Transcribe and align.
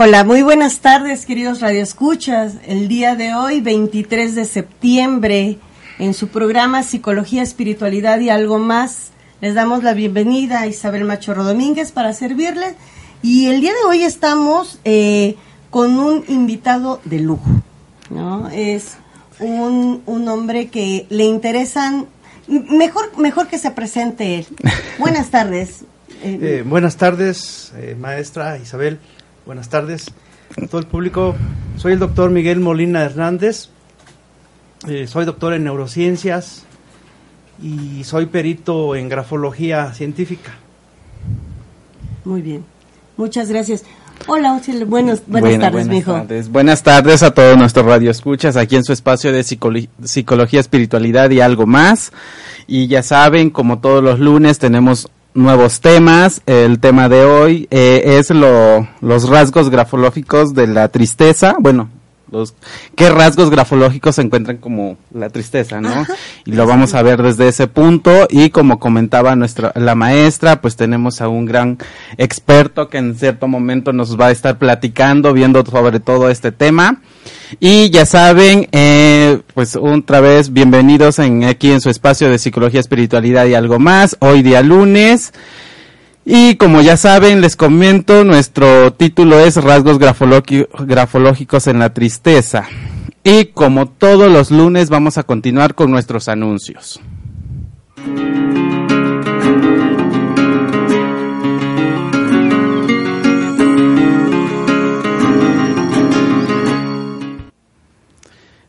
Hola, 0.00 0.22
muy 0.22 0.42
buenas 0.42 0.78
tardes, 0.78 1.26
queridos 1.26 1.60
radioescuchas. 1.60 2.52
El 2.64 2.86
día 2.86 3.16
de 3.16 3.34
hoy, 3.34 3.60
23 3.60 4.36
de 4.36 4.44
septiembre, 4.44 5.58
en 5.98 6.14
su 6.14 6.28
programa 6.28 6.84
Psicología, 6.84 7.42
Espiritualidad 7.42 8.20
y 8.20 8.30
algo 8.30 8.60
más, 8.60 9.10
les 9.40 9.56
damos 9.56 9.82
la 9.82 9.94
bienvenida 9.94 10.60
a 10.60 10.68
Isabel 10.68 11.02
Machorro 11.02 11.42
Domínguez 11.42 11.90
para 11.90 12.12
servirles. 12.12 12.74
Y 13.22 13.48
el 13.48 13.60
día 13.60 13.72
de 13.72 13.88
hoy 13.88 14.04
estamos 14.04 14.78
eh, 14.84 15.34
con 15.70 15.98
un 15.98 16.24
invitado 16.28 17.00
de 17.04 17.18
lujo, 17.18 17.50
¿no? 18.08 18.48
Es 18.50 18.98
un, 19.40 20.04
un 20.06 20.28
hombre 20.28 20.68
que 20.68 21.06
le 21.08 21.24
interesan, 21.24 22.06
mejor, 22.46 23.18
mejor 23.18 23.48
que 23.48 23.58
se 23.58 23.72
presente 23.72 24.36
él. 24.36 24.46
Buenas 25.00 25.30
tardes. 25.30 25.84
Eh, 26.22 26.64
buenas 26.66 26.96
tardes, 26.96 27.72
eh, 27.76 27.96
maestra 27.98 28.58
Isabel. 28.58 28.98
Buenas 29.48 29.70
tardes 29.70 30.10
a 30.62 30.66
todo 30.66 30.78
el 30.78 30.86
público. 30.86 31.34
Soy 31.78 31.94
el 31.94 31.98
doctor 31.98 32.30
Miguel 32.30 32.60
Molina 32.60 33.02
Hernández. 33.02 33.70
Eh, 34.86 35.06
soy 35.06 35.24
doctor 35.24 35.54
en 35.54 35.64
neurociencias 35.64 36.64
y 37.62 38.04
soy 38.04 38.26
perito 38.26 38.94
en 38.94 39.08
grafología 39.08 39.94
científica. 39.94 40.50
Muy 42.26 42.42
bien. 42.42 42.62
Muchas 43.16 43.48
gracias. 43.48 43.86
Hola, 44.26 44.60
buenas, 44.86 45.22
buenas 45.26 45.58
tardes, 45.58 45.86
buenas 45.88 46.04
Tardes. 46.04 46.48
Buenas 46.50 46.82
tardes 46.82 47.22
a 47.22 47.32
todos 47.32 47.56
nuestros 47.56 47.86
radioescuchas 47.86 48.54
aquí 48.58 48.76
en 48.76 48.84
su 48.84 48.92
espacio 48.92 49.32
de 49.32 49.44
psicología, 49.44 50.60
espiritualidad 50.60 51.30
y 51.30 51.40
algo 51.40 51.66
más. 51.66 52.12
Y 52.66 52.86
ya 52.88 53.02
saben, 53.02 53.48
como 53.48 53.78
todos 53.78 54.04
los 54.04 54.18
lunes, 54.18 54.58
tenemos 54.58 55.08
nuevos 55.38 55.80
temas. 55.80 56.42
El 56.46 56.80
tema 56.80 57.08
de 57.08 57.24
hoy 57.24 57.68
eh, 57.70 58.18
es 58.18 58.30
lo, 58.30 58.86
los 59.00 59.28
rasgos 59.28 59.70
grafológicos 59.70 60.54
de 60.54 60.66
la 60.66 60.88
tristeza. 60.88 61.56
Bueno, 61.58 61.88
los 62.30 62.54
qué 62.94 63.10
rasgos 63.10 63.50
grafológicos 63.50 64.16
se 64.16 64.22
encuentran 64.22 64.58
como 64.58 64.96
la 65.12 65.30
tristeza, 65.30 65.80
¿no? 65.80 66.06
y 66.44 66.52
lo 66.52 66.66
vamos 66.66 66.94
a 66.94 67.02
ver 67.02 67.22
desde 67.22 67.48
ese 67.48 67.66
punto 67.66 68.26
y 68.30 68.50
como 68.50 68.78
comentaba 68.78 69.36
nuestra 69.36 69.72
la 69.74 69.94
maestra, 69.94 70.60
pues 70.60 70.76
tenemos 70.76 71.20
a 71.20 71.28
un 71.28 71.46
gran 71.46 71.78
experto 72.16 72.88
que 72.88 72.98
en 72.98 73.16
cierto 73.16 73.48
momento 73.48 73.92
nos 73.92 74.18
va 74.18 74.26
a 74.26 74.30
estar 74.30 74.58
platicando, 74.58 75.32
viendo 75.32 75.64
sobre 75.64 76.00
todo 76.00 76.28
este 76.30 76.52
tema. 76.52 77.00
Y 77.60 77.90
ya 77.90 78.04
saben, 78.06 78.68
eh, 78.72 79.40
pues 79.54 79.76
otra 79.76 80.20
vez 80.20 80.52
bienvenidos 80.52 81.18
en, 81.18 81.44
aquí 81.44 81.70
en 81.70 81.80
su 81.80 81.90
espacio 81.90 82.30
de 82.30 82.38
psicología, 82.38 82.80
espiritualidad 82.80 83.46
y 83.46 83.54
algo 83.54 83.78
más. 83.78 84.16
Hoy 84.20 84.42
día 84.42 84.62
lunes. 84.62 85.32
Y 86.30 86.56
como 86.56 86.82
ya 86.82 86.98
saben, 86.98 87.40
les 87.40 87.56
comento, 87.56 88.22
nuestro 88.22 88.92
título 88.92 89.40
es 89.40 89.56
Rasgos 89.56 89.98
grafológicos 89.98 91.66
en 91.66 91.78
la 91.78 91.94
tristeza. 91.94 92.68
Y 93.24 93.46
como 93.46 93.88
todos 93.88 94.30
los 94.30 94.50
lunes 94.50 94.90
vamos 94.90 95.16
a 95.16 95.22
continuar 95.22 95.74
con 95.74 95.90
nuestros 95.90 96.28
anuncios. 96.28 97.00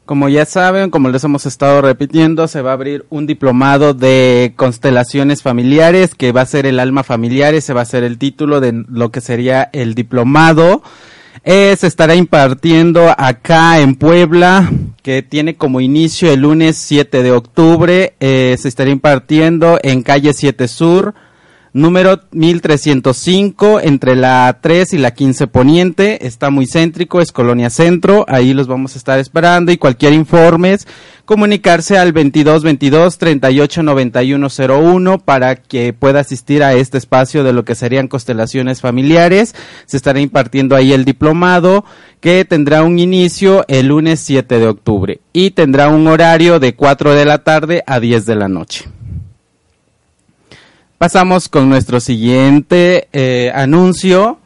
Como 0.09 0.27
ya 0.27 0.43
saben, 0.45 0.89
como 0.89 1.09
les 1.09 1.23
hemos 1.23 1.45
estado 1.45 1.83
repitiendo, 1.83 2.47
se 2.47 2.63
va 2.63 2.71
a 2.71 2.73
abrir 2.73 3.05
un 3.11 3.27
diplomado 3.27 3.93
de 3.93 4.53
constelaciones 4.55 5.43
familiares 5.43 6.15
que 6.15 6.31
va 6.31 6.41
a 6.41 6.47
ser 6.47 6.65
el 6.65 6.79
alma 6.79 7.03
familiar, 7.03 7.53
ese 7.53 7.73
va 7.73 7.81
a 7.81 7.85
ser 7.85 8.03
el 8.03 8.17
título 8.17 8.59
de 8.59 8.85
lo 8.89 9.11
que 9.11 9.21
sería 9.21 9.69
el 9.71 9.93
diplomado. 9.93 10.81
Eh, 11.43 11.75
se 11.77 11.85
estará 11.85 12.15
impartiendo 12.15 13.13
acá 13.19 13.81
en 13.81 13.93
Puebla, 13.93 14.71
que 15.03 15.21
tiene 15.21 15.57
como 15.57 15.79
inicio 15.79 16.31
el 16.31 16.39
lunes 16.39 16.77
7 16.77 17.21
de 17.21 17.31
octubre. 17.31 18.15
Se 18.19 18.67
estará 18.67 18.89
impartiendo 18.89 19.77
en 19.83 20.01
calle 20.01 20.33
7 20.33 20.67
Sur, 20.67 21.13
número 21.73 22.21
1305 22.31 23.81
entre 23.81 24.15
la 24.15 24.59
3 24.61 24.93
y 24.93 24.97
la 24.97 25.11
15 25.11 25.47
Poniente. 25.47 26.25
Está 26.25 26.49
muy 26.49 26.65
céntrico, 26.67 27.21
es 27.21 27.31
Colonia 27.31 27.69
Centro. 27.69 28.25
Ahí 28.27 28.53
los 28.53 28.67
vamos 28.67 28.95
a 28.95 28.97
estar 28.97 29.19
esperando 29.19 29.71
y 29.71 29.77
cualquier 29.77 30.13
informe 30.13 30.69
comunicarse 31.29 31.95
al 31.99 32.11
22 32.11 32.63
22 32.63 33.19
38 33.19 33.83
91 33.83 34.47
01 34.49 35.19
para 35.19 35.57
que 35.57 35.93
pueda 35.93 36.21
asistir 36.21 36.63
a 36.63 36.73
este 36.73 36.97
espacio 36.97 37.43
de 37.43 37.53
lo 37.53 37.63
que 37.65 37.75
serían 37.75 38.07
constelaciones 38.07 38.81
familiares. 38.81 39.53
Se 39.85 39.95
estará 39.95 40.19
impartiendo 40.19 40.75
ahí 40.75 40.91
el 40.91 41.05
diplomado 41.05 41.85
que 42.19 42.45
tendrá 42.45 42.81
un 42.81 42.97
inicio 42.97 43.63
el 43.67 43.89
lunes 43.89 44.21
7 44.21 44.57
de 44.57 44.67
octubre 44.67 45.21
y 45.31 45.51
tendrá 45.51 45.89
un 45.89 46.07
horario 46.07 46.59
de 46.59 46.73
4 46.73 47.13
de 47.13 47.25
la 47.25 47.43
tarde 47.43 47.83
a 47.85 47.99
10 47.99 48.25
de 48.25 48.35
la 48.35 48.47
noche. 48.47 48.85
Pasamos 50.99 51.47
con 51.47 51.69
nuestro 51.69 52.01
siguiente 52.01 53.07
eh, 53.13 53.53
anuncio, 53.55 54.37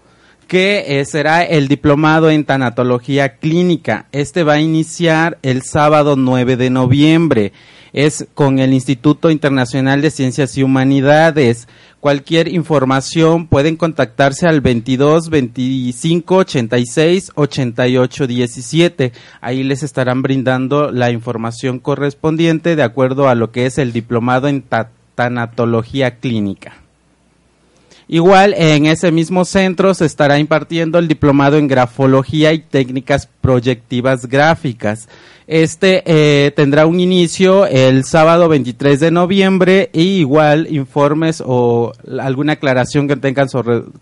que 0.48 1.00
eh, 1.00 1.06
será 1.06 1.42
el 1.42 1.68
diplomado 1.68 2.30
en 2.30 2.46
tanatología 2.46 3.38
clínica. 3.38 4.06
Este 4.12 4.44
va 4.44 4.54
a 4.54 4.62
iniciar 4.62 5.40
el 5.42 5.64
sábado 5.64 6.16
9 6.16 6.56
de 6.56 6.70
noviembre. 6.70 7.54
Es 7.92 8.28
con 8.36 8.60
el 8.60 8.72
Instituto 8.72 9.32
Internacional 9.32 10.04
de 10.04 10.12
Ciencias 10.12 10.56
y 10.56 10.62
Humanidades. 10.62 11.68
Cualquier 12.00 12.48
información 12.50 13.48
pueden 13.48 13.76
contactarse 13.76 14.46
al 14.46 14.62
22 14.62 15.32
25 15.32 16.36
86 16.36 17.32
88 17.34 18.28
17. 18.28 19.12
Ahí 19.42 19.64
les 19.64 19.82
estarán 19.82 20.22
brindando 20.22 20.92
la 20.92 21.10
información 21.10 21.80
correspondiente 21.80 22.76
de 22.76 22.84
acuerdo 22.84 23.28
a 23.28 23.34
lo 23.34 23.52
que 23.52 23.66
es 23.66 23.80
el 23.80 23.92
diplomado 23.92 24.48
en 24.48 24.62
tanatología 24.62 25.03
tanatología 25.16 26.18
clínica. 26.20 26.74
Igual 28.08 28.54
en 28.58 28.86
ese 28.86 29.12
mismo 29.12 29.46
centro 29.46 29.94
se 29.94 30.06
estará 30.06 30.38
impartiendo 30.38 31.00
el 31.00 31.08
diplomado 31.08 31.58
en 31.58 31.68
grafología 31.68 32.54
y 32.54 32.60
técnicas 32.60 33.30
proyectivas 33.42 34.28
gráficas. 34.28 35.08
Este 35.48 36.04
eh, 36.06 36.52
tendrá 36.52 36.86
un 36.86 37.00
inicio 37.00 37.66
el 37.66 38.06
sábado 38.06 38.48
23 38.48 39.00
de 39.00 39.12
noviembre 39.12 39.90
y 39.92 40.20
igual 40.20 40.68
informes 40.70 41.44
o 41.46 41.92
alguna 42.20 42.54
aclaración 42.54 43.08
que 43.08 43.18
tengan 43.18 43.48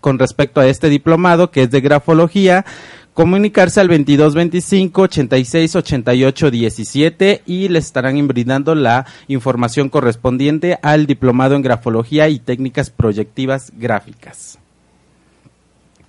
con 0.00 0.18
respecto 0.18 0.60
a 0.60 0.66
este 0.66 0.88
diplomado 0.88 1.50
que 1.50 1.62
es 1.62 1.70
de 1.70 1.80
grafología 1.80 2.64
comunicarse 3.14 3.80
al 3.80 3.88
22 3.88 4.34
25 4.34 5.02
86 5.02 5.76
88 5.76 6.50
17 6.50 7.42
y 7.46 7.68
les 7.68 7.86
estarán 7.86 8.26
brindando 8.26 8.74
la 8.74 9.06
información 9.28 9.88
correspondiente 9.88 10.78
al 10.82 11.06
diplomado 11.06 11.54
en 11.54 11.62
grafología 11.62 12.28
y 12.28 12.38
técnicas 12.38 12.90
proyectivas 12.90 13.72
gráficas. 13.76 14.58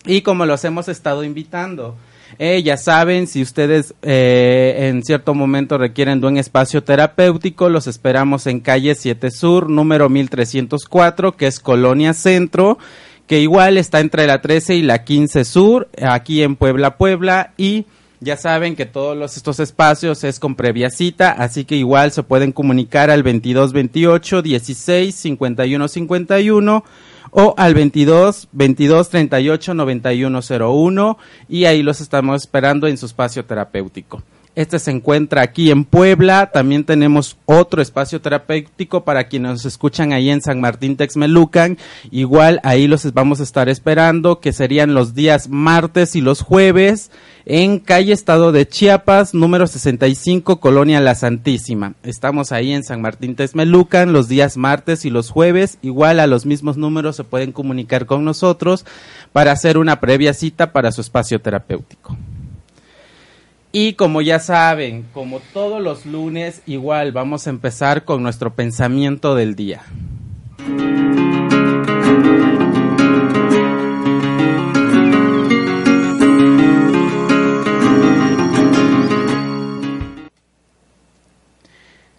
Y 0.06 0.22
como 0.22 0.46
los 0.46 0.64
hemos 0.66 0.90
estado 0.90 1.24
invitando, 1.24 1.96
eh, 2.40 2.62
ya 2.64 2.78
saben, 2.78 3.28
si 3.28 3.42
ustedes 3.42 3.94
eh, 4.02 4.90
en 4.90 5.04
cierto 5.04 5.34
momento 5.34 5.78
requieren 5.78 6.20
de 6.20 6.28
un 6.28 6.38
espacio 6.38 6.84
terapéutico, 6.84 7.70
los 7.70 7.88
esperamos 7.88 8.48
en 8.48 8.60
calle 8.60 8.96
7 8.96 9.30
Sur, 9.32 9.70
número 9.70 10.10
1304, 10.10 11.34
que 11.34 11.48
es 11.48 11.60
Colonia 11.60 12.14
Centro 12.14 12.78
que 13.28 13.40
igual 13.40 13.78
está 13.78 14.00
entre 14.00 14.28
la 14.28 14.42
13 14.42 14.76
y 14.76 14.82
la 14.82 15.04
15 15.04 15.46
Sur, 15.46 15.90
aquí 16.02 16.44
en 16.44 16.56
Puebla, 16.56 16.98
Puebla, 16.98 17.54
y 17.58 17.86
Ya 18.20 18.38
saben 18.38 18.78
que 18.78 18.86
todos 18.86 19.18
los, 19.18 19.36
estos 19.36 19.60
espacios 19.60 20.24
es 20.24 20.40
con 20.40 20.56
previa 20.56 20.90
cita, 20.90 21.32
así 21.32 21.66
que 21.66 21.76
igual 21.76 22.12
se 22.14 22.24
pueden 22.24 22.54
comunicar 22.54 23.12
al 23.12 23.22
2228 23.22 24.42
16 24.42 25.14
51 25.14 25.88
51 25.90 26.84
o 27.32 27.54
al 27.58 27.74
22 27.74 28.48
22 28.54 29.10
38 29.10 29.74
91 29.74 30.40
01 30.42 31.18
y 31.50 31.66
ahí 31.66 31.84
los 31.84 32.00
estamos 32.00 32.44
esperando 32.44 32.88
en 32.88 32.98
su 32.98 33.08
espacio 33.08 33.44
terapéutico. 33.44 34.24
Este 34.56 34.78
se 34.78 34.92
encuentra 34.92 35.42
aquí 35.42 35.72
en 35.72 35.84
Puebla. 35.84 36.52
También 36.54 36.84
tenemos 36.84 37.38
otro 37.46 37.82
espacio 37.82 38.22
terapéutico 38.22 39.04
para 39.04 39.24
quienes 39.24 39.52
nos 39.52 39.66
escuchan 39.66 40.14
ahí 40.14 40.30
en 40.30 40.42
San 40.42 40.62
Martín 40.62 40.96
Texmelucan. 40.96 41.80
Igual 42.12 42.60
ahí 42.64 42.88
los 42.88 43.12
vamos 43.14 43.40
a 43.40 43.44
estar 43.44 43.68
esperando, 43.68 44.40
que 44.40 44.54
serían 44.54 44.94
los 44.94 45.16
días 45.16 45.50
martes 45.50 46.16
y 46.16 46.22
los 46.22 46.42
jueves 46.42 47.10
en 47.46 47.80
calle 47.80 48.14
Estado 48.14 48.52
de 48.52 48.68
Chiapas, 48.68 49.34
número 49.34 49.68
65, 49.68 50.60
Colonia 50.60 51.02
La 51.02 51.16
Santísima. 51.16 51.96
Estamos 52.04 52.52
ahí 52.52 52.72
en 52.72 52.84
San 52.84 53.02
Martín 53.02 53.36
Texmelucan 53.36 54.14
los 54.14 54.28
días 54.28 54.56
martes 54.56 55.04
y 55.04 55.10
los 55.10 55.30
jueves. 55.30 55.80
Igual 55.82 56.20
a 56.20 56.28
los 56.28 56.46
mismos 56.46 56.78
números 56.78 57.16
se 57.16 57.24
pueden 57.24 57.52
comunicar 57.52 58.06
con 58.06 58.24
nosotros 58.24 58.86
para 59.32 59.52
hacer 59.52 59.80
una 59.80 60.00
previa 60.00 60.34
cita 60.34 60.72
para 60.72 60.92
su 60.92 61.02
espacio 61.02 61.42
terapéutico. 61.42 62.16
Y 63.76 63.94
como 63.94 64.22
ya 64.22 64.38
saben, 64.38 65.08
como 65.16 65.40
todos 65.40 65.82
los 65.82 66.06
lunes, 66.06 66.62
igual 66.68 67.12
vamos 67.12 67.48
a 67.48 67.50
empezar 67.50 68.06
con 68.06 68.22
nuestro 68.22 68.54
pensamiento 68.54 69.34
del 69.34 69.56
día. 69.56 69.82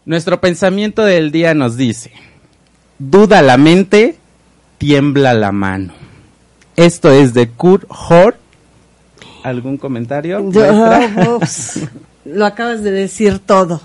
Nuestro 0.04 0.40
pensamiento 0.40 1.04
del 1.04 1.30
día 1.30 1.54
nos 1.54 1.76
dice, 1.76 2.10
duda 2.98 3.42
la 3.42 3.58
mente, 3.58 4.16
tiembla 4.78 5.34
la 5.34 5.52
mano. 5.52 5.94
Esto 6.74 7.12
es 7.12 7.32
de 7.32 7.48
Kurt 7.48 7.84
Hort 7.88 8.44
¿Algún 9.44 9.76
comentario? 9.76 10.41
lo 12.25 12.46
acabas 12.46 12.82
de 12.82 12.91
decir 12.91 13.41
todo. 13.41 13.82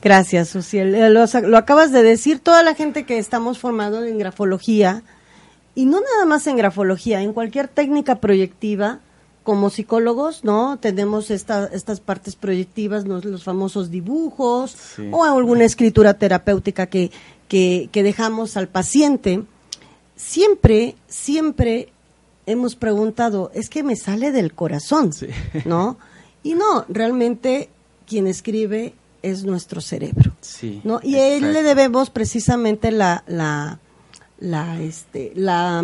Gracias, 0.00 0.50
Suciel. 0.50 0.94
Eh, 0.94 1.10
lo, 1.10 1.24
lo, 1.48 1.58
acabas 1.58 1.90
de 1.90 2.04
decir 2.04 2.38
toda 2.38 2.62
la 2.62 2.76
gente 2.76 3.04
que 3.04 3.18
estamos 3.18 3.58
formando 3.58 4.04
en 4.04 4.18
grafología, 4.18 5.02
y 5.74 5.86
no 5.86 6.00
nada 6.00 6.24
más 6.26 6.46
en 6.46 6.56
grafología, 6.56 7.22
en 7.22 7.32
cualquier 7.32 7.66
técnica 7.66 8.20
proyectiva, 8.20 9.00
como 9.42 9.68
psicólogos, 9.68 10.44
¿no? 10.44 10.78
Tenemos 10.78 11.32
esta, 11.32 11.66
estas 11.72 11.98
partes 11.98 12.36
proyectivas, 12.36 13.04
los 13.04 13.42
famosos 13.42 13.90
dibujos, 13.90 14.76
o 15.10 15.24
alguna 15.24 15.64
escritura 15.64 16.14
terapéutica 16.14 16.86
que, 16.86 17.10
que, 17.48 17.88
que 17.90 18.04
dejamos 18.04 18.56
al 18.56 18.68
paciente. 18.68 19.42
Siempre, 20.14 20.94
siempre 21.08 21.88
hemos 22.46 22.76
preguntado, 22.76 23.50
es 23.54 23.68
que 23.68 23.82
me 23.82 23.96
sale 23.96 24.32
del 24.32 24.54
corazón, 24.54 25.10
¿no? 25.64 25.98
Y 26.42 26.54
no, 26.54 26.84
realmente 26.88 27.70
quien 28.06 28.26
escribe 28.26 28.94
es 29.22 29.44
nuestro 29.44 29.80
cerebro, 29.80 30.32
¿no? 30.84 31.00
Y 31.02 31.16
a 31.16 31.28
él 31.28 31.52
le 31.52 31.62
debemos 31.62 32.10
precisamente 32.10 32.90
la, 32.90 33.24
la, 33.26 33.78
la, 34.38 34.80
este, 34.82 35.32
la 35.34 35.82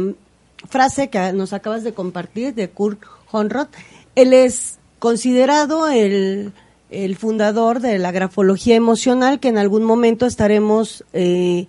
frase 0.69 1.09
que 1.09 1.33
nos 1.33 1.55
acabas 1.55 1.83
de 1.83 1.95
compartir 1.95 2.55
de 2.55 2.69
Kurt 2.69 3.01
Honroth. 3.33 3.71
Él 4.15 4.35
es 4.35 4.79
considerado 4.99 5.89
el, 5.89 6.53
el 6.91 7.17
fundador 7.17 7.81
de 7.81 7.99
la 7.99 8.13
grafología 8.13 8.77
emocional 8.77 9.41
que 9.41 9.49
en 9.49 9.57
algún 9.57 9.85
momento 9.85 10.27
estaremos 10.27 11.05
eh, 11.15 11.67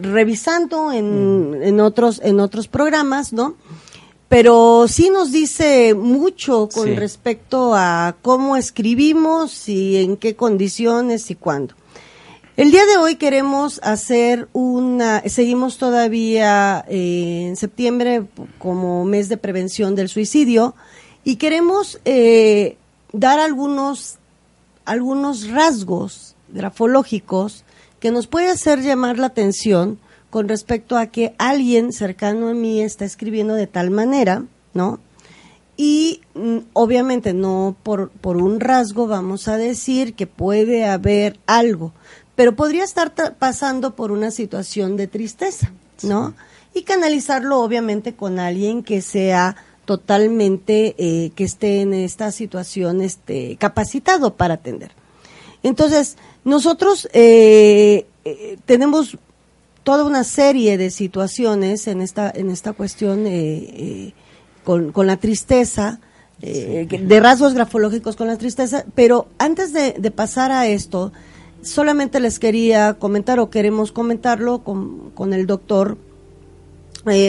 revisando 0.00 0.92
en, 0.92 1.50
mm. 1.50 1.62
en, 1.62 1.80
otros 1.80 2.20
en 2.22 2.38
otros 2.38 2.68
programas, 2.68 3.32
¿no? 3.32 3.56
Pero 4.28 4.86
sí 4.88 5.10
nos 5.10 5.32
dice 5.32 5.94
mucho 5.94 6.68
con 6.72 6.96
respecto 6.96 7.74
a 7.74 8.16
cómo 8.22 8.56
escribimos 8.56 9.68
y 9.68 9.98
en 9.98 10.16
qué 10.16 10.34
condiciones 10.34 11.30
y 11.30 11.34
cuándo. 11.34 11.74
El 12.56 12.70
día 12.70 12.86
de 12.86 12.96
hoy 12.96 13.16
queremos 13.16 13.80
hacer 13.82 14.48
una, 14.52 15.22
seguimos 15.26 15.76
todavía 15.76 16.84
eh, 16.88 17.46
en 17.48 17.56
septiembre 17.56 18.26
como 18.58 19.04
mes 19.04 19.28
de 19.28 19.36
prevención 19.36 19.96
del 19.96 20.08
suicidio 20.08 20.76
y 21.24 21.36
queremos 21.36 22.00
eh, 22.04 22.76
dar 23.12 23.40
algunos, 23.40 24.18
algunos 24.84 25.48
rasgos 25.50 26.36
grafológicos 26.48 27.64
que 27.98 28.12
nos 28.12 28.28
puede 28.28 28.50
hacer 28.50 28.82
llamar 28.82 29.18
la 29.18 29.26
atención 29.26 29.98
con 30.34 30.48
respecto 30.48 30.98
a 30.98 31.06
que 31.06 31.32
alguien 31.38 31.92
cercano 31.92 32.48
a 32.48 32.54
mí 32.54 32.82
está 32.82 33.04
escribiendo 33.04 33.54
de 33.54 33.68
tal 33.68 33.92
manera, 33.92 34.42
¿no? 34.72 34.98
Y 35.76 36.22
mm, 36.34 36.58
obviamente 36.72 37.32
no 37.32 37.76
por, 37.84 38.10
por 38.10 38.38
un 38.38 38.58
rasgo 38.58 39.06
vamos 39.06 39.46
a 39.46 39.58
decir 39.58 40.14
que 40.14 40.26
puede 40.26 40.86
haber 40.86 41.38
algo, 41.46 41.92
pero 42.34 42.56
podría 42.56 42.82
estar 42.82 43.14
pasando 43.38 43.94
por 43.94 44.10
una 44.10 44.32
situación 44.32 44.96
de 44.96 45.06
tristeza, 45.06 45.70
¿no? 46.02 46.34
Y 46.74 46.82
canalizarlo 46.82 47.60
obviamente 47.60 48.16
con 48.16 48.40
alguien 48.40 48.82
que 48.82 49.02
sea 49.02 49.54
totalmente, 49.84 50.96
eh, 50.98 51.30
que 51.36 51.44
esté 51.44 51.80
en 51.80 51.94
esta 51.94 52.32
situación 52.32 53.02
este, 53.02 53.54
capacitado 53.54 54.34
para 54.34 54.54
atender. 54.54 54.90
Entonces, 55.62 56.16
nosotros 56.42 57.08
eh, 57.12 58.08
eh, 58.24 58.58
tenemos 58.64 59.16
toda 59.84 60.04
una 60.04 60.24
serie 60.24 60.76
de 60.78 60.90
situaciones 60.90 61.86
en 61.86 62.00
esta, 62.00 62.32
en 62.34 62.50
esta 62.50 62.72
cuestión 62.72 63.26
eh, 63.26 63.30
eh, 63.32 64.14
con, 64.64 64.92
con, 64.92 65.06
la 65.06 65.18
tristeza, 65.18 66.00
eh, 66.40 66.88
de 66.90 67.20
rasgos 67.20 67.52
grafológicos 67.52 68.16
con 68.16 68.26
la 68.26 68.38
tristeza, 68.38 68.84
pero 68.94 69.28
antes 69.38 69.72
de, 69.72 70.10
pasar 70.10 70.50
a 70.50 70.66
esto, 70.66 71.12
solamente 71.62 72.18
les 72.18 72.38
quería 72.38 72.94
comentar 72.94 73.38
o 73.38 73.50
queremos 73.50 73.92
comentarlo 73.92 74.64
con, 74.64 75.10
con 75.10 75.32
el 75.32 75.46
doctor 75.46 75.96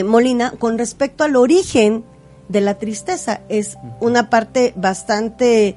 Molina 0.06 0.52
con 0.52 0.78
respecto 0.78 1.24
al 1.24 1.36
origen 1.36 2.02
de 2.48 2.62
la 2.62 2.78
tristeza. 2.78 3.42
Es 3.50 3.76
una 4.00 4.30
parte 4.30 4.72
bastante 4.74 5.76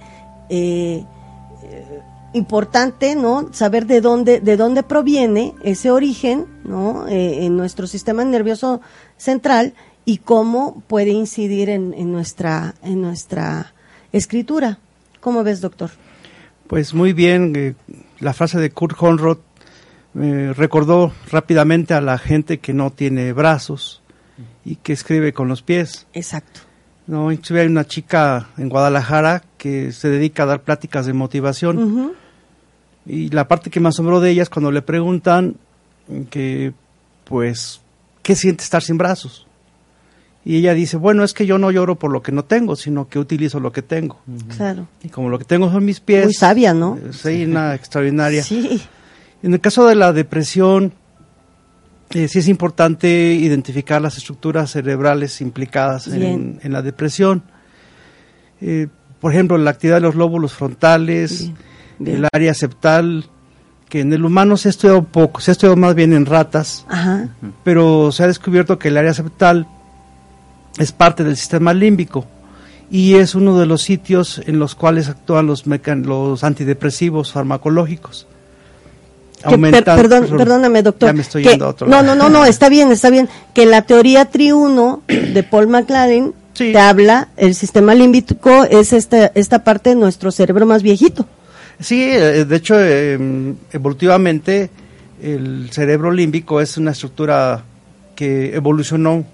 importante, 2.34 3.16
¿no? 3.16 3.50
Saber 3.54 3.86
de 3.86 4.02
dónde, 4.02 4.40
de 4.40 4.58
dónde 4.58 4.84
proviene 4.84 5.56
ese 5.64 5.92
origen, 5.92 6.46
¿no? 6.64 7.08
Eh, 7.08 7.46
en 7.46 7.58
nuestro 7.58 7.88
sistema 7.88 8.24
nervioso 8.24 8.82
central 9.18 9.74
y 10.06 10.18
cómo 10.18 10.82
puede 10.88 11.12
incidir 11.12 11.70
en, 11.70 11.94
en, 11.94 12.12
nuestra, 12.12 12.76
en 12.84 13.02
nuestra 13.02 13.74
escritura. 14.12 14.80
¿Cómo 15.20 15.44
ves, 15.44 15.62
doctor? 15.62 15.92
Pues 16.68 16.94
muy 16.94 17.14
bien, 17.14 17.54
eh, 17.56 17.76
la 18.20 18.34
frase 18.34 18.60
de 18.60 18.70
Kurt 18.70 18.96
Honroth 19.02 19.42
me 20.14 20.54
recordó 20.54 21.12
rápidamente 21.32 21.94
a 21.94 22.02
la 22.02 22.18
gente 22.18 22.60
que 22.60 22.74
no 22.74 22.92
tiene 22.92 23.34
brazos 23.34 24.02
y 24.66 24.76
que 24.76 24.94
escribe 24.94 25.34
con 25.34 25.48
los 25.48 25.62
pies. 25.62 26.08
Exacto. 26.14 26.62
No, 27.08 27.32
inclusive 27.32 27.62
hay 27.62 27.68
una 27.68 27.86
chica 27.86 28.50
en 28.58 28.70
Guadalajara 28.70 29.44
que 29.58 29.92
se 29.92 30.10
dedica 30.10 30.44
a 30.44 30.46
dar 30.46 30.62
pláticas 30.62 31.08
de 31.08 31.14
motivación. 31.14 32.14
Y 33.06 33.30
la 33.30 33.48
parte 33.48 33.70
que 33.70 33.80
me 33.80 33.90
asombró 33.90 34.20
de 34.20 34.32
ella 34.32 34.44
es 34.44 34.50
cuando 34.50 34.72
le 34.72 34.82
preguntan 34.82 35.56
que, 36.30 36.74
pues, 37.24 37.82
¿qué 38.22 38.36
siente 38.36 38.64
estar 38.64 38.82
sin 38.82 38.98
brazos? 38.98 39.48
Y 40.46 40.58
ella 40.58 40.74
dice, 40.74 40.98
bueno, 40.98 41.24
es 41.24 41.34
que 41.34 41.46
yo 41.46 41.58
no 41.58 41.70
lloro 41.70 41.96
por 41.96 42.12
lo 42.12 42.22
que 42.22 42.32
no 42.32 42.46
tengo, 42.46 42.76
sino 42.76 43.08
que 43.08 43.20
utilizo 43.20 43.60
lo 43.60 43.72
que 43.72 43.82
tengo. 43.82 44.20
Claro. 44.56 44.88
Y 45.04 45.10
como 45.10 45.30
lo 45.30 45.38
que 45.38 45.46
tengo 45.46 45.70
son 45.72 45.84
mis 45.84 46.00
pies. 46.00 46.26
Muy 46.26 46.34
sabia, 46.34 46.74
¿no? 46.74 46.98
Eh, 46.98 47.12
sí, 47.12 47.44
una 47.46 47.76
extraordinaria. 47.76 48.44
Sí. 48.44 48.82
En 49.44 49.54
el 49.54 49.62
caso 49.62 49.86
de 49.86 49.96
la 49.96 50.14
depresión, 50.14 50.94
eh, 52.12 52.28
sí 52.28 52.40
es 52.40 52.48
importante 52.48 53.08
identificar 53.08 54.02
las 54.02 54.18
estructuras 54.18 54.72
cerebrales 54.72 55.42
implicadas 55.42 56.08
en, 56.08 56.60
la 56.64 56.82
depresión. 56.82 57.44
Eh, 58.62 58.88
por 59.20 59.32
ejemplo, 59.32 59.58
la 59.58 59.72
actividad 59.72 59.98
de 59.98 60.02
los 60.02 60.16
lóbulos 60.16 60.54
frontales, 60.54 61.52
el 62.06 62.28
área 62.32 62.54
septal, 62.54 63.26
que 63.88 64.02
en 64.02 64.14
el 64.14 64.26
humano 64.26 64.58
se 64.58 64.70
ha 64.70 64.72
estudiado 64.72 65.04
poco, 65.04 65.42
se 65.42 65.52
ha 65.52 65.54
estudiado 65.54 65.76
más 65.76 65.96
bien 65.96 66.14
en 66.14 66.26
ratas, 66.26 66.86
pero 67.64 68.12
se 68.12 68.24
ha 68.24 68.28
descubierto 68.28 68.80
que 68.80 68.90
el 68.90 68.98
área 68.98 69.14
septal 69.14 69.68
es 70.78 70.92
parte 70.92 71.24
del 71.24 71.36
sistema 71.36 71.74
límbico 71.74 72.26
y 72.92 73.16
es 73.16 73.36
uno 73.36 73.58
de 73.60 73.66
los 73.66 73.82
sitios 73.82 74.42
en 74.46 74.60
los 74.60 74.76
cuales 74.76 75.10
actúan 75.10 75.48
los, 75.48 75.66
los 75.68 76.44
antidepresivos 76.44 77.32
farmacológicos 77.32 78.28
perdón, 79.42 80.28
perdóname, 80.38 80.84
doctor. 80.84 81.16
No, 81.88 82.04
no, 82.04 82.16
no, 82.16 82.30
no, 82.30 82.46
está 82.46 82.70
bien, 82.70 82.92
está 82.92 83.10
bien. 83.10 83.30
Que 83.54 83.66
la 83.66 83.84
teoría 83.84 84.26
triuno 84.26 85.02
de 85.08 85.44
Paul 85.44 85.68
McLaren 85.68 86.34
Sí. 86.54 86.74
te 86.74 86.80
habla, 86.80 87.30
el 87.38 87.56
sistema 87.56 87.96
límbico 87.96 88.66
es 88.66 88.92
esta, 88.92 89.28
esta 89.28 89.64
parte 89.64 89.92
de 89.92 89.96
nuestro 89.96 90.30
cerebro 90.30 90.66
más 90.66 90.84
viejito. 90.84 91.26
Sí, 91.80 92.02
eh, 92.04 92.46
de 92.46 92.56
hecho, 92.56 92.76
eh, 92.78 93.56
evolutivamente 93.72 94.70
el 95.22 95.70
cerebro 95.72 96.12
límbico 96.12 96.62
es 96.62 96.78
una 96.78 96.92
estructura 96.92 97.64
que 98.16 98.56
evolucionó 98.56 99.26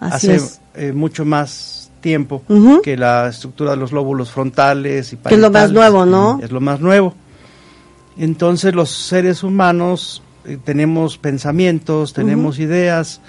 Así 0.00 0.30
hace 0.30 0.58
eh, 0.74 0.92
mucho 0.92 1.24
más 1.24 1.90
tiempo 2.00 2.42
que 2.82 2.96
la 2.98 3.28
estructura 3.28 3.70
de 3.70 3.78
los 3.78 3.92
lóbulos 3.92 4.30
frontales 4.30 5.14
y 5.14 5.16
Que 5.16 5.34
es 5.34 5.40
lo 5.40 5.50
más 5.50 5.72
nuevo, 5.72 6.04
¿no? 6.04 6.38
Es 6.42 6.52
lo 6.52 6.60
más 6.60 6.80
nuevo. 6.80 7.14
Entonces 8.18 8.74
los 8.74 8.90
seres 8.90 9.42
humanos 9.42 10.22
eh, 10.44 10.58
tenemos 10.62 11.16
pensamientos, 11.16 12.12
tenemos 12.12 12.58
ideas 12.58 13.22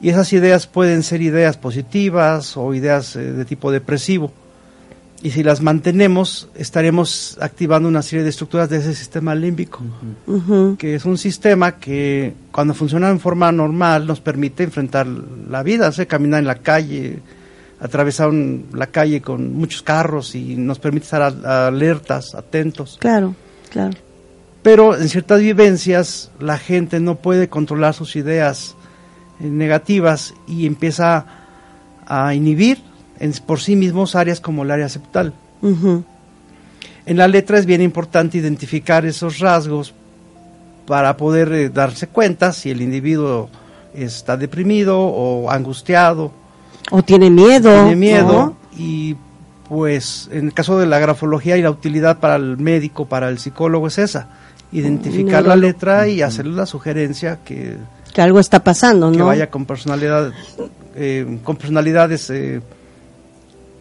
y 0.00 0.08
esas 0.08 0.32
ideas 0.32 0.66
pueden 0.66 1.02
ser 1.02 1.22
ideas 1.22 1.56
positivas 1.56 2.56
o 2.56 2.74
ideas 2.74 3.14
eh, 3.14 3.32
de 3.32 3.44
tipo 3.44 3.70
depresivo. 3.70 4.32
Y 5.20 5.30
si 5.32 5.42
las 5.42 5.60
mantenemos, 5.60 6.48
estaremos 6.54 7.36
activando 7.40 7.88
una 7.88 8.02
serie 8.02 8.22
de 8.22 8.30
estructuras 8.30 8.68
de 8.70 8.76
ese 8.76 8.94
sistema 8.94 9.34
límbico, 9.34 9.80
que 10.78 10.94
es 10.94 11.04
un 11.04 11.18
sistema 11.18 11.72
que 11.72 12.34
cuando 12.52 12.72
funciona 12.72 13.10
en 13.10 13.18
forma 13.18 13.50
normal 13.50 14.06
nos 14.06 14.20
permite 14.20 14.62
enfrentar 14.62 15.08
la 15.08 15.64
vida, 15.64 15.88
o 15.88 15.92
sea, 15.92 16.06
caminar 16.06 16.38
en 16.38 16.46
la 16.46 16.56
calle, 16.60 17.18
atravesar 17.80 18.28
un- 18.28 18.66
la 18.72 18.86
calle 18.86 19.20
con 19.20 19.54
muchos 19.54 19.82
carros 19.82 20.36
y 20.36 20.54
nos 20.54 20.78
permite 20.78 21.04
estar 21.04 21.22
a- 21.22 21.66
alertas, 21.66 22.36
atentos. 22.36 22.96
Claro, 23.00 23.34
claro. 23.70 23.96
Pero 24.62 24.96
en 24.96 25.08
ciertas 25.08 25.40
vivencias 25.40 26.30
la 26.38 26.58
gente 26.58 27.00
no 27.00 27.16
puede 27.16 27.48
controlar 27.48 27.92
sus 27.94 28.14
ideas 28.14 28.76
eh, 29.40 29.44
negativas 29.46 30.32
y 30.46 30.66
empieza 30.66 31.26
a 32.06 32.34
inhibir 32.34 32.78
en- 33.18 33.32
por 33.46 33.60
sí 33.60 33.76
mismos 33.76 34.14
áreas 34.14 34.40
como 34.40 34.62
el 34.62 34.70
área 34.70 34.88
septal. 34.88 35.32
En 37.06 37.16
la 37.16 37.26
letra 37.28 37.58
es 37.58 37.66
bien 37.66 37.80
importante 37.82 38.38
identificar 38.38 39.06
esos 39.06 39.38
rasgos 39.38 39.94
para 40.86 41.16
poder 41.16 41.52
eh, 41.52 41.68
darse 41.70 42.06
cuenta 42.06 42.52
si 42.52 42.70
el 42.70 42.82
individuo 42.82 43.48
está 43.94 44.36
deprimido 44.36 45.00
o 45.00 45.50
angustiado, 45.50 46.32
O 46.90 47.02
tiene 47.02 47.30
miedo. 47.30 47.70
tiene 47.72 47.96
miedo 47.96 48.32
¿no? 48.32 48.56
y 48.76 49.16
pues 49.68 50.28
en 50.32 50.46
el 50.46 50.54
caso 50.54 50.78
de 50.78 50.86
la 50.86 50.98
grafología 50.98 51.56
y 51.56 51.62
la 51.62 51.70
utilidad 51.70 52.18
para 52.20 52.36
el 52.36 52.56
médico, 52.56 53.06
para 53.06 53.28
el 53.28 53.38
psicólogo 53.38 53.88
es 53.88 53.98
esa, 53.98 54.28
identificar 54.72 55.42
la 55.42 55.56
neurólogo. 55.56 55.66
letra 55.66 56.08
y 56.08 56.22
hacerle 56.22 56.54
la 56.56 56.64
sugerencia 56.66 57.38
que, 57.44 57.76
Que 58.14 58.22
algo 58.22 58.38
está 58.40 58.62
pasando, 58.64 59.10
que 59.12 59.18
¿no? 59.18 59.26
vaya 59.26 59.50
con 59.50 59.66
personalidad, 59.66 60.32
eh, 60.94 61.38
con 61.44 61.56
personalidades 61.56 62.30
eh, 62.30 62.60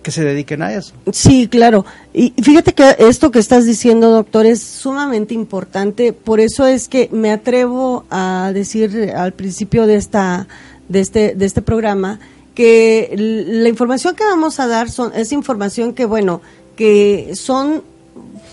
que 0.07 0.11
se 0.13 0.23
dediquen 0.23 0.61
a 0.61 0.73
eso. 0.73 0.93
Sí, 1.11 1.49
claro. 1.49 1.85
Y 2.13 2.33
fíjate 2.41 2.73
que 2.73 2.95
esto 2.97 3.29
que 3.29 3.39
estás 3.39 3.65
diciendo, 3.65 4.09
doctor, 4.09 4.45
es 4.45 4.61
sumamente 4.63 5.33
importante. 5.33 6.13
Por 6.13 6.39
eso 6.39 6.65
es 6.65 6.87
que 6.87 7.09
me 7.11 7.29
atrevo 7.29 8.05
a 8.09 8.51
decir 8.53 9.11
al 9.13 9.33
principio 9.33 9.85
de 9.85 9.95
esta, 9.95 10.47
de 10.87 11.01
este, 11.01 11.35
de 11.35 11.45
este 11.45 11.61
programa 11.61 12.21
que 12.55 13.13
la 13.17 13.67
información 13.67 14.15
que 14.15 14.23
vamos 14.23 14.61
a 14.61 14.67
dar 14.67 14.89
son, 14.89 15.11
es 15.13 15.33
información 15.33 15.93
que, 15.93 16.05
bueno, 16.05 16.39
que 16.77 17.33
son 17.35 17.83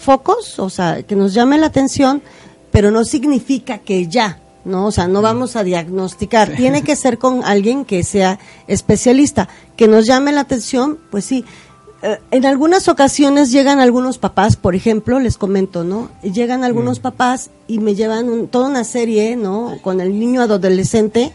focos, 0.00 0.58
o 0.58 0.68
sea, 0.68 1.04
que 1.04 1.14
nos 1.14 1.34
llame 1.34 1.56
la 1.56 1.66
atención, 1.66 2.20
pero 2.72 2.90
no 2.90 3.04
significa 3.04 3.78
que 3.78 4.08
ya, 4.08 4.40
¿no? 4.64 4.86
O 4.86 4.90
sea, 4.92 5.08
no 5.08 5.22
vamos 5.22 5.56
a 5.56 5.64
diagnosticar. 5.64 6.54
Tiene 6.56 6.82
que 6.82 6.96
ser 6.96 7.18
con 7.18 7.44
alguien 7.44 7.84
que 7.84 8.02
sea 8.04 8.38
especialista, 8.66 9.48
que 9.76 9.88
nos 9.88 10.06
llame 10.06 10.32
la 10.32 10.40
atención, 10.42 10.98
pues 11.10 11.24
sí. 11.24 11.44
Eh, 12.02 12.18
en 12.30 12.44
algunas 12.46 12.88
ocasiones 12.88 13.50
llegan 13.50 13.80
algunos 13.80 14.18
papás, 14.18 14.56
por 14.56 14.74
ejemplo, 14.74 15.20
les 15.20 15.38
comento, 15.38 15.84
¿no? 15.84 16.10
Llegan 16.22 16.62
algunos 16.64 16.98
papás 17.00 17.50
y 17.66 17.78
me 17.78 17.94
llevan 17.94 18.28
un- 18.28 18.48
toda 18.48 18.68
una 18.68 18.84
serie, 18.84 19.36
¿no? 19.36 19.78
Con 19.82 20.00
el 20.00 20.18
niño 20.18 20.42
adolescente, 20.42 21.32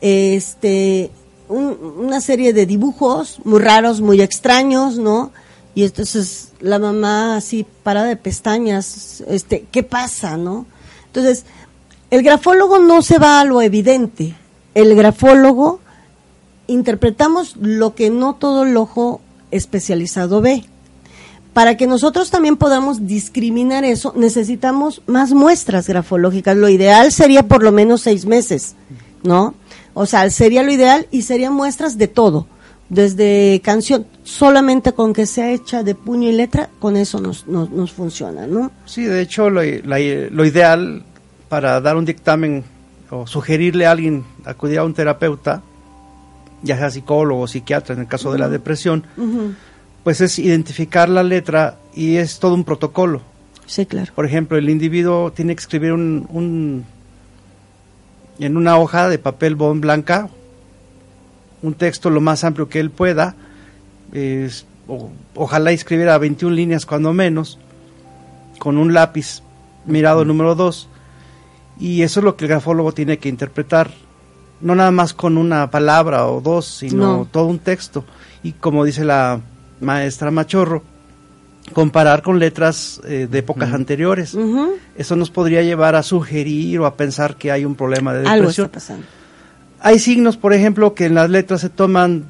este, 0.00 1.10
un- 1.48 1.76
una 1.98 2.20
serie 2.20 2.52
de 2.52 2.66
dibujos 2.66 3.40
muy 3.44 3.60
raros, 3.60 4.00
muy 4.00 4.20
extraños, 4.20 4.98
¿no? 4.98 5.32
Y 5.74 5.84
entonces 5.84 6.48
la 6.60 6.78
mamá 6.78 7.36
así 7.36 7.64
para 7.82 8.02
de 8.04 8.16
pestañas, 8.16 9.22
este, 9.28 9.66
¿qué 9.70 9.82
pasa, 9.82 10.36
no? 10.36 10.66
Entonces, 11.06 11.44
el 12.10 12.22
grafólogo 12.22 12.78
no 12.78 13.02
se 13.02 13.18
va 13.18 13.40
a 13.40 13.44
lo 13.44 13.60
evidente. 13.60 14.34
El 14.74 14.94
grafólogo 14.94 15.80
interpretamos 16.66 17.56
lo 17.56 17.94
que 17.94 18.10
no 18.10 18.34
todo 18.34 18.64
el 18.64 18.76
ojo 18.76 19.20
especializado 19.50 20.40
ve. 20.40 20.64
Para 21.52 21.76
que 21.76 21.86
nosotros 21.86 22.30
también 22.30 22.56
podamos 22.56 23.06
discriminar 23.06 23.84
eso, 23.84 24.12
necesitamos 24.16 25.02
más 25.06 25.32
muestras 25.32 25.88
grafológicas. 25.88 26.56
Lo 26.56 26.68
ideal 26.68 27.10
sería 27.10 27.48
por 27.48 27.62
lo 27.62 27.72
menos 27.72 28.02
seis 28.02 28.26
meses, 28.26 28.76
¿no? 29.22 29.54
O 29.92 30.06
sea, 30.06 30.30
sería 30.30 30.62
lo 30.62 30.72
ideal 30.72 31.08
y 31.10 31.22
serían 31.22 31.54
muestras 31.54 31.98
de 31.98 32.06
todo, 32.06 32.46
desde 32.88 33.60
canción, 33.64 34.06
solamente 34.22 34.92
con 34.92 35.12
que 35.12 35.26
sea 35.26 35.50
hecha 35.50 35.82
de 35.82 35.96
puño 35.96 36.28
y 36.28 36.32
letra, 36.32 36.70
con 36.78 36.96
eso 36.96 37.20
nos, 37.20 37.48
nos, 37.48 37.70
nos 37.70 37.92
funciona, 37.92 38.46
¿no? 38.46 38.70
Sí, 38.86 39.04
de 39.04 39.22
hecho, 39.22 39.50
lo, 39.50 39.62
lo 39.62 40.44
ideal 40.44 41.02
para 41.48 41.80
dar 41.80 41.96
un 41.96 42.04
dictamen 42.04 42.64
o 43.10 43.26
sugerirle 43.26 43.86
a 43.86 43.92
alguien 43.92 44.24
acudir 44.44 44.78
a 44.78 44.84
un 44.84 44.94
terapeuta, 44.94 45.62
ya 46.62 46.76
sea 46.76 46.90
psicólogo 46.90 47.42
o 47.42 47.46
psiquiatra 47.46 47.94
en 47.94 48.02
el 48.02 48.06
caso 48.08 48.32
de 48.32 48.38
la 48.38 48.48
depresión, 48.48 49.04
pues 50.04 50.20
es 50.20 50.38
identificar 50.38 51.08
la 51.08 51.22
letra 51.22 51.76
y 51.94 52.16
es 52.16 52.38
todo 52.38 52.54
un 52.54 52.64
protocolo. 52.64 53.22
Sí, 53.66 53.86
claro. 53.86 54.12
Por 54.14 54.24
ejemplo, 54.26 54.56
el 54.58 54.68
individuo 54.70 55.32
tiene 55.32 55.54
que 55.54 55.60
escribir 55.60 55.92
un, 55.92 56.26
un- 56.30 56.84
en 58.38 58.56
una 58.56 58.78
hoja 58.78 59.08
de 59.08 59.18
papel 59.18 59.56
bond 59.56 59.80
blanca 59.82 60.28
un 61.60 61.74
texto 61.74 62.08
lo 62.08 62.20
más 62.20 62.44
amplio 62.44 62.68
que 62.68 62.78
él 62.78 62.90
pueda. 62.90 63.34
o- 64.86 65.10
ojalá 65.34 65.70
escribiera 65.72 66.16
21 66.18 66.54
líneas 66.54 66.86
cuando 66.86 67.12
menos, 67.12 67.58
con 68.58 68.78
un 68.78 68.94
lápiz 68.94 69.42
mirado 69.84 70.24
número 70.24 70.54
2. 70.54 70.88
Y 71.80 72.02
eso 72.02 72.20
es 72.20 72.24
lo 72.24 72.36
que 72.36 72.44
el 72.44 72.48
grafólogo 72.50 72.92
tiene 72.92 73.18
que 73.18 73.28
interpretar, 73.28 73.90
no 74.60 74.74
nada 74.74 74.90
más 74.90 75.14
con 75.14 75.38
una 75.38 75.70
palabra 75.70 76.26
o 76.26 76.40
dos, 76.40 76.66
sino 76.66 77.18
No. 77.18 77.28
todo 77.30 77.46
un 77.46 77.58
texto. 77.60 78.04
Y 78.42 78.52
como 78.52 78.84
dice 78.84 79.04
la 79.04 79.40
maestra 79.80 80.30
Machorro, 80.30 80.82
comparar 81.72 82.22
con 82.22 82.38
letras 82.38 83.00
eh, 83.06 83.28
de 83.30 83.38
épocas 83.38 83.72
anteriores. 83.72 84.36
Eso 84.96 85.16
nos 85.16 85.30
podría 85.30 85.62
llevar 85.62 85.94
a 85.94 86.02
sugerir 86.02 86.80
o 86.80 86.86
a 86.86 86.94
pensar 86.94 87.36
que 87.36 87.52
hay 87.52 87.64
un 87.64 87.74
problema 87.74 88.12
de 88.14 88.20
Algo 88.20 88.34
depresión. 88.48 88.66
está 88.66 88.74
pasando. 88.78 89.04
Hay 89.80 89.98
signos, 90.00 90.36
por 90.36 90.52
ejemplo, 90.54 90.94
que 90.94 91.04
en 91.06 91.14
las 91.14 91.30
letras 91.30 91.60
se 91.60 91.68
toman, 91.68 92.24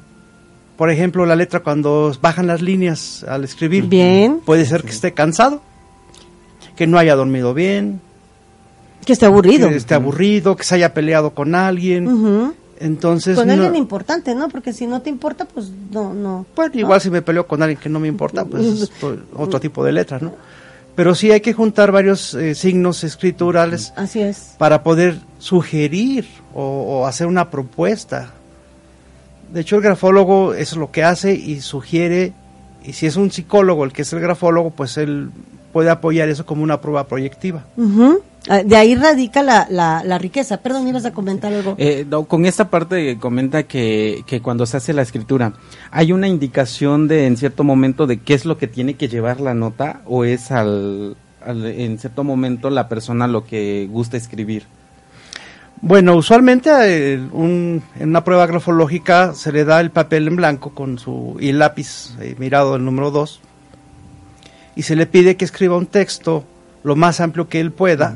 por 0.77 0.91
ejemplo, 0.91 1.25
la 1.25 1.35
letra 1.35 1.61
cuando 1.61 2.15
bajan 2.21 2.45
las 2.47 2.61
líneas 2.61 3.23
al 3.27 3.43
escribir. 3.43 3.85
Bien. 3.85 4.41
Puede 4.45 4.65
ser 4.65 4.83
que 4.83 4.91
esté 4.91 5.13
cansado, 5.13 5.61
que 6.75 6.85
no 6.85 6.99
haya 6.99 7.15
dormido 7.15 7.53
bien, 7.55 8.01
Que 9.09 9.13
esté 9.13 9.25
aburrido. 9.25 9.69
que 9.69 9.75
esté 9.75 9.95
aburrido, 9.95 10.55
que 10.55 10.63
se 10.63 10.75
haya 10.75 10.93
peleado 10.93 11.31
con 11.31 11.55
alguien. 11.55 12.53
Entonces, 12.79 13.35
Con 13.35 13.47
no- 13.47 13.53
alguien 13.53 13.75
importante, 13.75 14.33
¿no? 14.35 14.47
Porque 14.49 14.71
si 14.71 14.87
no 14.87 15.01
te 15.01 15.09
importa, 15.09 15.45
pues 15.45 15.69
no, 15.91 16.13
no. 16.13 16.45
Bueno, 16.55 16.71
igual 16.79 17.01
si 17.01 17.09
me 17.09 17.21
peleo 17.21 17.45
con 17.47 17.61
alguien 17.61 17.79
que 17.79 17.89
no 17.89 17.99
me 17.99 18.07
importa, 18.07 18.45
pues 18.45 18.63
es 18.83 18.91
otro 19.35 19.59
tipo 19.59 19.83
de 19.83 19.91
letras, 19.91 20.21
¿no? 20.21 20.33
Pero 20.95 21.15
sí 21.15 21.31
hay 21.31 21.41
que 21.41 21.53
juntar 21.53 21.91
varios 21.91 22.33
eh, 22.35 22.55
signos 22.55 23.03
escriturales 23.03 23.93
Así 23.95 24.21
es. 24.21 24.53
para 24.57 24.83
poder 24.83 25.19
sugerir 25.39 26.25
o, 26.53 26.61
o 27.01 27.05
hacer 27.07 27.27
una 27.27 27.49
propuesta. 27.49 28.31
De 29.51 29.61
hecho, 29.61 29.77
el 29.77 29.81
grafólogo 29.81 30.53
es 30.53 30.75
lo 30.75 30.91
que 30.91 31.03
hace 31.03 31.33
y 31.33 31.61
sugiere, 31.61 32.33
y 32.83 32.93
si 32.93 33.07
es 33.07 33.15
un 33.15 33.31
psicólogo 33.31 33.83
el 33.83 33.91
que 33.93 34.03
es 34.03 34.13
el 34.13 34.19
grafólogo, 34.19 34.69
pues 34.71 34.97
él 34.97 35.31
puede 35.71 35.89
apoyar 35.89 36.29
eso 36.29 36.45
como 36.45 36.63
una 36.63 36.81
prueba 36.81 37.05
proyectiva. 37.07 37.65
Ah, 38.47 38.63
De 38.63 38.75
ahí 38.77 38.95
radica 38.95 39.43
la, 39.43 39.67
la, 39.69 40.01
la 40.03 40.17
riqueza. 40.17 40.57
Perdón, 40.57 40.87
ibas 40.87 41.05
a 41.05 41.11
comentar 41.11 41.53
algo. 41.53 41.75
Eh, 41.77 42.05
no, 42.09 42.23
con 42.25 42.45
esta 42.45 42.69
parte 42.69 43.17
comenta 43.19 43.63
que, 43.63 44.23
que 44.25 44.41
cuando 44.41 44.65
se 44.65 44.77
hace 44.77 44.93
la 44.93 45.01
escritura, 45.01 45.53
¿hay 45.91 46.11
una 46.13 46.27
indicación 46.27 47.07
de 47.07 47.27
en 47.27 47.37
cierto 47.37 47.63
momento 47.63 48.07
de 48.07 48.19
qué 48.21 48.33
es 48.33 48.45
lo 48.45 48.57
que 48.57 48.67
tiene 48.67 48.95
que 48.95 49.07
llevar 49.09 49.39
la 49.41 49.53
nota 49.53 50.01
o 50.05 50.23
es 50.23 50.51
al, 50.51 51.17
al- 51.45 51.65
en 51.65 51.99
cierto 51.99 52.23
momento 52.23 52.69
la 52.69 52.87
persona 52.87 53.27
lo 53.27 53.43
que 53.45 53.87
gusta 53.91 54.15
escribir? 54.17 54.63
Bueno, 55.81 56.15
usualmente 56.15 56.69
eh, 57.13 57.19
un- 57.31 57.81
en 57.99 58.09
una 58.09 58.23
prueba 58.23 58.45
grafológica 58.47 59.33
se 59.33 59.51
le 59.51 59.63
da 59.63 59.79
el 59.79 59.91
papel 59.91 60.27
en 60.27 60.35
blanco 60.35 60.71
con 60.71 60.97
su 60.99 61.37
y 61.39 61.49
el 61.49 61.59
lápiz 61.59 62.15
eh, 62.19 62.35
mirado 62.37 62.75
el 62.75 62.83
número 62.83 63.11
2 63.11 63.39
y 64.79 64.83
se 64.83 64.95
le 64.95 65.05
pide 65.05 65.35
que 65.35 65.43
escriba 65.45 65.75
un 65.75 65.87
texto 65.87 66.45
lo 66.83 66.95
más 66.95 67.19
amplio 67.19 67.49
que 67.49 67.59
él 67.59 67.71
pueda 67.71 68.15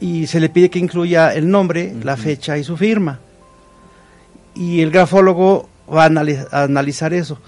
y 0.00 0.26
se 0.26 0.40
le 0.40 0.48
pide 0.48 0.70
que 0.70 0.78
incluya 0.80 1.32
el 1.34 1.48
nombre, 1.48 1.94
la 2.02 2.16
fecha 2.16 2.58
y 2.58 2.64
su 2.64 2.76
firma. 2.76 3.20
Y 4.54 4.80
el 4.80 4.90
grafólogo 4.90 5.68
va 5.88 6.04
a, 6.04 6.08
anali- 6.10 6.46
a 6.50 6.62
analizar 6.64 7.14
eso. 7.14 7.38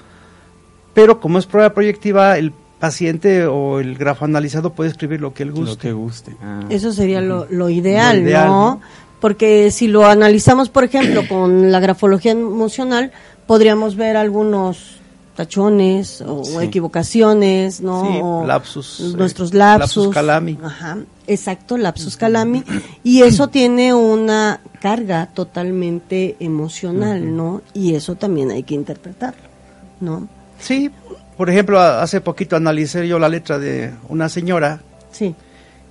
Pero 0.94 1.18
como 1.20 1.38
es 1.38 1.46
prueba 1.46 1.74
proyectiva, 1.74 2.38
el 2.38 2.52
paciente 2.78 3.46
o 3.46 3.80
el 3.80 3.96
grafo 3.96 4.24
analizado 4.24 4.72
puede 4.74 4.90
escribir 4.90 5.20
lo 5.20 5.34
que 5.34 5.42
él 5.42 5.50
guste. 5.52 5.70
Lo 5.74 5.78
que 5.78 5.92
guste. 5.92 6.36
Ah. 6.40 6.60
Eso 6.70 6.92
sería 6.92 7.20
lo, 7.20 7.46
lo 7.50 7.68
ideal, 7.68 8.18
Lo 8.18 8.22
ideal, 8.28 8.46
¿no? 8.46 8.52
¿no? 8.74 8.80
Porque 9.20 9.70
si 9.72 9.88
lo 9.88 10.06
analizamos, 10.06 10.68
por 10.70 10.84
ejemplo, 10.84 11.26
con 11.28 11.72
la 11.72 11.80
grafología 11.80 12.30
emocional, 12.32 13.10
podríamos 13.46 13.96
ver 13.96 14.16
algunos 14.16 14.99
tachones 15.34 16.20
o 16.26 16.44
Sí. 16.44 16.56
equivocaciones, 16.60 17.80
¿no? 17.80 18.02
Sí, 18.04 18.18
O 18.22 18.44
lapsus, 18.46 19.00
eh, 19.00 19.16
nuestros 19.16 19.54
lapsus. 19.54 19.96
lapsus 20.04 20.14
calami. 20.14 20.58
Ajá, 20.62 20.98
exacto, 21.26 21.76
lapsus 21.76 22.16
calami. 22.16 22.62
Y 23.02 23.22
eso 23.22 23.48
tiene 23.48 23.94
una 23.94 24.60
carga 24.80 25.26
totalmente 25.32 26.36
emocional, 26.40 27.36
¿no? 27.36 27.62
Y 27.74 27.94
eso 27.94 28.16
también 28.16 28.50
hay 28.50 28.62
que 28.64 28.74
interpretarlo, 28.74 29.42
¿no? 30.00 30.28
Sí, 30.58 30.90
por 31.36 31.48
ejemplo, 31.48 31.80
hace 31.80 32.20
poquito 32.20 32.56
analicé 32.56 33.06
yo 33.08 33.18
la 33.18 33.28
letra 33.28 33.58
de 33.58 33.92
una 34.08 34.28
señora 34.28 34.80
Sí. 35.10 35.34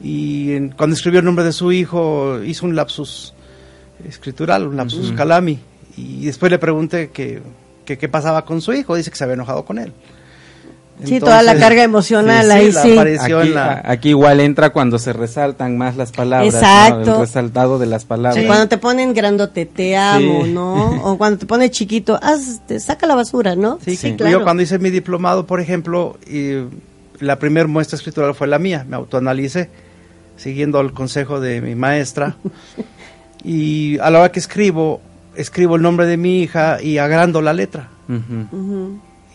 y 0.02 0.52
en- 0.54 0.70
cuando 0.70 0.96
escribió 0.96 1.20
el 1.20 1.26
nombre 1.26 1.44
de 1.46 1.54
su 1.54 1.72
hijo 1.72 2.40
hizo 2.44 2.66
un 2.68 2.76
lapsus 2.76 3.34
escritural, 4.08 4.68
un 4.68 4.78
lapsus 4.78 5.12
calami. 5.14 5.60
Y 5.98 6.26
después 6.26 6.52
le 6.52 6.60
pregunté 6.60 7.10
que, 7.10 7.42
que 7.90 7.98
qué 7.98 8.08
pasaba 8.08 8.46
con 8.46 8.62
su 8.62 8.72
hijo, 8.74 8.96
dice 8.96 9.10
que 9.10 9.18
se 9.18 9.24
había 9.24 9.34
enojado 9.34 9.66
con 9.66 9.80
él. 9.80 9.94
Sí, 11.04 11.20
toda 11.20 11.42
la 11.42 11.56
carga 11.58 11.82
emocional 11.82 12.52
ahí, 12.52 12.72
la 12.72 12.82
sí. 12.82 12.92
apareció 12.92 13.40
Aquí, 13.40 13.50
la... 13.50 14.00
igual 14.04 14.42
entra 14.42 14.72
cuando 14.72 15.00
se 15.00 15.14
resaltan 15.14 15.78
más 15.78 15.96
las 15.96 16.12
palabras. 16.12 16.54
¿no? 16.54 16.60
Exacto. 16.60 17.14
El 17.16 17.20
resaltado 17.22 17.80
de 17.80 17.86
las 17.86 18.04
palabras. 18.04 18.46
Cuando 18.46 18.68
te 18.68 18.78
ponen 18.78 19.14
grandote, 19.14 19.66
te 19.66 19.96
amo, 19.96 20.44
Sí. 20.44 20.52
¿no? 20.52 21.02
O 21.06 21.18
cuando 21.18 21.40
te 21.40 21.46
pone 21.46 21.72
chiquito, 21.72 22.20
haz, 22.22 22.60
te 22.68 22.80
saca 22.82 23.08
la 23.08 23.16
basura, 23.16 23.56
¿no? 23.56 23.80
Sí, 23.84 23.96
Sí. 23.96 24.16
Yo 24.30 24.44
cuando 24.44 24.62
hice 24.62 24.78
mi 24.78 24.90
diplomado, 24.90 25.48
por 25.48 25.62
ejemplo, 25.62 26.18
y 26.30 26.66
la 27.20 27.40
primera 27.40 27.66
muestra 27.68 27.96
escritural 27.96 28.36
fue 28.36 28.48
la 28.48 28.60
mía, 28.60 28.86
me 28.88 28.98
autoanalicé, 28.98 29.70
siguiendo 30.36 30.82
el 30.82 30.92
consejo 30.92 31.40
de 31.40 31.62
mi 31.62 31.76
maestra. 31.76 32.36
y 33.44 33.98
a 34.00 34.10
la 34.10 34.20
hora 34.20 34.32
que 34.34 34.40
escribo, 34.40 35.00
escribo 35.36 35.76
el 35.76 35.82
nombre 35.82 36.06
de 36.06 36.18
mi 36.18 36.42
hija 36.42 36.82
y 36.82 36.98
agrando 36.98 37.42
la 37.42 37.54
letra. 37.54 37.90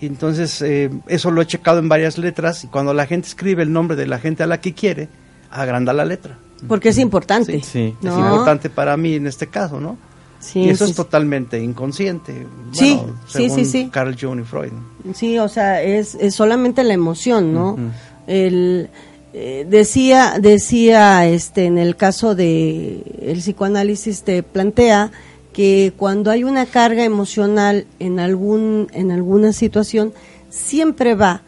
Y 0.01 0.07
entonces 0.07 0.61
eh, 0.63 0.91
eso 1.07 1.31
lo 1.31 1.41
he 1.41 1.47
checado 1.47 1.79
en 1.79 1.89
varias 1.89 2.19
letras 2.19 2.65
y 2.65 2.67
cuando 2.67 2.93
la 2.93 3.07
gente 3.07 3.29
escribe 3.29 3.63
el 3.63 3.73
nombre 3.73 3.97
de 3.97 4.07
la 4.07 4.19
gente 4.19 4.43
a 4.43 4.47
la 4.47 4.61
que 4.61 4.75
quiere, 4.75 5.09
agranda 5.51 5.93
la 5.93 6.05
letra. 6.05 6.39
Porque 6.67 6.91
es 6.91 6.99
importante. 6.99 7.53
Sí, 7.61 7.63
sí. 7.63 7.95
¿no? 8.03 8.13
Es 8.13 8.19
importante 8.19 8.71
para 8.71 8.97
mí 8.97 9.15
en 9.15 9.27
este 9.27 9.47
caso, 9.47 9.81
¿no? 9.81 9.97
Sí, 10.41 10.61
y 10.61 10.69
eso 10.69 10.85
es 10.85 10.95
totalmente 10.95 11.59
inconsciente. 11.59 12.47
Sí, 12.73 12.97
bueno, 12.97 13.19
sí, 13.27 13.49
según 13.49 13.57
sí, 13.57 13.65
sí. 13.65 13.89
Carl 13.91 14.15
Jung 14.21 14.41
y 14.41 14.45
Freud. 14.45 14.73
Sí, 15.15 15.39
o 15.39 15.49
sea, 15.49 15.83
es, 15.83 16.15
es 16.17 16.35
solamente 16.35 16.85
la 16.85 16.93
emoción, 16.93 17.55
¿no? 17.55 17.73
Ujú. 17.73 17.91
El, 18.27 18.91
eh, 19.33 19.67
decía, 19.69 20.35
decía, 20.39 21.27
este, 21.27 21.65
en 21.65 21.79
el 21.79 21.97
caso 21.97 22.35
de 22.35 23.03
el 23.23 23.39
psicoanálisis 23.39 24.23
te 24.23 24.43
plantea 24.43 25.13
que 25.55 25.95
cuando 25.97 26.31
hay 26.31 26.45
una 26.45 26.67
carga 26.67 27.05
emocional 27.05 27.87
en 27.99 28.21
algún, 28.21 28.89
en 28.93 29.11
alguna 29.11 29.55
situación, 29.55 30.13
siempre 30.51 31.15
va 31.15 31.41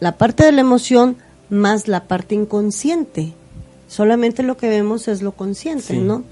la 0.00 0.16
parte 0.16 0.44
de 0.44 0.52
la 0.52 0.62
emoción 0.62 1.16
más 1.50 1.88
la 1.88 2.04
parte 2.04 2.34
inconsciente. 2.34 3.32
Solamente 3.88 4.42
lo 4.42 4.56
que 4.56 4.68
vemos 4.68 5.08
es 5.08 5.20
lo 5.22 5.32
consciente, 5.32 5.94
Sí. 5.94 5.98
¿no? 5.98 6.22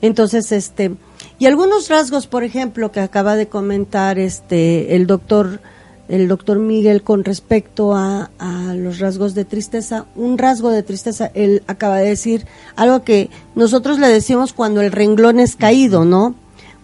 Entonces, 0.00 0.52
este, 0.52 0.92
y 1.38 1.46
algunos 1.46 1.88
rasgos, 1.88 2.26
por 2.26 2.44
ejemplo, 2.44 2.92
que 2.92 3.00
acaba 3.00 3.36
de 3.36 3.48
comentar 3.48 4.18
este 4.18 4.94
el 4.94 5.06
doctor 5.06 5.60
el 6.08 6.28
doctor 6.28 6.60
Miguel 6.60 7.02
con 7.02 7.24
respecto 7.24 7.96
a, 7.96 8.30
a 8.38 8.74
los 8.74 9.00
rasgos 9.00 9.34
de 9.34 9.44
tristeza, 9.44 10.06
un 10.14 10.38
rasgo 10.38 10.70
de 10.70 10.84
tristeza, 10.84 11.32
él 11.34 11.64
acaba 11.66 11.98
de 11.98 12.10
decir 12.10 12.46
algo 12.76 13.02
que 13.02 13.28
nosotros 13.56 13.98
le 13.98 14.06
decimos 14.06 14.52
cuando 14.52 14.82
el 14.82 14.92
renglón 14.92 15.40
es 15.40 15.56
caído, 15.56 16.04
¿no? 16.04 16.36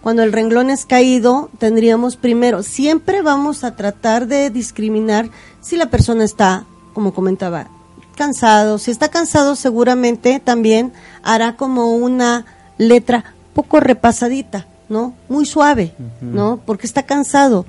Cuando 0.03 0.21
el 0.21 0.33
renglón 0.33 0.69
es 0.69 0.85
caído, 0.85 1.49
tendríamos 1.59 2.17
primero, 2.17 2.61
siempre 2.61 3.21
vamos 3.21 3.63
a 3.63 3.77
tratar 3.77 4.27
de 4.27 4.49
discriminar 4.49 5.29
si 5.61 5.77
la 5.77 5.89
persona 5.89 6.25
está, 6.25 6.65
como 6.93 7.13
comentaba, 7.13 7.69
cansado. 8.17 8.79
Si 8.79 8.91
está 8.91 9.07
cansado, 9.07 9.55
seguramente 9.55 10.41
también 10.43 10.91
hará 11.23 11.55
como 11.55 11.95
una 11.95 12.45
letra 12.77 13.33
poco 13.53 13.79
repasadita, 13.79 14.67
¿no? 14.89 15.13
Muy 15.29 15.45
suave, 15.45 15.93
¿no? 16.19 16.59
Porque 16.65 16.85
está 16.85 17.03
cansado. 17.03 17.65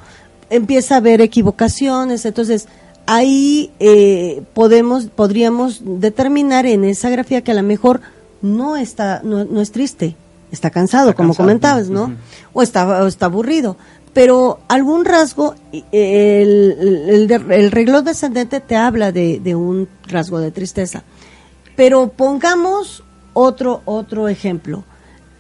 Empieza 0.51 0.97
a 0.97 0.99
haber 0.99 1.21
equivocaciones, 1.21 2.25
entonces 2.25 2.67
ahí 3.07 3.71
eh, 3.79 4.43
podemos, 4.55 5.07
podríamos 5.07 5.83
determinar 5.85 6.67
en 6.67 6.83
esa 6.83 7.11
grafía 7.11 7.43
que 7.43 7.53
a 7.53 7.55
lo 7.55 7.63
mejor 7.63 8.01
no 8.43 8.77
está, 8.77 9.21
no, 9.23 9.45
no 9.45 9.61
es 9.61 9.71
triste, 9.71 10.17
está 10.55 10.71
cansado, 10.71 11.11
Está 11.11 11.17
como 11.17 11.31
cansado. 11.31 11.47
comentabas, 11.47 11.89
¿no? 11.91 12.15
O 12.53 12.63
está, 12.63 13.03
o 13.05 13.07
está 13.07 13.27
aburrido. 13.27 13.77
Pero 14.15 14.61
algún 14.69 15.05
rasgo, 15.05 15.55
el, 15.73 15.83
el, 15.93 17.31
el 17.31 17.53
el 17.53 17.71
reloj 17.73 18.05
descendente 18.05 18.61
te 18.61 18.77
habla 18.77 19.11
de, 19.13 19.41
de 19.41 19.55
un 19.55 19.89
rasgo 20.07 20.39
de 20.39 20.51
tristeza. 20.53 21.03
Pero 21.77 22.09
pongamos 22.09 23.03
otro, 23.33 23.83
otro 23.85 24.29
ejemplo. 24.29 24.85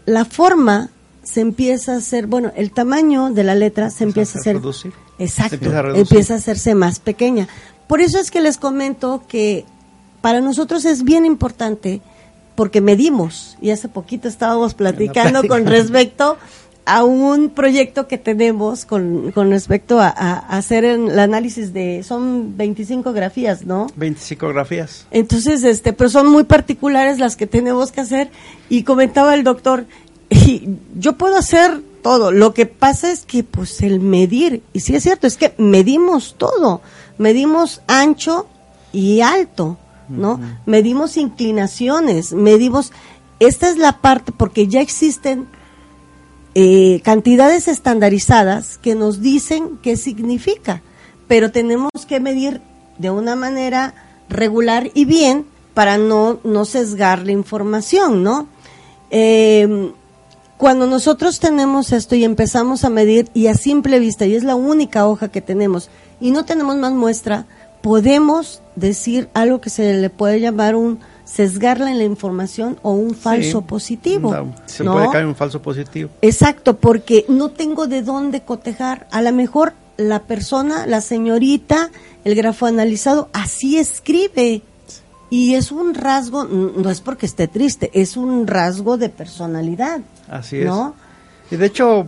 La 0.07 0.24
forma 0.24 0.90
se 1.22 1.40
empieza 1.40 1.94
a 1.94 1.96
hacer, 1.98 2.27
bueno, 2.27 2.53
el 2.57 2.72
tamaño 2.72 3.31
de 3.31 3.44
la 3.44 3.55
letra 3.55 3.90
se 3.90 4.05
empieza 4.05 4.38
a 4.38 4.40
hacer. 4.40 4.57
reducir. 4.57 4.92
Exacto, 5.18 5.55
empieza 5.55 5.79
a 5.79 5.83
reducir. 5.83 6.03
empieza 6.03 6.35
a 6.35 6.37
hacerse 6.38 6.74
más 6.74 6.98
pequeña. 6.98 7.48
Por 7.87 8.00
eso 8.00 8.18
es 8.18 8.31
que 8.31 8.40
les 8.40 8.59
comento 8.59 9.22
que 9.29 9.64
para 10.20 10.40
nosotros 10.40 10.85
es 10.85 11.05
bien 11.05 11.24
importante 11.24 12.03
porque 12.55 12.81
medimos 12.81 13.57
y 13.61 13.71
hace 13.71 13.88
poquito 13.88 14.29
estábamos 14.29 14.75
platicando 14.75 15.40
con 15.49 15.67
respecto 15.67 16.37
a 16.87 17.03
un 17.03 17.49
proyecto 17.49 18.07
que 18.09 18.19
tenemos 18.19 18.85
con, 18.85 19.33
con 19.33 19.49
respecto 19.51 20.01
a, 20.01 20.09
a- 20.09 20.38
a 20.38 20.59
hacer 20.59 20.85
el 20.85 21.19
análisis 21.19 21.73
de 21.73 22.03
son 22.03 22.57
25 22.59 23.12
grafías, 23.14 23.64
¿no? 23.64 23.87
25 23.97 24.49
grafías. 24.49 25.07
Entonces, 25.11 25.64
este, 25.64 25.95
pero 25.95 26.11
son 26.11 26.27
muy 26.31 26.45
particulares 26.45 27.19
las 27.19 27.37
que 27.37 27.47
tenemos 27.47 27.90
que 27.90 28.03
hacer. 28.03 28.31
Y 28.69 28.83
comentaba 28.83 29.35
el 29.35 29.45
doctor, 29.45 29.87
y 30.29 30.69
yo 30.99 31.14
puedo 31.14 31.37
hacer 31.38 31.81
todo. 32.03 32.33
Lo 32.33 32.53
que 32.53 32.67
pasa 32.67 33.11
es 33.11 33.25
que, 33.25 33.45
pues, 33.45 33.81
el 33.81 34.01
medir, 34.01 34.62
y 34.75 34.81
sí 34.81 34.95
es 34.95 35.03
cierto, 35.05 35.27
es 35.27 35.38
que 35.38 35.55
medimos 35.57 36.35
todo. 36.37 36.83
Medimos 37.17 37.81
ancho 37.87 38.47
y 38.93 39.23
alto, 39.23 39.79
¿no? 40.09 40.40
Medimos 40.67 41.17
inclinaciones, 41.17 42.33
medimos. 42.33 42.93
Esta 43.40 43.69
es 43.69 43.79
la 43.79 44.01
parte, 44.01 44.33
porque 44.33 44.69
ya 44.69 44.81
existen 44.81 45.47
eh, 46.55 47.01
cantidades 47.05 47.69
estandarizadas 47.69 48.79
que 48.79 48.95
nos 48.95 49.21
dicen 49.21 49.79
qué 49.83 49.97
significa, 49.97 50.83
pero 51.27 51.51
tenemos 51.51 51.90
que 52.07 52.21
medir 52.21 52.61
de 52.99 53.11
una 53.11 53.35
manera 53.35 53.95
regular 54.29 54.90
y 54.95 55.05
bien 55.05 55.47
para 55.75 55.99
no, 55.99 56.38
no 56.45 56.64
sesgar 56.64 57.27
la 57.27 57.33
información, 57.33 58.23
¿no? 58.23 58.47
Eh, 59.11 59.93
cuando 60.57 60.87
nosotros 60.87 61.40
tenemos 61.40 61.93
esto 61.93 62.14
y 62.14 62.25
empezamos 62.25 62.85
a 62.85 62.90
medir 62.90 63.29
y 63.35 63.49
a 63.49 63.55
simple 63.55 63.99
vista, 63.99 64.25
y 64.25 64.35
es 64.35 64.45
la 64.45 64.55
única 64.55 65.07
hoja 65.07 65.29
que 65.29 65.43
tenemos, 65.43 65.90
y 66.21 66.31
no 66.31 66.45
tenemos 66.45 66.77
más 66.77 66.93
muestra, 66.93 67.47
podemos 67.85 68.62
decir 68.77 69.29
algo 69.35 69.61
que 69.61 69.68
se 69.68 69.92
le 69.92 70.09
puede 70.09 70.40
llamar 70.40 70.75
un 70.75 71.01
sesgarla 71.27 71.90
en 71.90 71.99
la 71.99 72.05
información 72.05 72.79
o 72.81 72.92
un 72.92 73.14
falso 73.14 73.61
Sí, 73.61 73.64
positivo. 73.68 74.33
no, 74.35 74.55
se 74.64 74.83
¿no? 74.85 74.94
puede 74.94 75.11
caer 75.11 75.27
un 75.27 75.35
falso 75.35 75.61
positivo. 75.61 76.09
Exacto, 76.23 76.79
porque 76.79 77.27
no 77.29 77.51
tengo 77.51 77.87
de 77.87 78.01
dónde 78.01 78.40
cotejar. 78.40 79.07
A 79.11 79.20
lo 79.20 79.31
mejor 79.33 79.75
la 79.99 80.23
persona, 80.23 80.87
la 80.87 81.03
señorita, 81.03 81.90
el 82.25 82.35
grafo 82.35 82.64
analizado, 82.64 83.29
así 83.35 83.77
escribe. 83.79 84.62
Y 85.29 85.55
es 85.55 85.70
un 85.70 85.92
rasgo, 85.92 86.44
no 86.44 86.88
es 86.88 87.03
porque 87.03 87.27
esté 87.27 87.49
triste, 87.49 87.90
es 87.92 88.16
un 88.16 88.47
rasgo 88.47 88.97
de 88.97 89.11
personalidad. 89.11 90.01
Así 90.31 90.57
es. 90.59 90.70
Y 91.51 91.57
de 91.57 91.66
hecho, 91.66 92.07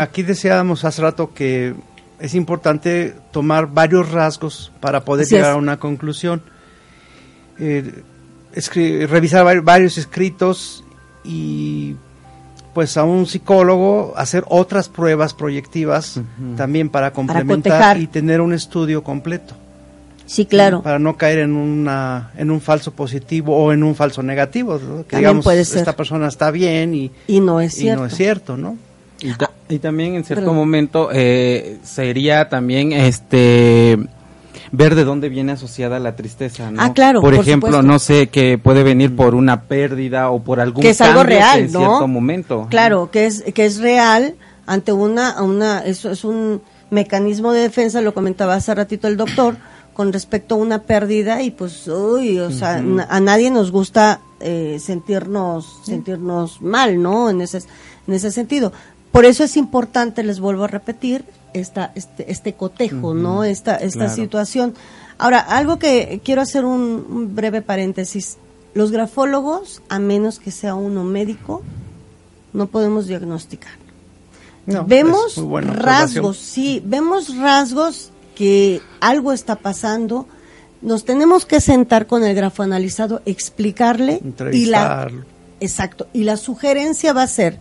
aquí 0.00 0.24
decíamos 0.24 0.84
hace 0.84 1.00
rato 1.00 1.32
que 1.32 1.74
es 2.22 2.34
importante 2.34 3.14
tomar 3.32 3.66
varios 3.66 4.10
rasgos 4.12 4.72
para 4.80 5.04
poder 5.04 5.24
Así 5.26 5.34
llegar 5.34 5.50
es. 5.50 5.54
a 5.56 5.58
una 5.58 5.78
conclusión. 5.78 6.40
Eh, 7.58 8.02
revisar 9.08 9.44
vari- 9.44 9.62
varios 9.64 9.98
escritos 9.98 10.84
y 11.24 11.96
pues 12.74 12.96
a 12.96 13.04
un 13.04 13.26
psicólogo 13.26 14.14
hacer 14.16 14.44
otras 14.48 14.88
pruebas 14.88 15.34
proyectivas 15.34 16.20
también 16.56 16.88
para 16.88 17.12
complementar 17.12 17.98
y 17.98 18.06
tener 18.06 18.40
un 18.40 18.52
estudio 18.54 19.02
completo. 19.04 19.54
Sí, 20.24 20.46
claro. 20.46 20.82
Para 20.82 20.98
no 20.98 21.16
caer 21.16 21.40
en 21.40 21.52
una 21.52 22.30
en 22.38 22.50
un 22.50 22.60
falso 22.62 22.92
positivo 22.92 23.54
o 23.56 23.72
en 23.72 23.82
un 23.82 23.94
falso 23.94 24.22
negativo, 24.22 24.74
¿no? 24.74 24.78
que 24.78 25.10
También 25.10 25.18
digamos 25.20 25.44
puede 25.44 25.64
ser. 25.64 25.78
esta 25.80 25.94
persona 25.96 26.28
está 26.28 26.50
bien 26.50 26.94
y, 26.94 27.10
Y 27.26 27.40
no 27.40 27.60
es 27.60 27.76
y 27.76 27.80
cierto. 27.82 28.00
no 28.00 28.06
es 28.06 28.14
cierto, 28.14 28.56
¿no? 28.56 28.76
Y, 29.20 29.32
y 29.72 29.78
también 29.78 30.14
en 30.14 30.24
cierto 30.24 30.52
momento 30.52 31.08
eh, 31.12 31.78
sería 31.82 32.48
también 32.48 32.92
este 32.92 33.98
ver 34.70 34.94
de 34.94 35.04
dónde 35.04 35.28
viene 35.28 35.52
asociada 35.52 35.98
la 35.98 36.16
tristeza, 36.16 36.70
¿no? 36.70 36.82
Ah, 36.82 36.92
claro, 36.94 37.20
Por 37.20 37.34
por 37.34 37.42
ejemplo, 37.42 37.68
supuesto. 37.68 37.86
no 37.86 37.98
sé, 37.98 38.28
que 38.28 38.58
puede 38.58 38.82
venir 38.82 39.14
por 39.14 39.34
una 39.34 39.62
pérdida 39.62 40.30
o 40.30 40.42
por 40.42 40.60
algún 40.60 40.82
que 40.82 40.90
es 40.90 41.00
algo 41.00 41.20
que 41.22 41.28
real, 41.28 41.60
en 41.60 41.72
¿no? 41.72 41.78
cierto 41.78 42.08
momento. 42.08 42.66
Claro, 42.70 43.10
que 43.10 43.26
es 43.26 43.42
que 43.54 43.64
es 43.64 43.80
real 43.80 44.34
ante 44.66 44.92
una 44.92 45.42
una 45.42 45.80
eso 45.80 46.10
es 46.10 46.24
un 46.24 46.62
mecanismo 46.90 47.52
de 47.52 47.60
defensa, 47.62 48.00
lo 48.00 48.14
comentaba 48.14 48.54
hace 48.54 48.74
ratito 48.74 49.08
el 49.08 49.16
doctor 49.16 49.56
con 49.94 50.12
respecto 50.12 50.54
a 50.54 50.58
una 50.58 50.82
pérdida 50.82 51.42
y 51.42 51.50
pues 51.50 51.86
uy, 51.88 52.38
o 52.38 52.50
sea, 52.50 52.82
a 53.08 53.20
nadie 53.20 53.50
nos 53.50 53.70
gusta 53.70 54.20
eh, 54.40 54.78
sentirnos 54.80 55.80
sentirnos 55.84 56.62
mal, 56.62 57.00
¿no? 57.00 57.28
En 57.28 57.42
ese 57.42 57.58
en 58.06 58.14
ese 58.14 58.30
sentido. 58.30 58.72
Por 59.12 59.24
eso 59.24 59.44
es 59.44 59.56
importante, 59.56 60.22
les 60.24 60.40
vuelvo 60.40 60.64
a 60.64 60.68
repetir, 60.68 61.24
esta, 61.52 61.92
este, 61.94 62.30
este 62.32 62.54
cotejo, 62.54 63.12
¿no? 63.14 63.44
Esta, 63.44 63.76
esta 63.76 63.98
Claro. 64.06 64.14
situación. 64.14 64.74
Ahora, 65.18 65.38
algo 65.40 65.78
que 65.78 66.20
quiero 66.24 66.40
hacer 66.42 66.64
un, 66.64 67.06
un 67.10 67.34
breve 67.34 67.60
paréntesis. 67.62 68.38
Los 68.74 68.90
grafólogos, 68.90 69.82
a 69.90 69.98
menos 69.98 70.38
que 70.38 70.50
sea 70.50 70.74
uno 70.74 71.04
médico, 71.04 71.62
no 72.54 72.68
podemos 72.68 73.06
diagnosticar. 73.06 73.72
No, 74.64 74.86
vemos 74.86 75.36
rasgos, 75.66 76.38
sí, 76.38 76.82
vemos 76.84 77.36
rasgos 77.36 78.10
que 78.34 78.80
algo 79.00 79.32
está 79.32 79.56
pasando. 79.56 80.26
Nos 80.80 81.04
tenemos 81.04 81.44
que 81.44 81.60
sentar 81.60 82.06
con 82.06 82.24
el 82.24 82.34
grafo 82.34 82.62
analizado, 82.62 83.20
explicarle 83.26 84.22
y 84.52 84.66
la, 84.66 85.10
exacto, 85.60 86.06
y 86.12 86.24
la 86.24 86.36
sugerencia 86.36 87.12
va 87.12 87.24
a 87.24 87.28
ser 87.28 87.58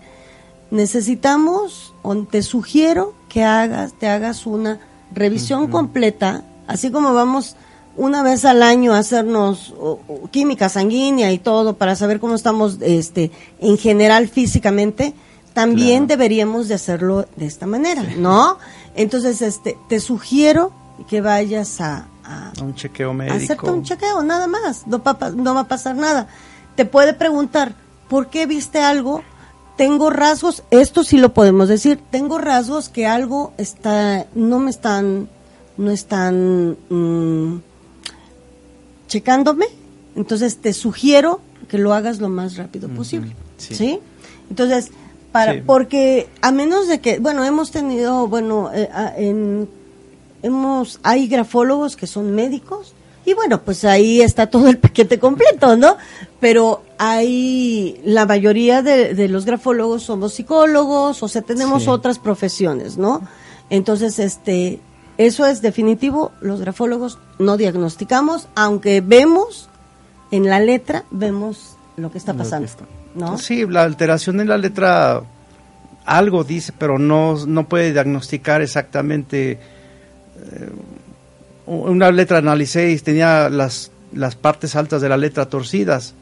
necesitamos 0.71 1.93
o 2.01 2.15
te 2.23 2.41
sugiero 2.43 3.13
que 3.29 3.43
hagas 3.43 3.93
te 3.93 4.07
hagas 4.07 4.45
una 4.45 4.79
revisión 5.13 5.67
completa, 5.67 6.43
así 6.67 6.91
como 6.91 7.13
vamos 7.13 7.55
una 7.97 8.23
vez 8.23 8.45
al 8.45 8.63
año 8.63 8.93
a 8.93 8.99
hacernos 8.99 9.73
o- 9.79 9.99
o 10.07 10.29
química 10.31 10.69
sanguínea 10.69 11.31
y 11.31 11.37
todo 11.39 11.75
para 11.77 11.95
saber 11.95 12.19
cómo 12.19 12.35
estamos 12.35 12.77
este 12.81 13.31
en 13.59 13.77
general 13.77 14.29
físicamente, 14.29 15.13
también 15.53 16.07
deberíamos 16.07 16.67
de 16.69 16.75
hacerlo 16.75 17.25
de 17.35 17.45
esta 17.45 17.67
manera, 17.67 18.03
¿no? 18.17 18.57
Entonces, 18.95 19.41
este 19.41 19.77
te 19.89 19.99
sugiero 19.99 20.71
que 21.09 21.19
vayas 21.19 21.81
a, 21.81 22.05
a- 22.23 22.53
Un 22.63 22.73
chequeo 22.75 23.11
a 23.11 23.13
médico. 23.13 23.35
hacerte 23.35 23.69
un 23.71 23.83
chequeo, 23.83 24.23
nada 24.23 24.47
más, 24.47 24.87
no, 24.87 25.03
pa- 25.03 25.31
no 25.35 25.53
va 25.53 25.61
a 25.61 25.67
pasar 25.67 25.95
nada. 25.95 26.27
Te 26.75 26.85
puede 26.85 27.13
preguntar, 27.13 27.73
¿por 28.07 28.27
qué 28.29 28.45
viste 28.45 28.79
algo? 28.81 29.23
Tengo 29.81 30.11
rasgos, 30.11 30.61
esto 30.69 31.03
sí 31.03 31.17
lo 31.17 31.33
podemos 31.33 31.67
decir, 31.67 31.97
tengo 32.11 32.37
rasgos 32.37 32.87
que 32.87 33.07
algo 33.07 33.51
está, 33.57 34.27
no 34.35 34.59
me 34.59 34.69
están, 34.69 35.27
no 35.75 35.89
están 35.89 36.77
mm, 36.87 37.55
checándome, 39.07 39.65
entonces 40.15 40.57
te 40.57 40.73
sugiero 40.73 41.41
que 41.67 41.79
lo 41.79 41.95
hagas 41.95 42.19
lo 42.19 42.29
más 42.29 42.57
rápido 42.57 42.89
posible, 42.89 43.35
sí. 43.57 43.73
sí. 43.73 43.99
Entonces, 44.51 44.91
para, 45.31 45.53
Sí. 45.53 45.61
porque 45.65 46.29
a 46.43 46.51
menos 46.51 46.87
de 46.87 46.99
que, 47.01 47.17
bueno, 47.17 47.43
hemos 47.43 47.71
tenido, 47.71 48.27
bueno, 48.27 48.69
eh, 48.71 48.87
a- 48.93 49.17
en 49.17 49.67
hemos 50.43 50.99
hay 51.01 51.27
grafólogos 51.27 51.95
que 51.95 52.05
son 52.05 52.35
médicos 52.35 52.93
y 53.25 53.33
bueno 53.33 53.61
pues 53.61 53.83
ahí 53.85 54.21
está 54.21 54.47
todo 54.49 54.67
el 54.69 54.77
paquete 54.85 55.19
completo 55.19 55.75
no 55.77 55.97
pero 56.39 56.83
hay 56.97 57.99
la 58.03 58.25
mayoría 58.25 58.81
de, 58.81 59.13
de 59.13 59.27
los 59.27 59.45
grafólogos 59.45 60.03
somos 60.03 60.33
psicólogos 60.33 61.21
o 61.23 61.27
sea 61.27 61.41
tenemos 61.41 61.83
Sí. 61.83 61.89
otras 61.89 62.19
profesiones 62.19 62.97
no 62.97 63.21
entonces 63.69 64.19
este 64.19 64.79
eso 65.17 65.45
es 65.45 65.61
definitivo 65.61 66.31
los 66.41 66.61
grafólogos 66.61 67.19
no 67.39 67.57
diagnosticamos 67.57 68.47
aunque 68.55 69.01
vemos 69.01 69.69
en 70.31 70.47
la 70.47 70.59
letra 70.59 71.03
vemos 71.11 71.75
lo 71.97 72.11
que 72.11 72.17
está 72.17 72.33
pasando 72.33 72.67
no 73.13 73.37
Sí, 73.37 73.65
la 73.67 73.83
alteración 73.83 74.39
en 74.39 74.47
la 74.47 74.57
letra 74.57 75.21
algo 76.05 76.43
dice, 76.43 76.73
pero 76.77 76.97
no, 76.97 77.45
no 77.45 77.67
puede 77.69 77.91
diagnosticar 77.93 78.61
exactamente. 78.61 79.51
eh, 79.51 79.59
una 81.79 82.11
letra 82.11 82.39
analicé 82.39 82.91
y 82.91 82.97
tenía 82.99 83.49
las, 83.49 83.91
las 84.13 84.35
partes 84.35 84.75
altas 84.75 85.01
de 85.01 85.09
la 85.09 85.17
letra 85.17 85.45
torcidas. 85.47 86.13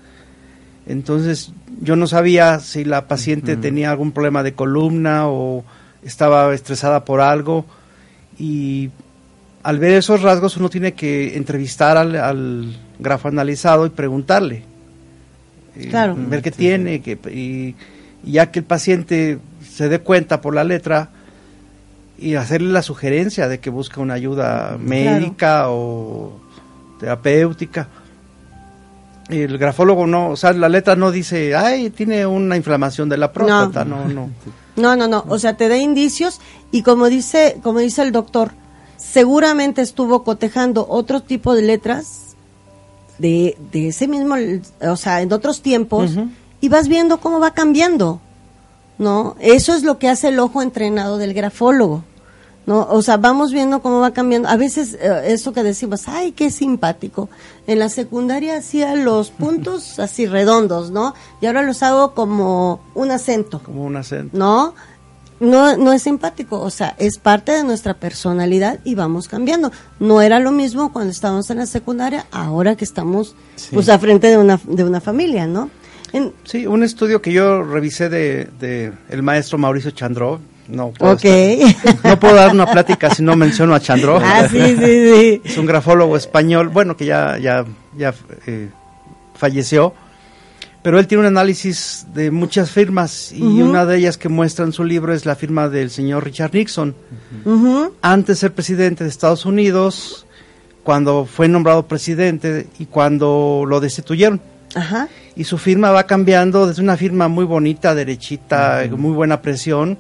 Entonces 0.88 1.52
yo 1.82 1.96
no 1.96 2.08
sabía 2.08 2.60
si 2.60 2.84
la 2.84 3.08
paciente 3.08 3.56
tenía 3.56 3.92
algún 3.92 4.12
problema 4.12 4.44
de 4.44 4.54
columna 4.54 5.28
o 5.28 5.64
estaba 6.04 6.54
estresada 6.54 7.06
por 7.06 7.22
algo. 7.22 7.66
Y 8.38 8.90
al 9.64 9.80
ver 9.80 9.94
esos 9.94 10.22
rasgos 10.22 10.58
uno 10.58 10.70
tiene 10.70 10.94
que 10.94 11.36
entrevistar 11.36 11.98
al, 11.98 12.16
al 12.16 12.76
grafo 13.00 13.28
analizado 13.28 13.86
y 13.86 13.90
preguntarle. 13.90 14.64
Eh, 15.76 15.88
Claro. 15.90 16.16
Ver 16.18 16.42
qué 16.42 16.52
Sí, 16.52 16.58
tiene 16.58 17.02
que, 17.02 17.14
y, 17.32 17.76
y 18.28 18.32
ya 18.34 18.52
que 18.52 18.60
el 18.60 18.66
paciente 18.66 19.40
se 19.68 19.90
dé 19.90 20.00
cuenta 20.00 20.42
por 20.42 20.56
la 20.56 20.64
letra 20.64 21.10
y 22.22 22.36
hacerle 22.36 22.72
la 22.72 22.82
sugerencia 22.82 23.48
de 23.48 23.60
que 23.60 23.70
busque 23.70 24.00
una 24.00 24.16
ayuda 24.16 24.78
médica 24.80 25.70
o 25.70 26.34
terapéutica. 27.00 27.88
El 29.30 29.58
grafólogo 29.58 30.08
no, 30.08 30.30
o 30.32 30.36
sea, 30.36 30.54
la 30.54 30.70
letra 30.70 30.96
no 30.96 31.12
dice, 31.12 31.56
ay, 31.56 31.92
tiene 31.92 32.26
una 32.26 32.58
inflamación 32.58 33.10
de 33.10 33.18
la 33.18 33.32
próstata, 33.32 33.86
no, 33.86 34.06
no. 34.08 34.30
No, 34.76 34.96
no, 34.96 35.10
no, 35.10 35.26
o 35.28 35.38
sea, 35.38 35.58
te 35.58 35.68
da 35.68 35.76
indicios 35.76 36.40
y 36.72 36.84
como 36.84 37.10
dice, 37.10 37.58
como 37.62 37.80
dice 37.80 38.02
el 38.02 38.14
doctor, 38.14 38.52
seguramente 38.96 39.82
estuvo 39.82 40.24
cotejando 40.24 40.88
otro 40.88 41.22
tipo 41.22 41.54
de 41.54 41.64
letras 41.64 42.38
de, 43.18 43.58
de 43.74 43.90
ese 43.90 44.08
mismo, 44.08 44.36
o 44.82 44.96
sea, 44.96 45.22
en 45.22 45.34
otros 45.34 45.62
tiempos 45.62 46.12
y 46.62 46.70
vas 46.70 46.88
viendo 46.88 47.20
cómo 47.20 47.42
va 47.42 47.54
cambiando, 47.54 48.22
¿no? 49.00 49.36
Eso 49.40 49.74
es 49.74 49.82
lo 49.84 49.98
que 49.98 50.08
hace 50.10 50.28
el 50.28 50.40
ojo 50.40 50.62
entrenado 50.62 51.18
del 51.18 51.34
grafólogo, 51.34 52.04
¿no? 52.68 52.88
O 52.92 53.02
sea, 53.02 53.18
vamos 53.18 53.52
viendo 53.52 53.82
cómo 53.82 54.00
va 54.02 54.12
cambiando. 54.12 54.48
A 54.50 54.58
veces 54.58 54.96
eh, 55.02 55.24
eso 55.28 55.54
que 55.54 55.64
decimos, 55.64 56.08
ay, 56.08 56.34
qué 56.34 56.52
simpático. 56.52 57.30
En 57.66 57.80
la 57.80 57.90
secundaria 57.90 58.58
hacía 58.58 58.96
los 58.96 59.32
puntos 59.32 59.98
así 60.00 60.28
redondos, 60.28 60.92
¿no? 60.92 61.16
Y 61.42 61.48
ahora 61.48 61.64
los 61.64 61.82
hago 61.82 62.14
como 62.14 62.82
un 62.94 63.10
acento. 63.10 63.60
Como 63.64 63.84
un 63.86 63.96
acento. 63.96 64.38
¿no? 64.38 64.76
No, 65.40 65.78
no 65.78 65.94
es 65.94 66.02
simpático, 66.04 66.60
o 66.60 66.70
sea, 66.70 66.96
es 66.98 67.18
parte 67.18 67.54
de 67.54 67.64
nuestra 67.64 67.94
personalidad 67.94 68.82
y 68.84 68.96
vamos 68.96 69.30
cambiando. 69.30 69.72
No 69.98 70.22
era 70.22 70.42
lo 70.42 70.52
mismo 70.52 70.92
cuando 70.92 71.12
estábamos 71.12 71.50
en 71.50 71.60
la 71.60 71.66
secundaria, 71.66 72.26
ahora 72.30 72.76
que 72.76 72.84
estamos 72.84 73.36
Sí. 73.56 73.70
pues 73.74 73.88
a 73.88 73.98
frente 74.00 74.28
de 74.28 74.38
una, 74.38 74.60
de 74.66 74.84
una 74.84 75.00
familia, 75.00 75.48
¿no? 75.48 75.70
En- 76.14 76.34
Sí, 76.44 76.66
un 76.68 76.84
estudio 76.84 77.22
que 77.22 77.32
yo 77.32 77.64
revisé 77.64 78.10
de, 78.10 78.48
de 78.60 78.92
el 79.10 79.24
maestro 79.24 79.58
Mauricio 79.58 79.92
Chandró. 79.92 80.40
No 80.68 80.92
puedo, 80.92 81.14
estar- 81.16 82.00
no 82.04 82.20
puedo 82.20 82.36
dar 82.36 82.52
una 82.52 82.68
plática 82.72 83.10
si 83.14 83.24
no 83.24 83.36
menciono 83.36 83.74
a 83.74 83.80
Chandró. 83.80 84.18
ah, 84.24 84.48
sí, 84.50 84.60
sí, 84.78 85.14
sí. 85.14 85.42
Es 85.44 85.58
un 85.58 85.66
grafólogo 85.66 86.16
español, 86.16 86.70
bueno, 86.70 86.96
que 86.96 87.06
ya, 87.06 87.38
ya, 87.40 87.66
ya 87.98 88.14
eh, 88.46 88.70
falleció, 89.36 89.94
pero 90.84 91.00
él 91.00 91.08
tiene 91.08 91.22
un 91.22 91.28
análisis 91.28 92.06
de 92.14 92.30
muchas 92.30 92.70
firmas 92.70 93.32
y 93.32 93.42
una 93.62 93.86
de 93.86 93.98
ellas 93.98 94.18
que 94.18 94.30
muestra 94.30 94.64
en 94.64 94.72
su 94.72 94.84
libro 94.84 95.12
es 95.14 95.26
la 95.26 95.36
firma 95.36 95.70
del 95.70 95.90
señor 95.90 96.24
Richard 96.24 96.54
Nixon. 96.54 96.94
Antes 98.02 98.28
de 98.38 98.40
ser 98.40 98.54
presidente 98.54 99.04
de 99.04 99.10
Estados 99.10 99.46
Unidos, 99.48 100.26
cuando 100.84 101.26
fue 101.26 101.48
nombrado 101.48 101.88
presidente 101.88 102.68
y 102.78 102.86
cuando 102.86 103.64
lo 103.68 103.80
destituyeron. 103.80 104.40
Ajá. 104.76 105.08
Y 105.36 105.44
su 105.46 105.58
firma 105.58 105.92
va 105.92 106.04
cambiando 106.06 106.68
desde 106.68 106.82
una 106.82 106.98
firma 106.98 107.28
muy 107.28 107.46
bonita, 107.46 107.96
derechita, 107.96 108.86
muy 108.96 109.12
buena 109.12 109.42
presión, 109.42 109.98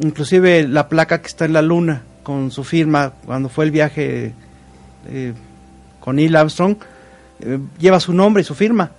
inclusive 0.00 0.66
la 0.68 0.88
placa 0.88 1.20
que 1.20 1.26
está 1.28 1.44
en 1.44 1.52
la 1.54 1.62
luna 1.62 2.02
con 2.22 2.50
su 2.50 2.64
firma 2.64 3.12
cuando 3.24 3.48
fue 3.48 3.64
el 3.64 3.70
viaje 3.70 4.32
eh, 5.08 5.32
con 6.00 6.16
Neil 6.16 6.36
Armstrong, 6.36 6.76
eh, 7.40 7.58
lleva 7.78 8.00
su 8.00 8.12
nombre 8.12 8.42
y 8.42 8.44
su 8.44 8.54
firma. 8.54 8.90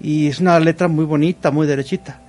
Y 0.00 0.28
es 0.28 0.38
una 0.38 0.60
letra 0.60 0.86
muy 0.88 1.04
bonita, 1.04 1.50
muy 1.50 1.66
derechita. 1.66 2.20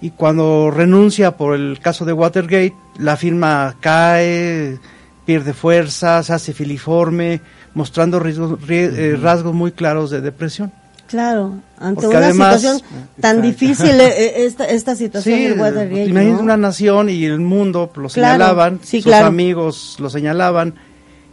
Y 0.00 0.10
cuando 0.10 0.70
renuncia 0.72 1.36
por 1.36 1.54
el 1.54 1.78
caso 1.80 2.04
de 2.04 2.12
Watergate, 2.12 2.74
la 2.98 3.16
firma 3.16 3.76
cae, 3.80 4.78
pierde 5.24 5.52
fuerza, 5.52 6.22
se 6.24 6.32
hace 6.32 6.52
filiforme, 6.52 7.40
mostrando 7.74 8.18
rasgos, 8.18 8.58
ri- 8.62 8.92
eh, 8.92 9.16
rasgos 9.16 9.54
muy 9.54 9.70
claros 9.70 10.10
de 10.10 10.20
depresión. 10.20 10.72
Claro, 11.12 11.52
ante 11.78 12.00
Porque 12.00 12.16
una 12.16 12.26
además- 12.26 12.60
situación 12.62 12.90
tan 13.20 13.36
Exacto. 13.36 13.42
difícil 13.42 14.00
eh, 14.00 14.06
eh, 14.16 14.32
esta, 14.46 14.64
esta 14.64 14.96
situación 14.96 15.36
Sí, 15.36 15.44
del 15.44 15.60
Watergate, 15.60 16.04
imagínate 16.06 16.36
¿no? 16.38 16.40
una 16.40 16.56
nación 16.56 17.10
y 17.10 17.22
el 17.26 17.38
mundo 17.38 17.90
lo 17.94 18.08
Claro, 18.08 18.08
señalaban, 18.08 18.80
sí, 18.82 19.02
sus 19.02 19.10
claro. 19.10 19.26
amigos 19.26 19.96
lo 20.00 20.08
señalaban 20.08 20.72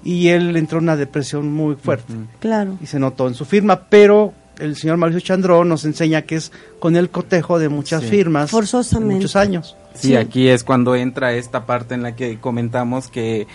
y 0.04 0.28
él 0.28 0.58
entró 0.58 0.80
en 0.80 0.84
una 0.84 0.98
depresión 0.98 1.50
muy 1.54 1.76
fuerte 1.76 2.14
Claro. 2.42 2.76
y 2.82 2.88
se 2.88 3.00
notó 3.00 3.30
en 3.30 3.36
su 3.36 3.46
firma, 3.46 3.86
pero 3.90 4.34
el 4.58 4.76
señor 4.76 4.98
Mauricio 4.98 5.22
Chandrón 5.22 5.70
nos 5.70 5.86
enseña 5.86 6.24
que 6.24 6.36
es 6.36 6.52
con 6.80 6.98
el 6.98 7.10
cotejo 7.10 7.58
de 7.58 7.70
muchas 7.70 8.02
Sí. 8.04 8.10
firmas 8.10 8.52
Forzosamente. 8.52 9.16
muchos 9.16 9.38
años. 9.38 9.78
Sí, 9.94 10.16
aquí 10.16 10.48
es 10.48 10.64
cuando 10.64 10.96
entra 10.96 11.34
esta 11.34 11.66
parte 11.66 11.94
en 11.96 12.04
la 12.04 12.16
que 12.16 12.38
comentamos 12.40 13.08
que, 13.10 13.48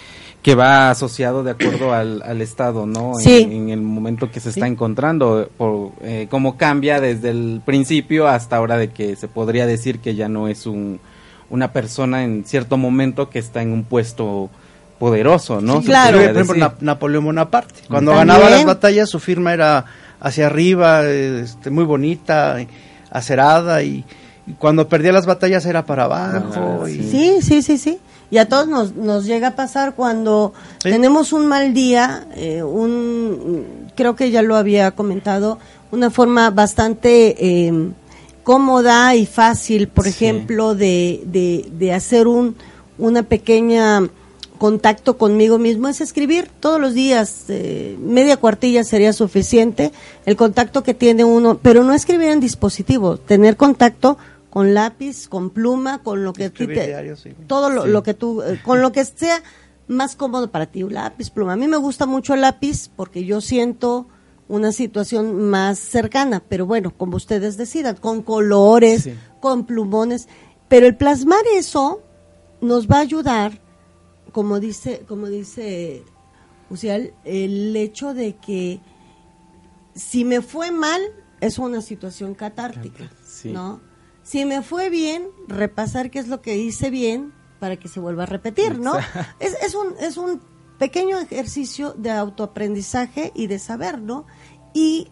que 0.43 0.55
va 0.55 0.91
asociado 0.91 1.43
de 1.43 1.53
acuerdo 1.53 1.95
al, 1.95 2.23
al 2.23 2.43
estado, 2.43 2.87
¿no? 2.87 3.13
Sí. 3.19 3.43
En, 3.43 3.53
en 3.53 3.69
el 3.71 3.81
momento 3.81 4.31
que 4.31 4.41
se 4.41 4.51
está 4.51 4.67
encontrando, 4.67 5.49
por, 5.57 5.93
eh, 6.03 6.27
cómo 6.31 6.57
cambia 6.59 7.01
desde 7.01 7.31
el 7.31 7.63
principio 7.65 8.29
hasta 8.29 8.57
ahora 8.57 8.77
de 8.77 8.89
que 8.91 9.17
se 9.17 9.27
podría 9.29 9.67
decir 9.67 10.01
que 10.01 10.15
ya 10.15 10.29
no 10.29 10.49
es 10.49 10.67
un, 10.67 11.01
una 11.49 11.73
persona 11.73 12.25
en 12.25 12.45
cierto 12.45 12.77
momento 12.77 13.31
que 13.31 13.39
está 13.39 13.63
en 13.63 13.73
un 13.73 13.85
puesto 13.85 14.51
poderoso, 14.99 15.61
¿no? 15.61 15.81
Sí, 15.81 15.87
claro. 15.87 16.19
Por 16.19 16.23
ejemplo, 16.23 16.43
decir. 16.55 16.59
Na- 16.59 16.75
Napoleón 16.81 17.25
Bonaparte. 17.25 17.75
Cuando 17.89 18.13
También. 18.13 18.29
ganaba 18.37 18.51
las 18.51 18.65
batallas, 18.65 19.09
su 19.09 19.19
firma 19.19 19.53
era 19.55 19.85
hacia 20.21 20.47
arriba, 20.47 21.05
este, 21.09 21.71
muy 21.71 21.85
bonita, 21.85 22.57
acerada, 23.11 23.83
y, 23.83 23.89
y 23.99 24.05
cuando 24.59 24.89
perdía 24.89 25.13
las 25.13 25.27
batallas 25.27 25.65
era 25.67 25.85
para 25.87 26.05
abajo. 26.05 26.83
Ah, 26.85 26.91
y- 26.91 27.03
Sí, 27.11 27.37
sí, 27.41 27.63
sí, 27.63 27.79
sí. 27.79 27.99
Y 28.31 28.39
a 28.39 28.49
todos 28.49 28.67
nos, 28.69 28.95
nos 28.95 29.27
llega 29.27 29.49
a 29.49 29.57
pasar 29.57 29.95
cuando 29.95 30.53
Sí. 30.83 30.91
tenemos 30.91 31.33
un 31.33 31.47
mal 31.47 31.73
día, 31.73 32.27
eh, 32.37 32.63
un, 32.63 33.65
creo 33.95 34.17
que 34.17 34.31
ya 34.31 34.43
lo 34.43 34.57
había 34.57 34.91
comentado, 34.93 35.59
una 35.93 36.11
forma 36.11 36.51
bastante 36.51 37.37
eh, 37.39 37.73
cómoda 38.43 39.15
y 39.15 39.27
fácil, 39.27 39.89
por 39.89 40.05
Sí. 40.05 40.11
ejemplo, 40.11 40.75
de, 40.75 41.23
de, 41.27 41.69
de 41.73 41.93
hacer 41.95 42.27
un, 42.27 42.57
una 42.99 43.23
pequeña 43.23 44.09
contacto 44.59 45.19
conmigo 45.19 45.59
mismo 45.59 45.89
es 45.89 46.01
escribir 46.01 46.49
todos 46.61 46.81
los 46.81 46.95
días, 46.95 47.45
eh, 47.49 47.97
media 48.01 48.37
cuartilla 48.37 48.85
sería 48.85 49.13
suficiente, 49.13 49.93
el 50.27 50.37
contacto 50.37 50.83
que 50.83 50.95
tiene 50.95 51.25
uno, 51.25 51.59
pero 51.61 51.85
no 51.85 51.93
escribir 51.93 52.29
en 52.31 52.41
dispositivo, 52.41 53.17
tener 53.17 53.57
contacto 53.57 54.17
con 54.55 54.73
lápiz, 54.73 55.29
con 55.29 55.51
pluma, 55.51 56.03
con 56.05 56.23
lo 56.25 56.33
que 56.33 56.45
a 56.45 56.49
ti 56.49 56.63
Escribir 56.63 56.79
te- 56.79 56.87
diario, 56.87 57.17
sí. 57.17 57.31
todo 57.49 57.71
lo, 57.71 57.87
lo 57.87 58.05
que 58.05 58.15
tú, 58.15 58.41
eh, 58.41 58.61
con 58.65 58.81
lo 58.83 58.93
que 58.93 59.05
sea 59.05 59.43
más 59.89 60.15
cómodo 60.15 60.51
para 60.53 60.67
ti, 60.67 60.85
un 60.85 60.95
lápiz, 60.95 61.29
pluma. 61.31 61.55
A 61.55 61.57
mí 61.57 61.67
me 61.67 61.77
gusta 61.77 62.07
mucho 62.07 62.35
el 62.35 62.41
lápiz 62.43 62.89
porque 62.95 63.25
yo 63.25 63.41
siento 63.41 64.07
una 64.47 64.71
situación 64.71 65.51
más 65.51 65.81
cercana, 65.81 66.41
pero 66.49 66.67
bueno, 66.67 66.97
como 66.97 67.17
ustedes 67.17 67.57
decidan, 67.57 67.97
con 67.97 68.23
colores, 68.23 69.03
Sí. 69.03 69.15
con 69.41 69.67
plumones, 69.67 70.29
pero 70.69 70.87
el 70.87 70.97
plasmar 70.97 71.43
eso 71.57 72.01
nos 72.61 72.87
va 72.87 72.99
a 72.99 73.01
ayudar, 73.01 73.61
como 74.31 74.61
dice, 74.61 75.03
como 75.09 75.27
dice 75.27 76.05
Ucial, 76.71 77.13
el 77.25 77.75
hecho 77.75 78.15
de 78.15 78.37
que 78.37 78.81
si 79.95 80.25
me 80.25 80.41
fue 80.43 80.71
mal 80.71 81.03
es 81.41 81.59
una 81.59 81.81
situación 81.83 82.35
catártica, 82.35 83.11
Sí. 83.27 83.51
¿no? 83.51 83.81
Si 84.25 84.45
me 84.45 84.63
fue 84.63 84.91
bien, 84.91 85.29
repasar 85.47 86.11
qué 86.11 86.19
es 86.19 86.27
lo 86.29 86.41
que 86.43 86.57
hice 86.57 86.91
bien 86.91 87.33
para 87.61 87.77
que 87.77 87.89
se 87.89 88.01
vuelva 88.01 88.25
a 88.25 88.27
repetir, 88.27 88.79
¿no? 88.79 88.95
Es, 89.39 89.55
es 89.63 89.75
un 89.75 89.95
es 90.01 90.17
un 90.17 90.41
pequeño 90.79 91.19
ejercicio 91.21 91.93
de 91.93 92.11
autoaprendizaje 92.11 93.31
y 93.35 93.47
de 93.47 93.59
saber, 93.59 94.01
¿no? 94.01 94.27
Y 94.73 95.09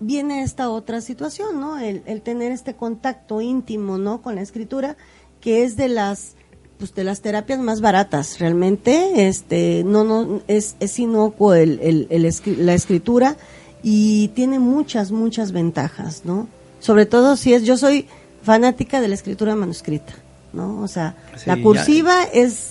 viene 0.00 0.42
esta 0.42 0.70
otra 0.70 1.00
situación, 1.00 1.60
¿no? 1.60 1.78
El, 1.78 2.02
el 2.06 2.22
tener 2.22 2.50
este 2.52 2.74
contacto 2.74 3.40
íntimo, 3.40 3.98
¿no? 3.98 4.22
Con 4.22 4.36
la 4.36 4.42
escritura, 4.42 4.96
que 5.40 5.64
es 5.64 5.76
de 5.76 5.88
las 5.88 6.36
pues 6.78 6.94
de 6.94 7.04
las 7.04 7.20
terapias 7.20 7.60
más 7.60 7.80
baratas 7.80 8.40
realmente 8.40 9.28
este 9.28 9.84
no 9.84 10.02
no 10.02 10.40
es, 10.48 10.74
es 10.80 10.98
inocuo 10.98 11.54
el, 11.54 11.78
el- 11.80 12.06
el 12.10 12.24
escri- 12.24 12.56
la 12.56 12.74
escritura 12.74 13.36
y 13.84 14.28
tiene 14.28 14.58
muchas 14.58 15.12
muchas 15.12 15.52
ventajas 15.52 16.22
no 16.24 16.48
sobre 16.80 17.06
todo 17.06 17.36
si 17.36 17.54
es 17.54 17.62
yo 17.62 17.76
soy 17.76 18.08
fanática 18.42 19.00
de 19.00 19.08
la 19.08 19.14
escritura 19.14 19.54
manuscrita 19.56 20.12
no 20.52 20.80
o 20.80 20.88
sea 20.88 21.14
Sí, 21.36 21.44
la 21.46 21.56
ya- 21.56 21.62
cursiva 21.62 22.22
es 22.32 22.68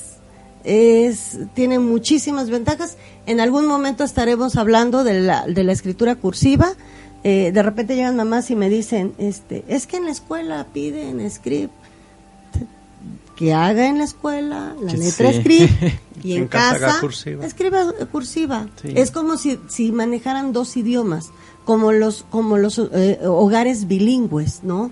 es 0.63 1.39
tiene 1.55 1.79
muchísimas 1.79 2.49
ventajas 2.49 2.97
en 3.25 3.39
algún 3.39 3.65
momento 3.65 4.03
estaremos 4.03 4.55
hablando 4.57 5.03
de 5.03 5.19
la, 5.21 5.45
de 5.47 5.63
la 5.63 5.71
escritura 5.71 6.15
cursiva 6.15 6.73
Eh, 7.23 7.51
de 7.53 7.61
repente 7.61 7.93
llegan 7.95 8.15
mamás 8.15 8.49
y 8.49 8.55
me 8.55 8.67
dicen 8.67 9.13
este 9.19 9.63
es 9.67 9.85
que 9.85 9.97
en 9.97 10.05
la 10.05 10.11
escuela 10.11 10.65
piden 10.73 11.21
script 11.29 11.71
que 13.35 13.53
haga 13.53 13.87
en 13.87 13.97
la 13.97 14.03
escuela 14.03 14.75
la 14.81 14.91
Sí. 14.91 14.97
letra 14.97 15.33
script 15.33 15.71
y 16.23 16.33
en 16.33 16.47
casa 16.47 16.99
cursiva. 16.99 17.45
escriba 17.45 17.81
eh, 17.99 18.05
cursiva. 18.11 18.67
Sí. 18.81 18.89
Es 18.95 19.09
como 19.11 19.37
si, 19.37 19.59
si 19.67 19.91
manejaran 19.91 20.53
dos 20.53 20.77
idiomas, 20.77 21.29
como 21.65 21.91
los 21.91 22.23
como 22.29 22.57
los 22.57 22.77
eh, 22.79 23.19
hogares 23.25 23.87
bilingües, 23.87 24.63
¿no? 24.63 24.91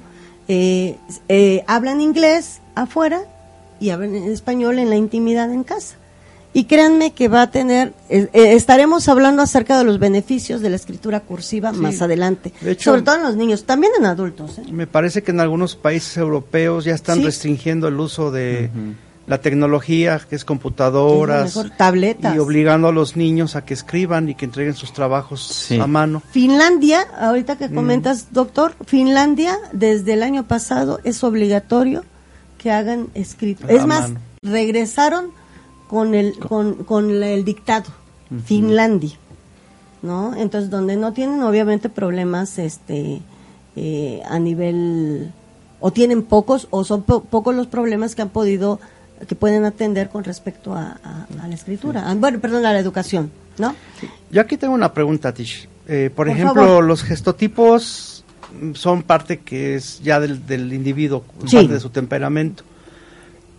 Eh, 0.51 0.97
eh, 1.29 1.63
hablan 1.67 2.01
inglés 2.01 2.59
afuera 2.75 3.21
y 3.79 3.91
hablan 3.91 4.15
en 4.15 4.31
español 4.31 4.79
en 4.79 4.89
la 4.89 4.95
intimidad 4.97 5.51
en 5.53 5.63
casa. 5.63 5.95
Y 6.51 6.63
créanme 6.63 7.11
que 7.13 7.27
va 7.27 7.43
a 7.43 7.51
tener, 7.51 7.93
eh, 8.09 8.27
estaremos 8.33 9.07
hablando 9.07 9.43
acerca 9.43 9.77
de 9.77 9.83
los 9.83 9.99
beneficios 9.99 10.61
de 10.61 10.71
la 10.71 10.75
escritura 10.77 11.19
cursiva 11.19 11.71
Sí. 11.71 11.77
más 11.79 12.01
adelante, 12.01 12.51
hecho- 12.65 12.89
sobre 12.89 13.03
todo 13.03 13.17
en 13.17 13.21
los 13.23 13.35
niños, 13.35 13.65
también 13.65 13.93
en 13.99 14.05
adultos. 14.07 14.57
¿eh? 14.57 14.63
Me 14.71 14.87
parece 14.87 15.21
que 15.21 15.29
en 15.29 15.39
algunos 15.41 15.75
países 15.75 16.17
europeos 16.17 16.85
ya 16.85 16.95
están 16.95 17.19
Sí. 17.19 17.25
restringiendo 17.25 17.87
el 17.87 17.99
uso 17.99 18.31
de. 18.31 18.71
La 19.29 19.39
tecnología, 19.39 20.19
que 20.29 20.35
es 20.35 20.43
computadoras, 20.43 21.55
Mejor 21.55 21.69
tabletas. 21.77 22.35
y 22.35 22.39
obligando 22.39 22.87
a 22.87 22.91
los 22.91 23.15
niños 23.15 23.55
a 23.55 23.63
que 23.63 23.73
escriban 23.75 24.27
y 24.27 24.35
que 24.35 24.43
entreguen 24.45 24.73
sus 24.73 24.91
trabajos 24.91 25.41
Sí. 25.43 25.79
a 25.79 25.85
mano. 25.87 26.21
Finlandia, 26.31 27.01
ahorita 27.17 27.57
que 27.57 27.69
Mm. 27.69 27.75
comentas, 27.75 28.33
doctor, 28.33 28.73
Finlandia 28.85 29.55
desde 29.71 30.13
el 30.13 30.23
año 30.23 30.47
pasado 30.47 30.99
es 31.03 31.23
obligatorio 31.23 32.03
que 32.57 32.71
hagan 32.71 33.07
escrito. 33.13 33.67
A 33.67 33.71
Es 33.71 33.85
más, 33.85 34.09
mano. 34.09 34.19
regresaron 34.41 35.27
con 35.87 36.15
el 36.15 36.37
con, 36.39 36.83
con 36.83 37.19
la- 37.19 37.29
el 37.29 37.45
dictado. 37.45 37.85
Finlandia, 38.45 39.11
¿no? 40.01 40.35
Entonces 40.35 40.69
donde 40.69 40.95
no 40.97 41.13
tienen 41.13 41.41
obviamente 41.43 41.89
problemas, 41.89 42.59
este, 42.59 43.21
eh, 43.75 44.21
a 44.27 44.37
nivel 44.39 45.31
o 45.79 45.91
tienen 45.91 46.23
pocos 46.23 46.67
o 46.71 46.83
son 46.83 47.03
po- 47.03 47.21
pocos 47.23 47.55
los 47.55 47.67
problemas 47.67 48.13
que 48.15 48.21
han 48.21 48.29
podido 48.29 48.79
que 49.27 49.35
pueden 49.35 49.65
atender 49.65 50.09
con 50.09 50.23
respecto 50.23 50.73
a, 50.73 50.97
a- 51.03 51.27
a 51.43 51.47
la 51.47 51.55
escritura, 51.55 52.03
Ah, 52.09 52.15
bueno, 52.15 52.39
perdón, 52.39 52.65
a 52.65 52.73
la 52.73 52.79
educación, 52.79 53.31
¿no? 53.57 53.75
Yo 54.31 54.41
aquí 54.41 54.57
tengo 54.57 54.73
una 54.73 54.93
pregunta, 54.93 55.33
Tish. 55.33 55.67
Eh, 55.87 56.09
por, 56.15 56.27
Por 56.27 56.35
ejemplo, 56.35 56.65
favor. 56.65 56.83
los 56.83 57.03
gestotipos 57.03 58.23
son 58.73 59.03
parte 59.03 59.39
que 59.39 59.75
es 59.75 59.99
ya 60.03 60.19
del, 60.19 60.45
del 60.45 60.71
individuo, 60.73 61.23
Sí. 61.45 61.55
parte 61.57 61.73
de 61.73 61.79
su 61.79 61.89
temperamento. 61.89 62.63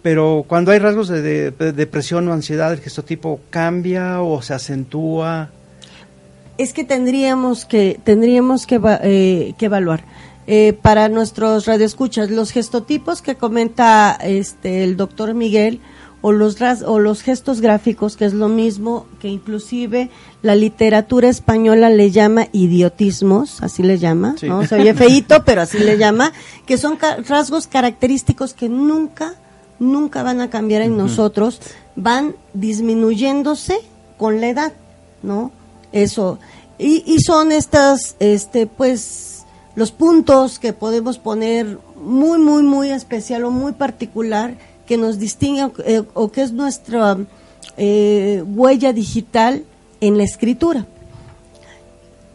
Pero 0.02 0.44
cuando 0.48 0.70
hay 0.70 0.78
rasgos 0.78 1.08
de, 1.08 1.20
de- 1.22 1.50
de 1.50 1.72
depresión 1.72 2.26
o 2.28 2.32
ansiedad, 2.32 2.72
¿el 2.72 2.80
gestotipo 2.80 3.40
cambia 3.50 4.22
o 4.22 4.40
se 4.42 4.54
acentúa? 4.54 5.50
es 6.58 6.74
que 6.74 6.84
tendríamos 6.84 7.64
que 7.64 7.98
tendríamos 8.04 8.66
que, 8.66 8.78
eh, 9.02 9.54
que 9.56 9.64
evaluar 9.66 10.04
Eh, 10.52 10.72
para 10.72 11.08
nuestros 11.08 11.66
radioescuchas 11.66 12.28
los 12.28 12.50
gestotipos 12.50 13.22
que 13.22 13.36
comenta 13.36 14.18
este 14.20 14.82
el 14.82 14.96
doctor 14.96 15.32
Miguel 15.32 15.78
o 16.22 16.32
los 16.32 16.58
ras- 16.58 16.82
o 16.84 16.98
los 16.98 17.22
gestos 17.22 17.60
gráficos 17.60 18.16
que 18.16 18.24
es 18.24 18.34
lo 18.34 18.48
mismo 18.48 19.06
que 19.20 19.28
inclusive 19.28 20.10
la 20.42 20.56
literatura 20.56 21.28
española 21.28 21.88
le 21.88 22.10
llama 22.10 22.48
idiotismos 22.52 23.62
así 23.62 23.84
le 23.84 23.98
llama 23.98 24.34
Sí. 24.40 24.48
no 24.48 24.66
se 24.66 24.74
oye 24.74 24.92
feíto 24.94 25.42
pero 25.46 25.62
así 25.62 25.78
le 25.78 25.96
llama 25.98 26.32
que 26.66 26.76
son 26.78 26.96
ca- 26.96 27.18
rasgos 27.28 27.68
característicos 27.68 28.52
que 28.52 28.68
nunca 28.68 29.34
nunca 29.78 30.24
van 30.24 30.40
a 30.40 30.50
cambiar 30.50 30.82
en 30.82 30.96
nosotros 30.96 31.60
van 31.94 32.34
disminuyéndose 32.54 33.78
con 34.18 34.40
la 34.40 34.48
edad 34.48 34.72
no 35.22 35.52
eso. 35.92 36.38
Y, 36.78 37.02
y 37.06 37.20
son 37.20 37.52
estas 37.52 38.16
este 38.20 38.66
pues 38.66 39.39
los 39.74 39.92
puntos 39.92 40.58
que 40.58 40.72
podemos 40.72 41.18
poner 41.18 41.78
muy 41.96 42.38
muy 42.38 42.62
muy 42.62 42.90
especial 42.90 43.44
o 43.44 43.50
muy 43.50 43.72
particular 43.72 44.56
que 44.86 44.96
nos 44.96 45.18
distingue 45.18 45.70
eh, 45.84 46.02
o 46.14 46.32
que 46.32 46.42
es 46.42 46.52
nuestra 46.52 47.16
eh, 47.76 48.42
huella 48.46 48.92
digital 48.92 49.64
en 50.00 50.18
la 50.18 50.24
escritura. 50.24 50.86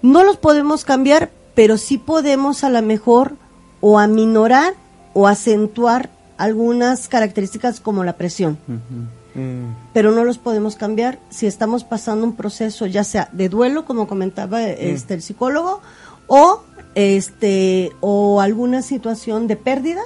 No 0.01 0.23
los 0.23 0.37
podemos 0.37 0.85
cambiar 0.85 1.29
pero 1.55 1.77
sí 1.77 1.97
podemos 1.97 2.63
a 2.63 2.69
lo 2.69 2.81
mejor 2.81 3.37
o 3.81 3.97
aminorar 3.97 4.73
o 5.13 5.27
acentuar 5.27 6.09
algunas 6.37 7.07
características 7.07 7.79
como 7.79 8.03
la 8.03 8.17
presión. 8.17 8.57
Mm, 8.67 9.73
pero 9.93 10.11
no 10.11 10.25
los 10.25 10.37
podemos 10.37 10.75
cambiar 10.75 11.19
si 11.29 11.47
estamos 11.47 11.83
pasando 11.83 12.25
un 12.25 12.35
proceso 12.35 12.85
ya 12.85 13.03
sea 13.03 13.29
de 13.31 13.49
duelo 13.49 13.85
como 13.85 14.07
comentaba 14.07 14.63
este 14.63 15.13
el 15.13 15.21
psicólogo 15.21 15.81
o 16.27 16.63
este 16.95 17.91
o 18.01 18.41
alguna 18.41 18.81
situación 18.81 19.47
de 19.47 19.55
pérdida 19.57 20.01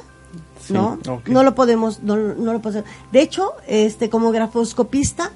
Sí, 0.62 0.73
no 0.73 0.99
no 1.25 1.43
lo 1.43 1.56
podemos 1.56 2.04
no, 2.04 2.17
no 2.17 2.54
lo 2.54 2.62
podemos 2.62 2.86
de 3.12 3.21
hecho 3.21 3.54
este 3.67 4.10
como 4.10 4.32
grafoscopista 4.32 5.32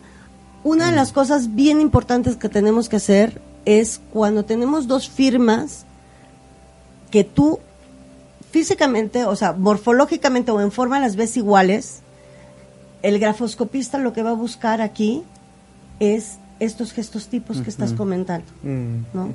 una 0.63 0.89
de 0.89 0.95
las 0.95 1.11
cosas 1.11 1.55
bien 1.55 1.79
importantes 1.81 2.35
que 2.35 2.49
tenemos 2.49 2.89
que 2.89 2.97
hacer 2.97 3.41
es 3.65 4.01
cuando 4.11 4.43
tenemos 4.45 4.87
dos 4.87 5.09
firmas 5.09 5.85
que 7.11 7.23
tú 7.23 7.59
físicamente, 8.51 9.25
o 9.25 9.35
sea, 9.35 9.53
morfológicamente 9.53 10.51
o 10.51 10.61
en 10.61 10.71
forma 10.71 10.99
las 10.99 11.15
ves 11.15 11.37
iguales, 11.37 12.01
el 13.01 13.19
grafoscopista 13.19 13.97
lo 13.97 14.13
que 14.13 14.21
va 14.23 14.29
a 14.29 14.33
buscar 14.35 14.79
aquí 14.79 15.23
es 15.99 16.37
estos 16.59 16.93
gestos 16.93 17.27
tipos 17.27 17.61
que 17.61 17.69
estás 17.69 17.93
comentando, 17.93 18.45
Mm. 18.61 19.05
¿no? 19.13 19.33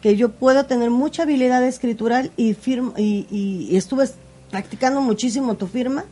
Que 0.00 0.16
yo 0.16 0.30
puedo 0.30 0.64
tener 0.66 0.90
mucha 0.90 1.24
habilidad 1.24 1.62
escritural 1.64 2.30
y, 2.36 2.54
firmo, 2.54 2.94
y, 2.96 3.26
y- 3.30 3.68
y 3.70 3.76
estuve 3.76 4.08
practicando 4.50 5.00
muchísimo 5.00 5.54
tu 5.56 5.66
firma, 5.66 6.04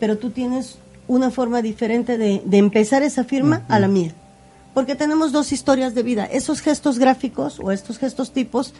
pero 0.00 0.16
tú 0.18 0.30
tienes 0.30 0.78
una 1.06 1.30
forma 1.30 1.62
diferente 1.62 2.18
de, 2.18 2.42
de 2.44 2.58
empezar 2.58 3.02
esa 3.02 3.24
firma 3.24 3.64
a 3.68 3.78
la 3.78 3.88
mía. 3.88 4.12
Porque 4.74 4.94
tenemos 4.94 5.32
dos 5.32 5.52
historias 5.52 5.94
de 5.94 6.02
vida. 6.02 6.24
Esos 6.26 6.60
gestos 6.60 6.98
gráficos 6.98 7.58
o 7.62 7.72
estos 7.72 7.98
gestos 7.98 8.32
tipos 8.32 8.74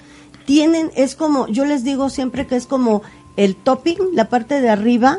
tienen, 0.46 0.90
es 0.94 1.14
como, 1.16 1.46
yo 1.48 1.64
les 1.64 1.84
digo 1.84 2.08
siempre 2.10 2.46
que 2.46 2.56
es 2.56 2.66
como 2.66 3.02
el 3.36 3.56
topping, 3.56 3.96
la 4.14 4.28
parte 4.28 4.60
de 4.60 4.68
arriba 4.70 5.18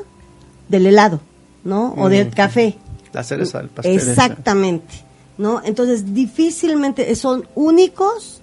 del 0.69 0.85
helado, 0.87 1.19
¿no? 1.63 1.93
O 1.97 2.09
del 2.09 2.29
café. 2.31 2.77
La 3.13 3.23
cereza 3.23 3.57
del 3.59 3.69
pastel. 3.69 3.95
Exactamente, 3.95 4.93
¿no? 5.37 5.61
Entonces, 5.63 6.13
difícilmente 6.13 7.13
son 7.15 7.47
únicos, 7.55 8.38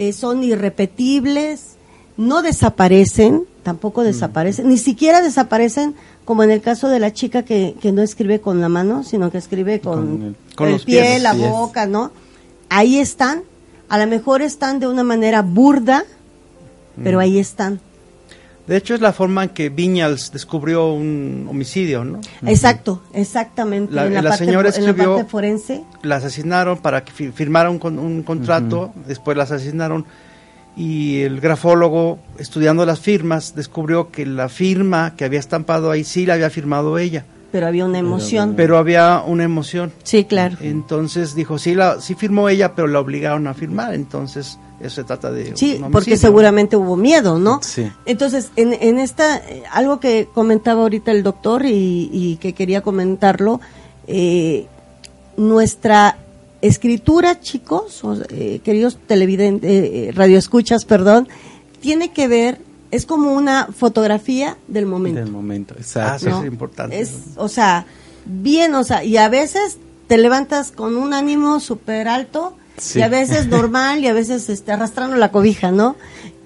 eh, 0.00 0.12
son 0.12 0.42
irrepetibles, 0.42 1.76
no 2.16 2.42
desaparecen, 2.42 3.44
tampoco 3.62 4.02
desaparecen, 4.02 4.68
ni 4.68 4.78
siquiera 4.78 5.20
desaparecen 5.20 5.94
como 6.24 6.42
en 6.42 6.50
el 6.50 6.60
caso 6.60 6.88
de 6.88 6.98
la 7.00 7.12
chica 7.12 7.44
que, 7.44 7.74
que 7.80 7.92
no 7.92 8.02
escribe 8.02 8.40
con 8.40 8.60
la 8.60 8.68
mano, 8.68 9.04
sino 9.04 9.30
que 9.30 9.38
escribe 9.38 9.80
con, 9.80 9.94
Con 10.18 10.22
el- 10.22 10.36
con 10.56 10.66
el 10.68 10.72
los 10.74 10.84
pie, 10.84 11.02
pies, 11.02 11.22
la 11.22 11.32
boca, 11.34 11.86
¿no? 11.86 12.12
Ahí 12.68 12.98
están, 12.98 13.42
a 13.88 13.98
lo 13.98 14.06
mejor 14.06 14.42
están 14.42 14.80
de 14.80 14.86
una 14.86 15.02
manera 15.04 15.42
burda, 15.42 16.04
pero 17.02 17.18
Mm. 17.18 17.20
ahí 17.20 17.38
están. 17.38 17.80
De 18.66 18.76
hecho, 18.76 18.94
es 18.94 19.00
la 19.00 19.12
forma 19.12 19.42
en 19.44 19.48
que 19.50 19.68
Viñals 19.68 20.30
descubrió 20.32 20.92
un 20.92 21.46
homicidio, 21.50 22.04
¿no? 22.04 22.20
Exacto, 22.46 23.02
exactamente. 23.14 23.92
La- 23.92 24.06
en 24.06 24.14
la, 24.14 24.22
la 24.22 24.30
parte, 24.30 24.44
señora 24.44 24.70
fo- 24.70 24.76
en 24.78 24.84
la 24.84 24.90
escribió- 24.90 25.16
parte 25.16 25.30
forense. 25.30 25.84
La 26.02 26.16
asesinaron 26.16 26.78
para 26.78 27.04
que 27.04 27.10
fi- 27.12 27.30
firmara 27.32 27.68
un, 27.70 27.78
con- 27.80 27.98
un 27.98 28.22
contrato, 28.22 28.92
después 29.08 29.36
la 29.36 29.42
asesinaron 29.44 30.04
y 30.76 31.20
el 31.22 31.40
grafólogo, 31.40 32.20
estudiando 32.38 32.86
las 32.86 33.00
firmas, 33.00 33.54
descubrió 33.56 34.10
que 34.12 34.24
la 34.24 34.48
firma 34.48 35.14
que 35.16 35.24
había 35.24 35.40
estampado 35.40 35.90
ahí 35.90 36.04
sí 36.04 36.24
la 36.26 36.34
había 36.34 36.48
firmado 36.48 36.96
ella, 36.98 37.24
Pero 37.52 37.66
había 37.66 37.84
una 37.84 37.98
emoción. 37.98 38.54
pero 38.56 38.78
había 38.78 39.22
una 39.26 39.44
emoción. 39.44 39.92
sí, 40.02 40.24
claro. 40.24 40.56
Entonces 40.60 41.34
dijo, 41.34 41.58
sí, 41.58 41.74
la, 41.74 42.00
sí 42.00 42.14
firmó 42.14 42.48
ella, 42.48 42.74
pero 42.74 42.88
la 42.88 43.00
obligaron 43.00 43.46
a 43.46 43.54
firmar. 43.54 43.94
Entonces, 43.94 44.58
eso 44.80 44.96
se 44.96 45.04
trata 45.04 45.30
de... 45.30 45.56
Sí, 45.56 45.80
porque 45.92 46.16
seguramente 46.16 46.76
hubo 46.76 46.96
miedo, 46.96 47.38
¿no? 47.38 47.60
Sí. 47.62 47.90
Entonces, 48.06 48.50
en, 48.56 48.72
en 48.72 48.98
esta, 48.98 49.36
eh, 49.36 49.62
algo 49.72 50.00
que 50.00 50.28
comentaba 50.32 50.82
ahorita 50.82 51.10
el 51.10 51.22
doctor 51.22 51.66
y, 51.66 52.08
y 52.12 52.36
que 52.36 52.52
quería 52.52 52.80
comentarlo, 52.80 53.60
eh, 54.06 54.66
nuestra 55.36 56.16
escritura, 56.62 57.40
chicos, 57.40 58.04
o, 58.04 58.16
eh, 58.30 58.60
queridos 58.62 58.98
televidentes, 59.06 59.70
eh, 59.70 60.08
eh, 60.08 60.12
radioescuchas, 60.12 60.84
perdón, 60.84 61.28
tiene 61.80 62.12
que 62.12 62.28
ver, 62.28 62.58
es 62.90 63.06
como 63.06 63.32
una 63.34 63.66
fotografía 63.76 64.56
del 64.68 64.86
momento. 64.86 65.20
Del 65.20 65.30
momento, 65.30 65.74
Ah, 65.76 65.80
exacto. 65.80 66.18
sí, 66.20 66.26
¿no? 66.26 66.40
es 66.40 66.46
importante. 66.46 67.00
Es, 67.00 67.12
o 67.36 67.48
sea, 67.48 67.86
bien, 68.26 68.74
o 68.74 68.84
sea, 68.84 69.04
y 69.04 69.16
a 69.16 69.28
veces 69.28 69.78
te 70.06 70.18
levantas 70.18 70.72
con 70.72 70.96
un 70.96 71.14
ánimo 71.14 71.60
súper 71.60 72.08
alto 72.08 72.56
Sí. 72.76 72.98
y 72.98 73.02
a 73.02 73.08
veces 73.08 73.46
normal 73.48 74.00
y 74.00 74.08
a 74.08 74.12
veces 74.12 74.48
este, 74.48 74.72
arrastrando 74.72 75.16
la 75.16 75.30
cobija, 75.30 75.70
¿no? 75.70 75.96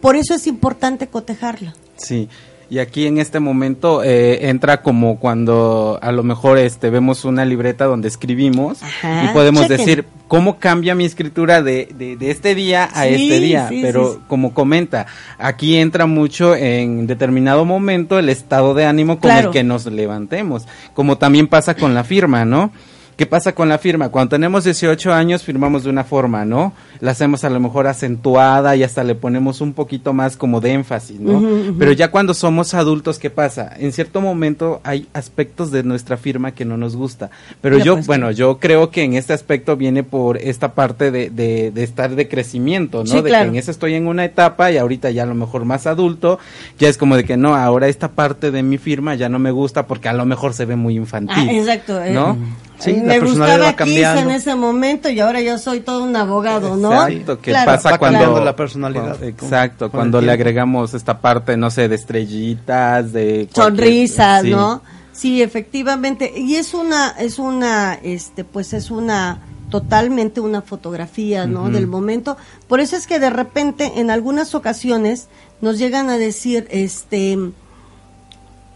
Por 0.00 0.16
eso 0.16 0.34
es 0.34 0.46
importante 0.46 1.06
cotejarla. 1.08 1.74
Sí, 1.96 2.28
y 2.74 2.78
aquí 2.80 3.06
en 3.06 3.18
este 3.18 3.38
momento 3.38 4.02
eh, 4.02 4.48
entra 4.48 4.82
como 4.82 5.20
cuando 5.20 5.98
a 6.02 6.10
lo 6.10 6.24
mejor 6.24 6.58
este 6.58 6.90
vemos 6.90 7.24
una 7.24 7.44
libreta 7.44 7.84
donde 7.84 8.08
escribimos 8.08 8.82
Ajá, 8.82 9.26
y 9.26 9.28
podemos 9.32 9.62
chequen. 9.62 9.76
decir 9.78 10.04
cómo 10.26 10.58
cambia 10.58 10.96
mi 10.96 11.04
escritura 11.04 11.62
de, 11.62 11.88
de, 11.96 12.16
de 12.16 12.30
este 12.32 12.56
día 12.56 12.84
a 12.92 13.04
Sí, 13.04 13.10
este 13.30 13.38
día, 13.40 13.68
sí, 13.68 13.78
pero 13.80 14.14
sí, 14.14 14.18
como 14.26 14.52
comenta, 14.54 15.06
aquí 15.38 15.76
entra 15.76 16.06
mucho 16.06 16.56
en 16.56 17.06
determinado 17.06 17.64
momento 17.64 18.18
el 18.18 18.28
estado 18.28 18.74
de 18.74 18.86
ánimo 18.86 19.20
con 19.20 19.30
Claro. 19.30 19.48
el 19.48 19.52
que 19.52 19.62
nos 19.62 19.86
levantemos, 19.86 20.66
como 20.94 21.16
también 21.16 21.46
pasa 21.46 21.76
con 21.76 21.94
la 21.94 22.02
firma, 22.02 22.44
¿no? 22.44 22.72
¿Qué 23.16 23.26
pasa 23.26 23.54
con 23.54 23.68
la 23.68 23.78
firma? 23.78 24.08
Cuando 24.08 24.30
tenemos 24.30 24.64
18 24.64 25.12
años 25.12 25.42
firmamos 25.42 25.84
de 25.84 25.90
una 25.90 26.02
forma, 26.04 26.44
¿no? 26.44 26.72
La 27.00 27.12
hacemos 27.12 27.44
a 27.44 27.50
lo 27.50 27.60
mejor 27.60 27.86
acentuada 27.86 28.74
y 28.74 28.82
hasta 28.82 29.04
le 29.04 29.14
ponemos 29.14 29.60
un 29.60 29.72
poquito 29.72 30.12
más 30.12 30.36
como 30.36 30.60
de 30.60 30.72
énfasis, 30.72 31.20
¿no? 31.20 31.42
Pero 31.78 31.92
ya 31.92 32.10
cuando 32.10 32.34
somos 32.34 32.74
adultos, 32.74 33.18
¿qué 33.18 33.30
pasa? 33.30 33.72
En 33.78 33.92
cierto 33.92 34.20
momento 34.20 34.80
hay 34.82 35.06
aspectos 35.12 35.70
de 35.70 35.84
nuestra 35.84 36.16
firma 36.16 36.52
que 36.52 36.64
no 36.64 36.76
nos 36.76 36.96
gusta. 36.96 37.30
Pero 37.60 37.78
Ya, 37.78 37.84
yo, 37.84 37.94
pues, 37.94 38.06
bueno, 38.06 38.30
yo 38.32 38.58
creo 38.58 38.90
que 38.90 39.02
en 39.04 39.14
este 39.14 39.32
aspecto 39.32 39.76
viene 39.76 40.02
por 40.02 40.38
esta 40.38 40.74
parte 40.74 41.10
de, 41.10 41.30
de, 41.30 41.70
de 41.70 41.84
estar 41.84 42.14
de 42.16 42.28
crecimiento, 42.28 43.04
¿no? 43.04 43.10
Sí, 43.10 43.20
de 43.22 43.28
claro. 43.28 43.44
que 43.44 43.48
en 43.50 43.56
eso 43.56 43.70
estoy 43.70 43.94
en 43.94 44.06
una 44.08 44.24
etapa 44.24 44.72
y 44.72 44.76
ahorita 44.78 45.10
ya 45.10 45.22
a 45.22 45.26
lo 45.26 45.34
mejor 45.34 45.64
más 45.64 45.86
adulto, 45.86 46.38
ya 46.78 46.88
es 46.88 46.98
como 46.98 47.16
de 47.16 47.24
que 47.24 47.36
no, 47.36 47.54
ahora 47.54 47.86
esta 47.88 48.08
parte 48.08 48.50
de 48.50 48.62
mi 48.62 48.78
firma 48.78 49.14
ya 49.14 49.28
no 49.28 49.38
me 49.38 49.50
gusta 49.52 49.86
porque 49.86 50.08
a 50.08 50.12
lo 50.12 50.24
mejor 50.24 50.52
se 50.54 50.64
ve 50.64 50.74
muy 50.76 50.96
infantil. 50.96 51.48
Ah, 51.48 51.52
exacto. 51.52 52.02
eh. 52.02 52.12
¿No? 52.12 52.36
Sí, 52.78 52.90
Eh, 52.90 52.96
la 52.96 53.02
me 53.14 53.20
personalidad 53.20 53.46
gustaba 53.56 53.64
va 53.70 53.76
cambiando. 53.76 54.20
Kiss 54.20 54.28
en 54.30 54.34
ese 54.36 54.54
momento 54.56 55.08
y 55.08 55.20
ahora 55.20 55.40
yo 55.40 55.56
soy 55.58 55.80
todo 55.80 56.02
un 56.02 56.14
abogado, 56.16 56.76
¿no? 56.76 56.92
Exacto, 57.08 57.40
que 57.40 57.50
Claro, 57.52 57.70
pasa 57.72 57.98
cuando 57.98 58.18
cambiando 58.18 58.44
la 58.44 58.56
personalidad 58.56 59.02
cuando- 59.02 59.18
con- 59.20 59.28
exacto, 59.28 59.90
cuando 59.90 60.20
le 60.20 60.32
agregamos 60.32 60.92
esta 60.92 61.20
parte, 61.20 61.56
no 61.56 61.70
sé, 61.70 61.88
de 61.88 61.94
estrellitas, 61.94 63.12
de 63.12 63.48
sonrisas, 63.54 64.42
sí. 64.42 64.50
¿no? 64.50 64.82
Sí, 65.12 65.40
efectivamente. 65.42 66.32
Y 66.36 66.56
es 66.56 66.74
una, 66.74 67.10
es 67.10 67.38
una, 67.38 67.94
este, 67.94 68.42
pues 68.42 68.72
es 68.72 68.90
una, 68.90 69.38
totalmente 69.70 70.40
una 70.40 70.60
fotografía, 70.60 71.46
¿no? 71.46 71.70
Del 71.70 71.86
momento. 71.86 72.36
Por 72.66 72.80
eso 72.80 72.96
es 72.96 73.06
que 73.06 73.20
de 73.20 73.30
repente, 73.30 73.92
en 74.00 74.10
algunas 74.10 74.54
ocasiones, 74.56 75.28
nos 75.60 75.78
llegan 75.78 76.10
a 76.10 76.18
decir, 76.18 76.66
este, 76.70 77.38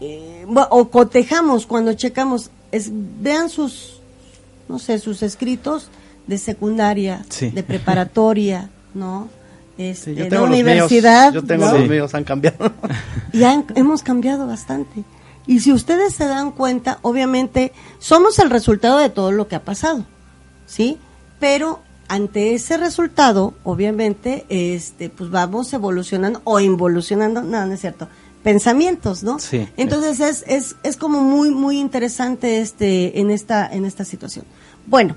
eh, 0.01 0.45
o 0.69 0.89
cotejamos 0.89 1.65
cuando 1.65 1.93
checamos, 1.93 2.51
es, 2.71 2.89
vean 2.91 3.49
sus, 3.49 3.99
no 4.67 4.79
sé, 4.79 4.99
sus 4.99 5.21
escritos 5.23 5.89
de 6.27 6.37
secundaria, 6.37 7.25
Sí. 7.29 7.49
de 7.49 7.63
preparatoria, 7.63 8.69
¿no? 8.93 9.29
Este, 9.77 10.11
Sí, 10.11 10.15
yo 10.17 10.23
de 10.25 10.29
tengo 10.29 10.43
universidad. 10.43 11.31
míos, 11.31 11.41
yo 11.43 11.47
tengo 11.47 11.65
¿no? 11.65 11.77
los 11.77 11.87
míos, 11.89 12.13
han 12.13 12.23
cambiado. 12.23 12.71
y 13.33 13.43
han- 13.43 13.65
hemos 13.75 14.03
cambiado 14.03 14.45
bastante. 14.45 15.03
Y 15.47 15.61
si 15.61 15.71
ustedes 15.73 16.13
se 16.13 16.25
dan 16.25 16.51
cuenta, 16.51 16.99
obviamente 17.01 17.71
somos 17.97 18.37
el 18.39 18.49
resultado 18.49 18.99
de 18.99 19.09
todo 19.09 19.31
lo 19.31 19.47
que 19.47 19.55
ha 19.55 19.63
pasado, 19.63 20.05
¿sí? 20.67 20.97
Pero 21.39 21.79
ante 22.07 22.53
ese 22.53 22.77
resultado, 22.77 23.53
obviamente, 23.63 24.45
este, 24.49 25.09
pues 25.09 25.29
vamos 25.31 25.71
evolucionando 25.73 26.41
o 26.43 26.59
involucionando, 26.59 27.41
no, 27.41 27.65
no 27.65 27.73
es 27.73 27.79
cierto, 27.81 28.07
pensamientos, 28.43 29.23
¿no? 29.23 29.39
Sí. 29.39 29.67
Entonces 29.77 30.19
es, 30.19 30.43
es, 30.47 30.75
es 30.83 30.97
como 30.97 31.21
muy, 31.21 31.51
muy 31.51 31.79
interesante 31.79 32.61
este, 32.61 33.19
en 33.19 33.31
esta, 33.31 33.67
en 33.71 33.85
esta 33.85 34.05
situación. 34.05 34.45
Bueno, 34.87 35.15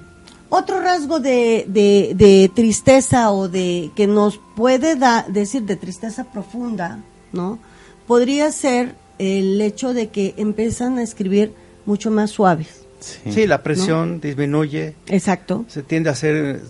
otro 0.48 0.80
rasgo 0.80 1.18
de, 1.20 1.64
de, 1.68 2.12
de 2.14 2.50
tristeza 2.54 3.30
o 3.32 3.48
de 3.48 3.90
que 3.96 4.06
nos 4.06 4.38
puede 4.56 4.96
da- 4.96 5.24
decir 5.28 5.62
de 5.62 5.76
tristeza 5.76 6.24
profunda, 6.24 7.02
¿no? 7.32 7.58
Podría 8.06 8.50
ser 8.52 8.94
el 9.18 9.60
hecho 9.60 9.94
de 9.94 10.08
que 10.08 10.34
empiezan 10.36 10.98
a 10.98 11.02
escribir 11.02 11.54
mucho 11.86 12.10
más 12.10 12.30
suaves. 12.30 12.82
Sí. 13.00 13.32
Sí, 13.32 13.46
la 13.46 13.62
presión 13.62 14.20
disminuye, 14.20 14.94
Exacto. 15.06 15.64
se 15.68 15.82
tiende 15.82 16.08
a 16.10 16.12
hacer 16.12 16.36
eh, 16.36 16.60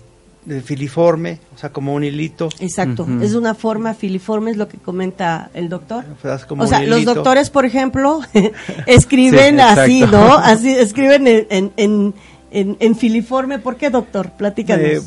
filiforme, 0.63 1.39
o 1.55 1.57
sea, 1.57 1.71
como 1.71 1.93
un 1.93 2.03
hilito. 2.03 2.49
Exacto, 2.59 3.07
es 3.21 3.33
una 3.33 3.53
forma 3.55 3.93
filiforme, 3.93 4.51
es 4.51 4.57
lo 4.57 4.67
que 4.67 4.77
comenta 4.77 5.49
el 5.53 5.69
doctor. 5.69 6.03
O 6.17 6.21
sea, 6.21 6.35
es 6.35 6.45
como 6.45 6.63
o 6.63 6.67
sea, 6.67 6.79
un 6.79 6.89
los 6.89 7.05
doctores, 7.05 7.49
por 7.49 7.65
ejemplo, 7.65 8.19
escriben 8.87 9.55
Sí, 9.57 9.61
así. 9.61 10.01
¿no? 10.01 10.33
Así, 10.37 10.69
escriben 10.69 11.27
en, 11.27 11.47
en, 11.49 11.71
en, 11.77 12.13
en- 12.51 12.77
en 12.79 12.95
filiforme. 12.95 13.59
¿Por 13.59 13.75
qué, 13.77 13.89
doctor? 13.89 14.31
Platícanos. 14.31 14.85
Eh, 14.85 15.01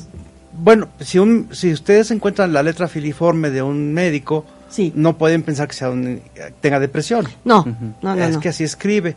bueno, 0.58 0.88
si, 1.00 1.18
un, 1.18 1.48
si 1.52 1.72
ustedes 1.72 2.10
encuentran 2.10 2.52
la 2.52 2.62
letra 2.62 2.88
filiforme 2.88 3.50
de 3.50 3.62
un 3.62 3.92
médico, 3.92 4.44
Sí. 4.68 4.92
no 4.96 5.16
pueden 5.16 5.42
pensar 5.42 5.68
que 5.68 5.74
sea 5.74 5.90
un- 5.90 6.20
tenga 6.60 6.80
depresión. 6.80 7.26
no, 7.44 7.64
no, 8.02 8.16
no, 8.16 8.24
es 8.24 8.34
no. 8.34 8.40
que 8.40 8.48
así 8.48 8.64
escribe. 8.64 9.14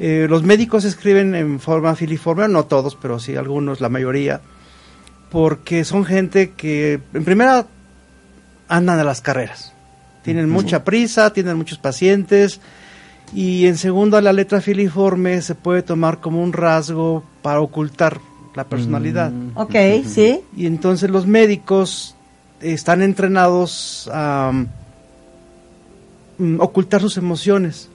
Eh, 0.00 0.26
los 0.28 0.42
médicos 0.42 0.84
escriben 0.84 1.34
en 1.34 1.60
forma 1.60 1.94
filiforme, 1.94 2.48
no 2.48 2.64
todos, 2.64 2.96
pero 3.00 3.20
sí 3.20 3.36
algunos, 3.36 3.80
la 3.80 3.88
mayoría, 3.90 4.40
porque 5.32 5.84
son 5.84 6.04
gente 6.04 6.50
que, 6.50 7.00
en 7.14 7.24
primera, 7.24 7.66
andan 8.68 8.98
a 8.98 9.04
las 9.04 9.22
carreras. 9.22 9.72
Tienen 10.22 10.48
mucha 10.50 10.84
prisa, 10.84 11.32
tienen 11.32 11.56
muchos 11.56 11.78
pacientes, 11.78 12.60
y 13.34 13.66
en 13.66 13.78
segunda, 13.78 14.20
la 14.20 14.34
letra 14.34 14.60
filiforme 14.60 15.40
se 15.40 15.54
puede 15.54 15.82
tomar 15.82 16.20
como 16.20 16.42
un 16.42 16.52
rasgo 16.52 17.24
para 17.40 17.60
ocultar 17.60 18.20
la 18.54 18.64
personalidad. 18.64 19.30
Mm. 19.30 19.52
Ok, 19.54 19.74
sí. 20.06 20.40
Y 20.54 20.66
entonces 20.66 21.08
los 21.08 21.26
médicos 21.26 22.14
están 22.60 23.00
entrenados 23.00 24.10
a 24.12 24.52
mm, 26.36 26.60
ocultar 26.60 27.00
sus 27.00 27.16
emociones. 27.16 27.88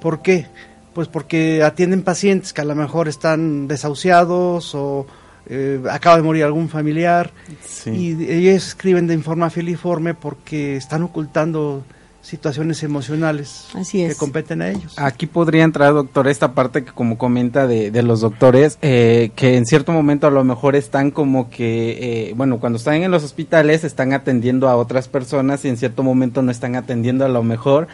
¿Por 0.00 0.22
qué? 0.22 0.46
Pues 0.94 1.08
porque 1.08 1.64
atienden 1.64 2.02
pacientes 2.02 2.52
que 2.52 2.60
a 2.60 2.64
lo 2.64 2.76
mejor 2.76 3.08
están 3.08 3.66
desahuciados 3.66 4.76
o 4.76 5.06
eh, 5.48 5.80
acaba 5.90 6.16
de 6.16 6.22
morir 6.22 6.44
algún 6.44 6.68
familiar 6.68 7.32
Sí. 7.64 7.90
y 7.90 8.30
ellos 8.30 8.66
escriben 8.66 9.06
de 9.06 9.18
forma 9.18 9.50
filiforme 9.50 10.14
porque 10.14 10.76
están 10.76 11.02
ocultando 11.02 11.84
situaciones 12.20 12.82
emocionales 12.82 13.68
Así 13.74 14.06
que 14.06 14.14
competen 14.14 14.60
a 14.60 14.68
ellos. 14.68 14.94
Aquí 14.98 15.26
podría 15.26 15.64
entrar, 15.64 15.94
doctor, 15.94 16.28
esta 16.28 16.52
parte 16.52 16.84
que 16.84 16.92
como 16.92 17.16
comenta 17.16 17.66
de, 17.66 17.90
de 17.90 18.02
los 18.02 18.20
doctores, 18.20 18.76
eh, 18.82 19.30
que 19.34 19.56
en 19.56 19.64
cierto 19.64 19.92
momento 19.92 20.26
a 20.26 20.30
lo 20.30 20.44
mejor 20.44 20.76
están 20.76 21.10
como 21.10 21.48
que, 21.48 22.28
eh, 22.28 22.34
bueno, 22.36 22.58
cuando 22.60 22.76
están 22.76 22.96
en 23.02 23.10
los 23.10 23.24
hospitales 23.24 23.82
están 23.84 24.12
atendiendo 24.12 24.68
a 24.68 24.76
otras 24.76 25.08
personas 25.08 25.64
y 25.64 25.68
en 25.68 25.78
cierto 25.78 26.02
momento 26.02 26.42
no 26.42 26.50
están 26.50 26.76
atendiendo 26.76 27.24
a 27.24 27.28
lo 27.28 27.42
mejor 27.42 27.88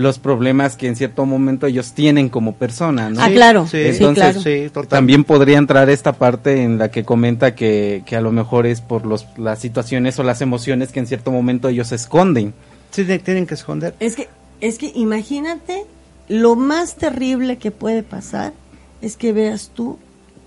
los 0.00 0.18
problemas 0.18 0.76
que 0.76 0.86
en 0.88 0.96
cierto 0.96 1.26
momento 1.26 1.66
ellos 1.66 1.92
tienen 1.92 2.28
como 2.28 2.54
persona, 2.54 3.10
¿no? 3.10 3.22
Ah, 3.22 3.28
claro. 3.30 3.66
Sí, 3.66 3.78
Sí, 3.82 3.88
entonces, 3.98 4.24
claro. 4.24 4.40
sí, 4.40 4.68
total. 4.72 4.88
También 4.88 5.24
podría 5.24 5.58
entrar 5.58 5.90
esta 5.90 6.12
parte 6.12 6.62
en 6.62 6.78
la 6.78 6.90
que 6.90 7.04
comenta 7.04 7.54
que, 7.54 8.02
que 8.06 8.16
a 8.16 8.20
lo 8.20 8.32
mejor 8.32 8.66
es 8.66 8.80
por 8.80 9.04
los, 9.06 9.26
las 9.36 9.58
situaciones 9.58 10.18
o 10.18 10.22
las 10.22 10.40
emociones 10.40 10.90
que 10.92 11.00
en 11.00 11.06
cierto 11.06 11.30
momento 11.30 11.68
ellos 11.68 11.92
esconden. 11.92 12.54
Sí, 12.90 13.04
de- 13.04 13.18
tienen 13.18 13.46
que 13.46 13.54
esconder. 13.54 13.94
Es 14.00 14.16
que, 14.16 14.28
es 14.60 14.78
que 14.78 14.90
imagínate, 14.94 15.84
lo 16.28 16.56
más 16.56 16.96
terrible 16.96 17.58
que 17.58 17.70
puede 17.70 18.02
pasar 18.02 18.52
es 19.02 19.16
que 19.16 19.32
veas 19.32 19.70
tú 19.74 19.98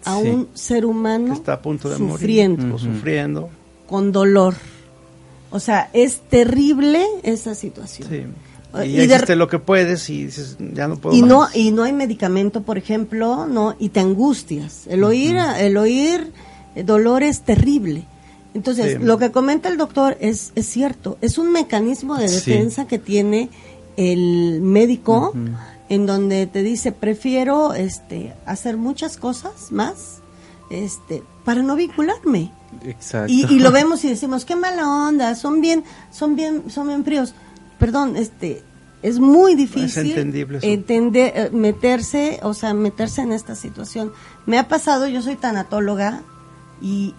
a 0.06 0.20
Sí. 0.20 0.28
un 0.30 0.48
ser 0.54 0.86
humano 0.86 1.28
que 1.28 1.34
está 1.34 1.54
a 1.54 1.62
punto 1.62 1.90
de 1.90 1.98
sufriendo, 1.98 2.62
morir 2.64 2.76
o 2.76 2.80
sufriendo. 2.80 3.50
con 3.88 4.12
dolor. 4.12 4.56
O 5.52 5.60
sea, 5.60 5.90
es 5.94 6.22
terrible 6.22 7.06
esa 7.22 7.54
situación. 7.56 8.10
Sí. 8.10 8.24
Y 8.84 9.02
Y, 9.02 9.08
de- 9.08 9.36
lo 9.36 9.48
que 9.48 9.60
puedes 9.60 10.10
y 10.10 10.26
dices, 10.26 10.58
ya 10.74 10.88
no 10.88 10.96
puedo 10.98 11.16
y 11.16 11.22
no 11.22 11.48
y 11.54 11.72
no 11.72 11.84
hay 11.84 11.94
medicamento 11.94 12.64
por 12.64 12.78
ejemplo 12.78 13.46
no 13.46 13.76
y 13.78 13.90
te 13.90 14.00
angustias. 14.00 14.88
El 14.88 15.04
oír 15.04 15.38
el 15.60 15.78
oír 15.78 16.32
eh, 16.76 16.84
dolor 16.84 17.22
es 17.24 17.42
terrible. 17.42 18.06
Entonces 18.56 18.98
Sí. 19.00 19.04
lo 19.06 19.18
que 19.20 19.32
comenta 19.32 19.70
el 19.70 19.78
doctor 19.78 20.18
es 20.20 20.52
es 20.56 20.68
cierto. 20.68 21.18
Es 21.22 21.38
un 21.38 21.52
mecanismo 21.52 22.16
de 22.18 22.28
Sí. 22.28 22.36
defensa 22.52 22.86
que 22.88 22.98
tiene 23.00 23.50
el 23.96 24.60
médico 24.62 25.34
en 25.90 26.06
donde 26.08 26.48
te 26.48 26.64
dice 26.64 26.92
prefiero 26.92 27.74
este 27.76 28.34
hacer 28.46 28.78
muchas 28.78 29.18
cosas 29.18 29.72
más 29.72 30.20
este 30.72 31.22
para 31.46 31.62
no 31.62 31.76
vincularme 31.76 32.52
Exacto. 32.86 33.32
y, 33.32 33.46
y 33.54 33.60
lo 33.60 33.72
vemos 33.80 34.04
y 34.04 34.10
decimos 34.10 34.46
qué 34.46 34.56
mala 34.56 34.90
onda 34.90 35.36
son 35.36 35.62
bien 35.62 35.84
son 36.12 36.36
bien 36.36 36.64
son 36.70 36.88
bien 36.88 37.04
fríos 37.04 37.36
perdón 37.84 38.16
este 38.16 38.64
es 39.02 39.20
muy 39.20 39.56
difícil 39.56 40.18
entender 40.62 41.34
eh, 41.36 41.50
meterse 41.52 42.40
o 42.42 42.54
sea 42.54 42.74
meterse 42.74 43.22
en 43.22 43.34
esta 43.34 43.56
situación 43.56 44.14
me 44.46 44.58
ha 44.58 44.70
pasado 44.70 45.08
yo 45.08 45.22
soy 45.22 45.36
tanatóloga 45.36 46.22
y 46.82 47.14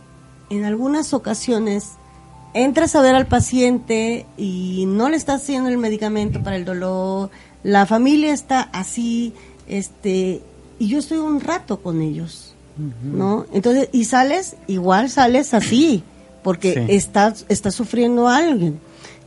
en 0.48 0.64
algunas 0.64 1.12
ocasiones 1.12 1.90
entras 2.54 2.96
a 2.96 3.02
ver 3.02 3.14
al 3.14 3.26
paciente 3.26 4.24
y 4.38 4.84
no 4.86 5.10
le 5.10 5.16
estás 5.16 5.42
haciendo 5.42 5.68
el 5.68 5.76
medicamento 5.76 6.42
para 6.42 6.56
el 6.56 6.64
dolor 6.64 7.28
la 7.62 7.84
familia 7.84 8.32
está 8.32 8.62
así 8.72 9.34
este 9.68 10.40
y 10.78 10.88
yo 10.88 10.98
estoy 10.98 11.18
un 11.18 11.40
rato 11.40 11.80
con 11.80 12.00
ellos 12.00 12.54
¿no? 13.04 13.46
Entonces, 13.52 13.88
y 13.92 14.04
sales, 14.04 14.56
igual 14.66 15.08
sales 15.08 15.54
así, 15.54 16.02
porque 16.42 16.74
Sí. 16.74 16.80
estás, 16.88 17.46
estás 17.48 17.74
sufriendo 17.74 18.26
a 18.26 18.38
alguien, 18.38 18.80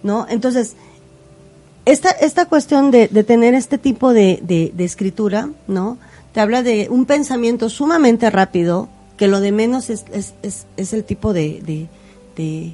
¿no? 0.04 0.26
Entonces, 0.30 0.76
esta, 1.88 2.12
esta 2.12 2.46
cuestión 2.46 2.92
de, 2.92 3.08
de 3.08 3.24
tener 3.24 3.54
este 3.54 3.78
tipo 3.78 4.14
de, 4.14 4.40
de, 4.44 4.72
de 4.76 4.84
escritura, 4.84 5.50
¿no? 5.68 5.98
Te 6.34 6.42
habla 6.42 6.62
de 6.62 6.88
un 6.90 7.06
pensamiento 7.06 7.70
sumamente 7.70 8.30
rápido, 8.30 8.90
que 9.16 9.28
lo 9.28 9.40
de 9.40 9.52
menos 9.52 9.90
es, 9.90 10.06
es, 10.12 10.34
es, 10.44 10.66
es 10.76 10.94
el 10.94 11.04
tipo 11.06 11.34
de, 11.34 11.88
de, 12.36 12.74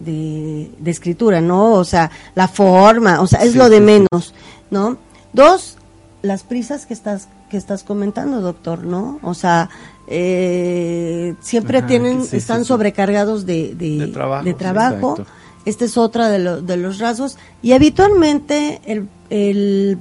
de, 0.00 0.90
escritura, 0.90 1.40
¿no? 1.40 1.72
O 1.72 1.84
sea, 1.84 2.10
la 2.34 2.46
forma, 2.46 3.20
o 3.20 3.26
sea, 3.26 3.40
es 3.42 3.52
Sí, 3.52 3.58
lo 3.58 3.70
de 3.70 3.80
menos, 3.80 4.34
¿no? 4.70 4.98
Dos, 5.32 5.78
las 6.20 6.42
prisas 6.42 6.86
que 6.86 6.94
estás 6.94 7.28
que 7.50 7.56
estás 7.56 7.82
comentando, 7.84 8.40
doctor, 8.40 8.84
¿no? 8.84 9.18
O 9.22 9.34
sea, 9.34 9.68
eh, 10.06 11.34
siempre 11.40 11.78
Ajá, 11.78 11.86
tienen, 11.86 12.24
sí, 12.24 12.36
están 12.36 12.60
sí. 12.60 12.68
sobrecargados 12.68 13.44
de, 13.44 13.74
de, 13.74 14.06
trabajo, 14.08 14.44
de 14.44 14.54
trabajo. 14.54 15.10
exacto. 15.12 15.41
Este 15.64 15.84
es 15.84 15.96
otra 15.96 16.28
de, 16.28 16.38
lo- 16.38 16.60
de 16.62 16.76
los 16.76 16.98
rasgos. 16.98 17.36
Y 17.62 17.72
habitualmente 17.72 18.80
el, 18.84 19.08
el- 19.30 19.98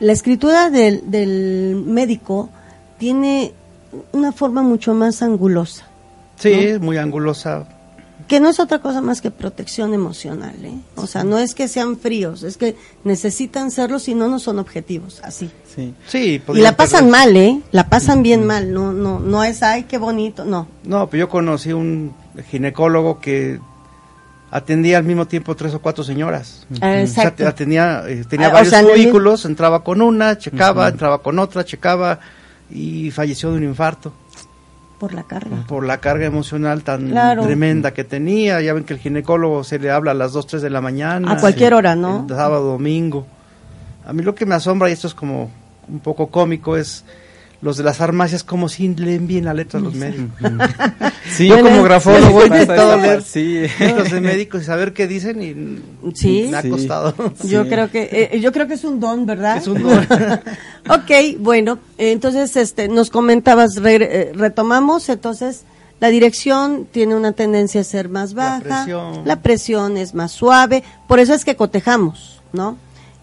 la 0.00 0.12
escritura 0.12 0.70
del, 0.70 1.10
del 1.10 1.82
médico 1.86 2.50
tiene 2.98 3.52
una 4.12 4.32
forma 4.32 4.62
mucho 4.62 4.92
más 4.94 5.22
angulosa, 5.22 5.86
Sí, 6.36 6.50
es 6.52 6.80
muy 6.80 6.96
angulosa. 6.98 7.68
que 8.26 8.40
no 8.40 8.48
es 8.48 8.58
otra 8.58 8.80
cosa 8.80 9.00
más 9.00 9.20
que 9.20 9.30
protección 9.30 9.94
emocional. 9.94 10.54
¿eh? 10.64 10.74
O 10.96 11.06
sea, 11.06 11.22
no 11.22 11.38
es 11.38 11.54
que 11.54 11.68
sean 11.68 11.96
fríos, 11.96 12.42
es 12.42 12.56
que 12.56 12.74
necesitan 13.04 13.70
serlo 13.70 13.98
si 14.00 14.14
no, 14.16 14.28
no 14.28 14.38
son 14.40 14.58
objetivos, 14.58 15.20
así. 15.22 15.48
Sí. 15.74 15.94
Sí, 16.08 16.42
Y 16.54 16.58
la 16.60 16.76
pasan 16.76 17.06
perder- 17.06 17.10
mal, 17.10 17.36
¿eh? 17.36 17.60
La 17.72 17.88
pasan 17.88 18.22
bien 18.22 18.44
mal, 18.46 18.72
no, 18.72 18.92
no, 18.92 19.20
no 19.20 19.44
es, 19.44 19.62
ay, 19.62 19.84
qué 19.84 19.98
bonito, 19.98 20.44
no. 20.44 20.66
No, 20.84 21.08
pero 21.08 21.22
yo 21.26 21.28
conocí 21.28 21.72
un 21.72 22.12
ginecólogo 22.50 23.20
que 23.20 23.60
atendía 24.56 24.98
al 24.98 25.04
mismo 25.04 25.26
tiempo 25.26 25.56
tres 25.56 25.74
o 25.74 25.80
cuatro 25.80 26.04
señoras. 26.04 26.64
Ah, 26.74 26.74
O 26.74 26.76
sea, 26.78 27.00
Exacto. 27.02 27.48
atendía, 27.48 28.04
eh, 28.06 28.24
tenía 28.28 28.46
Ah, 28.46 28.50
o 28.50 28.52
varios 28.52 28.70
sea, 28.70 28.80
en 28.80 28.86
el 28.86 28.92
cubículos, 28.92 29.44
entraba 29.46 29.82
con 29.82 30.00
una, 30.00 30.38
checaba, 30.38 30.88
entraba 30.88 31.18
con 31.18 31.40
otra, 31.40 31.64
checaba 31.64 32.20
y 32.70 33.10
falleció 33.10 33.50
de 33.50 33.56
un 33.58 33.64
infarto 33.64 34.12
Por 35.00 35.12
la 35.12 35.24
carga. 35.24 35.64
por 35.66 35.84
la 35.84 35.98
carga 35.98 36.24
emocional 36.26 36.84
tan 36.84 37.10
Claro. 37.10 37.42
tremenda 37.42 37.92
que 37.92 38.04
tenía. 38.04 38.60
Ya 38.60 38.72
ven 38.74 38.84
que 38.84 38.94
el 38.94 39.00
ginecólogo 39.00 39.64
se 39.64 39.80
le 39.80 39.90
habla 39.90 40.12
a 40.12 40.14
las 40.14 40.32
2, 40.32 40.46
3 40.46 40.62
de 40.62 40.70
la 40.70 40.80
mañana. 40.80 41.32
A 41.32 41.36
cualquier 41.40 41.74
hora, 41.74 41.96
¿no? 41.96 42.24
El 42.28 42.36
sábado, 42.36 42.64
domingo. 42.72 43.26
A 44.06 44.12
mí 44.12 44.22
lo 44.22 44.36
que 44.36 44.46
me 44.46 44.54
asombra, 44.54 44.88
y 44.88 44.92
esto 44.92 45.08
es 45.08 45.14
como 45.14 45.50
un 45.88 45.98
poco 45.98 46.28
cómico, 46.28 46.76
es 46.76 47.04
los 47.62 47.76
de 47.76 47.84
las 47.84 47.96
farmacias 47.96 48.44
como 48.44 48.68
si 48.68 48.88
leen 48.88 49.26
bien 49.26 49.44
la 49.46 49.54
letra 49.54 49.80
a 49.80 49.82
los 49.82 49.94
médicos. 49.94 50.28
Sí, 51.36 51.48
Yo 51.48 51.54
Bueno, 51.54 51.70
como 51.70 51.82
grafólogo 51.84 52.42
intentado 52.44 52.90
pasa 52.90 52.96
leer 53.00 53.22
sí. 53.26 53.62
letras 53.78 54.12
de 54.12 54.20
médicos 54.20 54.62
y 54.62 54.64
saber 54.66 54.92
qué 54.92 55.06
dicen 55.08 55.42
y 55.42 56.12
Sí. 56.14 56.48
me 56.50 56.56
ha 56.58 56.62
Sí. 56.62 56.68
costado. 56.68 57.14
Yo 57.44 57.66
creo 57.66 57.90
que 57.90 58.30
eh, 58.32 58.40
yo 58.40 58.52
creo 58.52 58.66
que 58.68 58.74
es 58.74 58.84
un 58.84 59.00
don, 59.00 59.24
¿verdad? 59.24 59.56
Es 59.56 59.66
un 59.66 59.82
don. 59.82 60.06
ok, 60.90 61.38
bueno, 61.38 61.78
entonces 61.98 62.56
este 62.56 62.88
nos 62.88 63.08
comentabas 63.10 63.76
regre- 63.76 64.08
eh, 64.10 64.32
retomamos, 64.34 65.08
entonces 65.08 65.62
la 66.00 66.08
dirección 66.08 66.86
tiene 66.90 67.14
una 67.14 67.32
tendencia 67.32 67.80
a 67.80 67.84
ser 67.84 68.08
más 68.10 68.32
La 68.34 68.42
baja, 68.60 68.60
presión. 68.60 69.22
la 69.24 69.36
presión 69.40 69.96
es 69.96 70.14
más 70.14 70.32
suave, 70.32 70.82
por 71.08 71.18
eso 71.20 71.32
es 71.34 71.44
que 71.44 71.56
cotejamos, 71.56 72.42
¿no? 72.52 72.76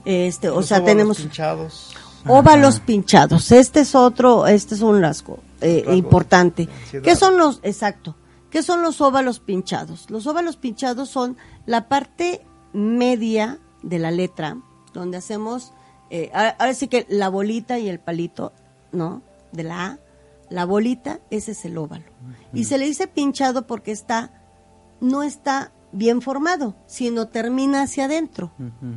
Este, 0.05 0.49
o 0.49 0.55
Los 0.57 0.65
sea, 0.67 0.83
tenemos 0.83 1.17
pinchados. 1.17 1.93
Óvalos 2.27 2.79
pinchados. 2.79 3.51
Este 3.51 3.81
es 3.81 3.95
otro, 3.95 4.47
este 4.47 4.75
es 4.75 4.81
un 4.81 5.01
rasgo, 5.01 5.39
eh, 5.61 5.85
importante. 5.93 6.67
¿Qué 7.03 7.15
son 7.15 7.37
los, 7.37 7.59
exacto, 7.63 8.15
qué 8.49 8.63
son 8.63 8.81
los 8.81 9.01
óvalos 9.01 9.39
pinchados? 9.39 10.09
Los 10.09 10.27
óvalos 10.27 10.57
pinchados 10.57 11.09
son 11.09 11.37
la 11.65 11.87
parte 11.87 12.45
media 12.73 13.59
de 13.83 13.99
la 13.99 14.11
letra, 14.11 14.57
donde 14.93 15.17
hacemos, 15.17 15.73
eh, 16.09 16.29
ahora, 16.33 16.55
ahora 16.59 16.73
sí 16.73 16.87
que 16.87 17.05
la 17.09 17.29
bolita 17.29 17.79
y 17.79 17.89
el 17.89 17.99
palito, 17.99 18.53
¿no? 18.91 19.21
De 19.51 19.63
la 19.63 19.85
A, 19.85 19.99
la 20.49 20.65
bolita, 20.65 21.19
ese 21.29 21.51
es 21.51 21.65
el 21.65 21.77
óvalo. 21.77 22.05
Y 22.53 22.65
se 22.65 22.77
le 22.77 22.85
dice 22.85 23.07
pinchado 23.07 23.65
porque 23.67 23.91
está, 23.91 24.31
no 24.99 25.23
está 25.23 25.71
bien 25.93 26.21
formado, 26.21 26.75
sino 26.87 27.29
termina 27.29 27.83
hacia 27.83 28.05
adentro, 28.05 28.51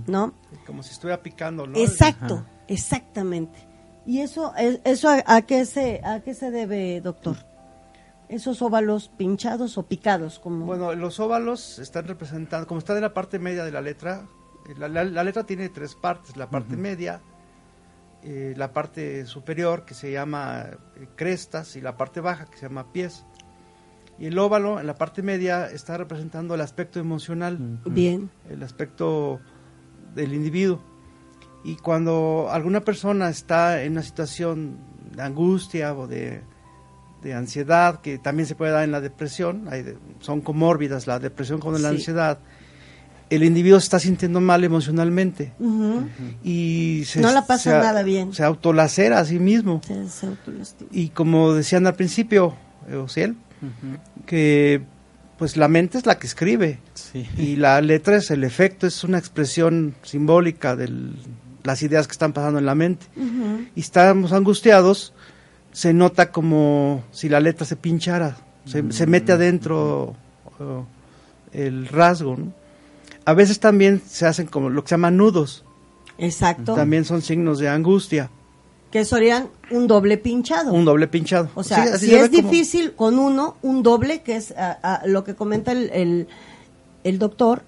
¿no? 0.06 0.34
Como 0.66 0.82
si 0.82 0.92
estuviera 0.92 1.22
picando, 1.22 1.66
¿no? 1.66 1.78
Exacto, 1.78 2.44
exactamente. 2.68 3.58
¿Y 4.06 4.20
eso, 4.20 4.54
es- 4.56 4.80
eso 4.84 5.08
a, 5.08 5.22
a 5.26 5.42
qué 5.42 5.64
se, 5.64 6.00
a 6.04 6.20
qué 6.20 6.34
se 6.34 6.50
debe, 6.50 7.00
doctor? 7.00 7.36
Esos 8.28 8.62
óvalos 8.62 9.10
pinchados 9.16 9.76
o 9.78 9.86
picados, 9.86 10.38
como 10.38 10.64
Bueno, 10.66 10.94
los 10.94 11.20
óvalos 11.20 11.78
están 11.78 12.06
representados, 12.06 12.66
como 12.66 12.78
está 12.78 12.94
en 12.94 13.02
la 13.02 13.14
parte 13.14 13.38
media 13.38 13.64
de 13.64 13.70
la 13.72 13.80
letra, 13.80 14.26
eh, 14.68 14.74
la, 14.78 14.88
la- 14.88 15.04
la 15.04 15.24
letra 15.24 15.44
tiene 15.44 15.68
tres 15.68 15.94
partes, 15.94 16.36
la 16.36 16.48
parte 16.50 16.76
media, 16.76 17.20
eh, 18.22 18.54
la 18.56 18.72
parte 18.72 19.26
superior 19.26 19.84
que 19.84 19.92
se 19.94 20.10
llama 20.10 20.66
eh, 20.96 21.06
crestas 21.16 21.76
y 21.76 21.80
la 21.82 21.96
parte 21.96 22.20
baja 22.20 22.46
que 22.46 22.56
se 22.56 22.66
llama 22.66 22.92
pies. 22.92 23.24
Y 24.18 24.26
el 24.26 24.38
óvalo 24.38 24.80
en 24.80 24.86
la 24.86 24.94
parte 24.94 25.22
media 25.22 25.66
está 25.70 25.96
representando 25.98 26.54
el 26.54 26.60
aspecto 26.60 27.00
emocional, 27.00 27.58
bien, 27.84 28.30
el 28.48 28.62
aspecto 28.62 29.40
del 30.14 30.32
individuo. 30.32 30.80
Y 31.64 31.76
cuando 31.76 32.48
alguna 32.50 32.80
persona 32.80 33.28
está 33.30 33.82
en 33.82 33.92
una 33.92 34.02
situación 34.02 34.76
de 35.16 35.22
angustia 35.22 35.94
o 35.94 36.06
de, 36.06 36.42
de 37.22 37.34
ansiedad, 37.34 38.00
que 38.02 38.18
también 38.18 38.46
se 38.46 38.54
puede 38.54 38.72
dar 38.72 38.84
en 38.84 38.92
la 38.92 39.00
depresión, 39.00 39.66
hay 39.70 39.82
de- 39.82 39.96
son 40.20 40.40
comórbidas 40.42 41.06
la 41.06 41.18
depresión 41.18 41.60
con 41.60 41.72
la 41.74 41.78
Sí. 41.90 41.96
ansiedad, 41.96 42.38
el 43.30 43.42
individuo 43.42 43.80
se 43.80 43.84
está 43.84 43.98
sintiendo 43.98 44.40
mal 44.40 44.62
emocionalmente 44.64 45.54
y 46.42 47.02
se, 47.06 47.20
No 47.20 47.30
la 47.32 47.46
pasa 47.46 47.62
se- 47.70 47.78
nada 47.86 48.02
bien. 48.02 48.34
Se 48.34 48.44
autolacera 48.44 49.18
a 49.18 49.24
sí 49.24 49.38
mismo. 49.38 49.80
Se- 49.86 50.08
se. 50.10 50.28
Y 50.92 51.08
como 51.08 51.54
decían 51.54 51.86
al 51.86 51.94
principio, 51.94 52.54
eh, 52.88 52.96
Ociel, 52.96 53.36
que 54.26 54.82
pues 55.38 55.56
la 55.56 55.68
mente 55.68 55.98
es 55.98 56.06
la 56.06 56.18
que 56.18 56.26
escribe 56.26 56.78
Sí. 56.94 57.26
y 57.36 57.56
la 57.56 57.80
letra 57.80 58.16
es 58.16 58.30
el 58.30 58.44
efecto, 58.44 58.86
es 58.86 59.02
una 59.04 59.18
expresión 59.18 59.94
simbólica 60.02 60.76
de 60.76 60.86
las 61.64 61.82
ideas 61.82 62.06
que 62.06 62.12
están 62.12 62.32
pasando 62.32 62.58
en 62.58 62.66
la 62.66 62.74
mente. 62.74 63.06
Y 63.74 63.80
estamos 63.80 64.32
angustiados, 64.32 65.12
se 65.72 65.92
nota 65.92 66.30
como 66.30 67.02
si 67.10 67.28
la 67.28 67.40
letra 67.40 67.66
se 67.66 67.74
pinchara, 67.76 68.36
se, 68.66 68.92
se 68.92 69.06
mete 69.06 69.32
adentro 69.32 70.14
el 71.52 71.88
rasgo. 71.88 72.36
¿no? 72.36 72.52
A 73.24 73.32
veces 73.34 73.58
también 73.60 74.00
se 74.06 74.26
hacen 74.26 74.46
como 74.46 74.68
lo 74.70 74.82
que 74.84 74.90
se 74.90 74.94
llaman 74.94 75.16
nudos, 75.16 75.64
Exacto. 76.18 76.74
también 76.74 77.04
son 77.04 77.22
signos 77.22 77.58
de 77.58 77.68
angustia, 77.68 78.30
Que 78.90 79.04
serían 79.04 79.48
un 79.70 79.86
doble 79.86 80.18
pinchado. 80.18 80.72
un 80.72 80.84
doble 80.84 81.08
pinchado. 81.08 81.48
O 81.54 81.62
sea, 81.64 81.84
Sí, 81.86 81.92
así 81.94 82.06
si 82.06 82.12
se 82.12 82.20
es 82.20 82.28
como- 82.30 82.50
difícil 82.50 82.92
con 82.92 83.18
uno, 83.18 83.56
un 83.62 83.82
doble, 83.82 84.20
que 84.22 84.36
es 84.36 84.54
ah, 84.56 85.00
lo 85.06 85.24
que 85.24 85.34
comenta 85.34 85.72
el, 85.72 85.90
el, 85.90 86.28
el 87.04 87.18
doctor, 87.18 87.62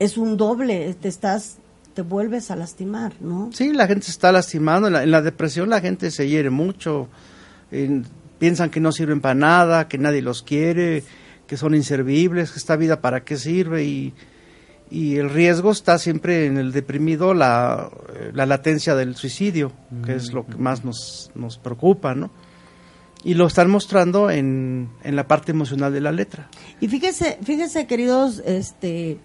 es 0.00 0.16
un 0.18 0.36
doble, 0.36 0.94
te 0.94 1.08
estás, 1.08 1.58
te 1.94 2.02
vuelves 2.02 2.50
a 2.50 2.56
lastimar, 2.56 3.14
¿no? 3.20 3.50
Sí, 3.52 3.72
la 3.72 3.86
gente 3.86 4.06
se 4.06 4.10
está 4.10 4.32
lastimando. 4.32 4.88
En 4.88 4.92
la, 4.94 5.02
en 5.04 5.10
la 5.10 5.22
depresión 5.22 5.70
la 5.70 5.80
gente 5.80 6.10
se 6.10 6.28
hiere 6.28 6.50
mucho. 6.50 7.08
en- 7.70 8.04
piensan 8.38 8.68
que 8.68 8.80
no 8.80 8.92
sirven 8.92 9.20
para 9.20 9.34
nada, 9.34 9.88
que 9.88 9.96
nadie 9.96 10.20
los 10.20 10.42
quiere, 10.42 11.02
que 11.46 11.56
son 11.56 11.74
inservibles, 11.74 12.50
que 12.50 12.58
esta 12.58 12.76
vida 12.76 13.00
para 13.00 13.24
qué 13.24 13.36
sirve. 13.36 13.84
Y, 13.84 14.12
y 14.90 15.16
el 15.16 15.30
riesgo 15.30 15.70
está 15.70 15.98
siempre 15.98 16.46
en 16.46 16.58
el 16.58 16.72
deprimido, 16.72 17.32
la, 17.32 17.88
eh, 18.14 18.32
la 18.34 18.44
latencia 18.44 18.94
del 18.96 19.14
suicidio, 19.16 19.72
que 20.04 20.14
es 20.16 20.32
lo 20.32 20.44
que 20.46 20.56
más 20.56 20.84
nos, 20.84 21.30
nos 21.34 21.58
preocupa, 21.58 22.14
¿no? 22.14 22.30
Y 23.22 23.32
lo 23.34 23.46
están 23.46 23.70
mostrando 23.70 24.30
en, 24.30 24.90
en 25.04 25.16
la 25.16 25.26
parte 25.26 25.52
emocional 25.52 25.92
de 25.92 26.00
la 26.02 26.12
letra. 26.12 26.48
Y 26.80 26.88
fíjese, 26.88 27.38
fíjese, 27.42 27.86
queridos 27.86 28.42
este 28.44 29.18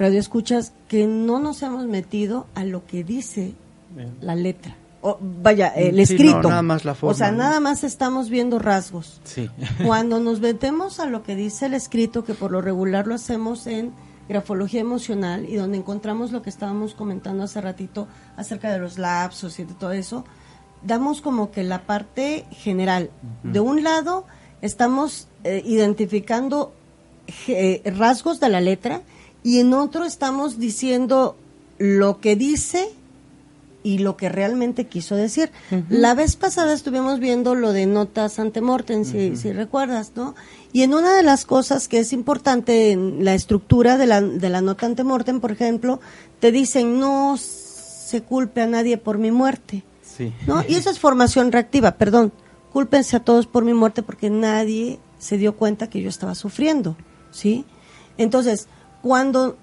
radioescuchas, 0.00 0.72
que 0.88 1.06
no 1.06 1.38
nos 1.38 1.62
hemos 1.62 1.86
metido 1.86 2.46
a 2.54 2.64
lo 2.64 2.84
que 2.86 3.04
dice 3.04 3.52
la 4.20 4.34
letra. 4.34 4.76
O, 5.02 5.16
vaya, 5.20 5.68
el 5.68 5.94
Sí, 6.06 6.14
escrito. 6.14 6.42
no, 6.42 6.48
nada 6.50 6.62
más 6.62 6.84
la 6.84 6.94
forma, 6.94 7.12
o 7.12 7.16
sea, 7.16 7.30
¿no? 7.30 7.38
nada 7.38 7.60
más 7.60 7.84
estamos 7.84 8.28
viendo 8.28 8.58
rasgos. 8.58 9.20
Sí. 9.24 9.48
Cuando 9.86 10.20
nos 10.20 10.40
metemos 10.40 11.00
a 11.00 11.06
lo 11.06 11.22
que 11.22 11.36
dice 11.36 11.66
el 11.66 11.74
escrito, 11.74 12.24
que 12.24 12.34
por 12.34 12.50
lo 12.50 12.60
regular 12.60 13.06
lo 13.06 13.14
hacemos 13.14 13.66
en 13.66 13.92
grafología 14.28 14.80
emocional 14.80 15.46
y 15.48 15.56
donde 15.56 15.78
encontramos 15.78 16.32
lo 16.32 16.42
que 16.42 16.50
estábamos 16.50 16.94
comentando 16.94 17.44
hace 17.44 17.60
ratito 17.60 18.08
acerca 18.36 18.70
de 18.70 18.78
los 18.78 18.98
lapsos 18.98 19.58
y 19.58 19.64
de 19.64 19.74
todo 19.74 19.92
eso, 19.92 20.24
damos 20.82 21.20
como 21.20 21.50
que 21.50 21.64
la 21.64 21.82
parte 21.82 22.44
general. 22.50 23.10
De 23.42 23.60
un 23.60 23.82
lado, 23.82 24.26
estamos 24.62 25.28
eh, 25.44 25.62
identificando 25.64 26.72
eh, 27.48 27.82
rasgos 27.96 28.38
de 28.38 28.48
la 28.50 28.60
letra 28.60 29.00
y 29.42 29.60
en 29.60 29.72
otro 29.74 30.04
estamos 30.04 30.58
diciendo 30.58 31.36
lo 31.78 32.20
que 32.20 32.36
dice 32.36 32.90
y 33.82 33.98
lo 33.98 34.16
que 34.16 34.28
realmente 34.28 34.86
quiso 34.86 35.16
decir. 35.16 35.50
La 35.88 36.14
vez 36.14 36.36
pasada 36.36 36.72
estuvimos 36.72 37.18
viendo 37.18 37.54
lo 37.54 37.72
de 37.72 37.86
notas 37.86 38.38
antemortem, 38.38 39.04
si, 39.04 39.36
si 39.36 39.52
recuerdas, 39.52 40.12
¿no? 40.14 40.34
Y 40.72 40.82
en 40.82 40.92
una 40.92 41.14
de 41.14 41.22
las 41.22 41.46
cosas 41.46 41.88
que 41.88 42.00
es 42.00 42.12
importante 42.12 42.92
en 42.92 43.24
la 43.24 43.34
estructura 43.34 43.96
de 43.96 44.06
la, 44.06 44.20
de 44.20 44.48
la 44.50 44.60
nota 44.60 44.86
antemortem, 44.86 45.40
por 45.40 45.52
ejemplo, 45.52 46.00
te 46.40 46.52
dicen 46.52 47.00
no 47.00 47.36
se 47.38 48.22
culpe 48.22 48.60
a 48.60 48.66
nadie 48.66 48.98
por 48.98 49.18
mi 49.18 49.30
muerte. 49.30 49.82
Sí. 50.02 50.32
¿no? 50.46 50.62
Y 50.68 50.74
eso 50.74 50.90
es 50.90 50.98
formación 50.98 51.50
reactiva, 51.50 51.92
perdón. 51.92 52.32
Cúlpense 52.72 53.16
a 53.16 53.20
todos 53.20 53.46
por 53.46 53.64
mi 53.64 53.72
muerte 53.72 54.02
porque 54.02 54.28
nadie 54.28 54.98
se 55.18 55.38
dio 55.38 55.56
cuenta 55.56 55.88
que 55.88 56.02
yo 56.02 56.08
estaba 56.08 56.34
sufriendo, 56.34 56.96
¿sí? 57.30 57.64
Entonces, 58.16 58.68
cuando, 59.02 59.56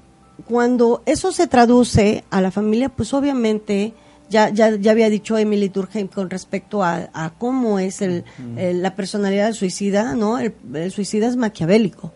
cuando 0.47 1.01
eso 1.05 1.31
se 1.31 1.47
traduce 1.47 2.23
a 2.29 2.41
la 2.41 2.51
familia, 2.51 2.89
pues 2.89 3.13
obviamente, 3.13 3.93
ya, 4.29 4.49
ya, 4.49 4.75
ya 4.75 4.91
había 4.91 5.09
dicho 5.09 5.38
Emily 5.38 5.69
Durkheim 5.69 6.07
con 6.07 6.29
respecto 6.29 6.83
a, 6.83 7.09
a 7.13 7.31
cómo 7.38 7.79
es 7.79 8.01
el, 8.01 8.23
el- 8.57 8.81
la 8.81 8.95
personalidad 8.95 9.45
del 9.45 9.53
suicida, 9.55 10.15
¿no? 10.15 10.38
El, 10.39 10.53
el 10.73 10.91
suicida 10.91 11.27
es 11.27 11.35
maquiavélico, 11.35 12.11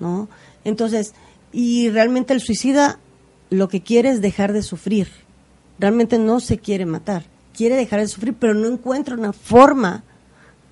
¿no? 0.00 0.28
Entonces, 0.64 1.14
y 1.52 1.88
realmente 1.90 2.32
el 2.34 2.40
suicida 2.40 2.98
lo 3.50 3.68
que 3.68 3.82
quiere 3.82 4.10
es 4.10 4.20
dejar 4.20 4.52
de 4.52 4.62
sufrir. 4.62 5.08
Realmente 5.78 6.18
no 6.18 6.40
se 6.40 6.58
quiere 6.58 6.84
matar, 6.86 7.24
quiere 7.56 7.76
dejar 7.76 8.00
de 8.00 8.08
sufrir, 8.08 8.34
pero 8.38 8.52
no 8.54 8.66
encuentra 8.68 9.14
una 9.14 9.32
forma 9.32 10.02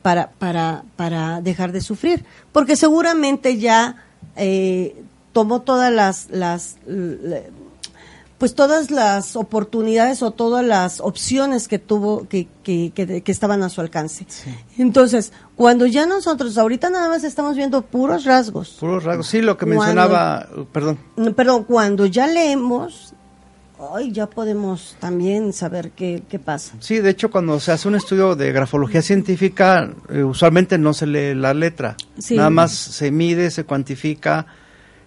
para, 0.02 0.30
para, 0.32 0.84
para 0.96 1.40
dejar 1.40 1.72
de 1.72 1.80
sufrir, 1.80 2.24
porque 2.52 2.76
seguramente 2.76 3.56
ya 3.58 4.04
eh, 4.36 5.02
tomó 5.36 5.60
todas 5.60 5.92
las, 5.92 6.28
las 6.30 6.78
pues 8.38 8.54
todas 8.54 8.90
las 8.90 9.36
oportunidades 9.36 10.22
o 10.22 10.30
todas 10.30 10.64
las 10.64 11.00
opciones 11.00 11.68
que 11.68 11.78
tuvo 11.78 12.26
que, 12.26 12.48
que, 12.62 12.90
que, 12.94 13.20
que 13.22 13.32
estaban 13.32 13.62
a 13.62 13.68
su 13.68 13.82
alcance. 13.82 14.26
Entonces, 14.78 15.32
cuando 15.54 15.84
ya 15.84 16.06
nosotros 16.06 16.56
ahorita 16.56 16.88
nada 16.88 17.10
más 17.10 17.22
estamos 17.22 17.54
viendo 17.54 17.82
puros 17.82 18.24
rasgos, 18.24 18.76
Puros 18.80 19.04
rasgos. 19.04 19.26
Sí, 19.26 19.42
lo 19.42 19.58
que 19.58 19.66
Cuando- 19.66 19.82
mencionaba, 19.84 20.48
uh, 20.56 20.64
perdón, 20.64 20.98
no, 21.16 21.34
Perdón, 21.34 21.64
cuando 21.64 22.06
ya 22.06 22.26
leemos, 22.26 23.12
hoy 23.78 24.10
ya 24.12 24.26
podemos 24.26 24.96
también 25.00 25.52
saber 25.52 25.90
qué, 25.90 26.22
qué 26.30 26.38
pasa. 26.38 26.74
Sí, 26.80 26.98
de 27.00 27.10
hecho, 27.10 27.30
cuando 27.30 27.60
se 27.60 27.72
hace 27.72 27.88
un 27.88 27.94
estudio 27.94 28.36
de 28.36 28.52
grafología 28.52 29.02
científica, 29.02 29.90
eh, 30.10 30.22
usualmente 30.22 30.78
no 30.78 30.94
se 30.94 31.06
lee 31.06 31.34
la 31.34 31.52
letra. 31.52 31.94
Sí. 32.18 32.36
Nada 32.36 32.48
más 32.48 32.72
se 32.72 33.10
mide, 33.10 33.50
se 33.50 33.64
cuantifica 33.64 34.46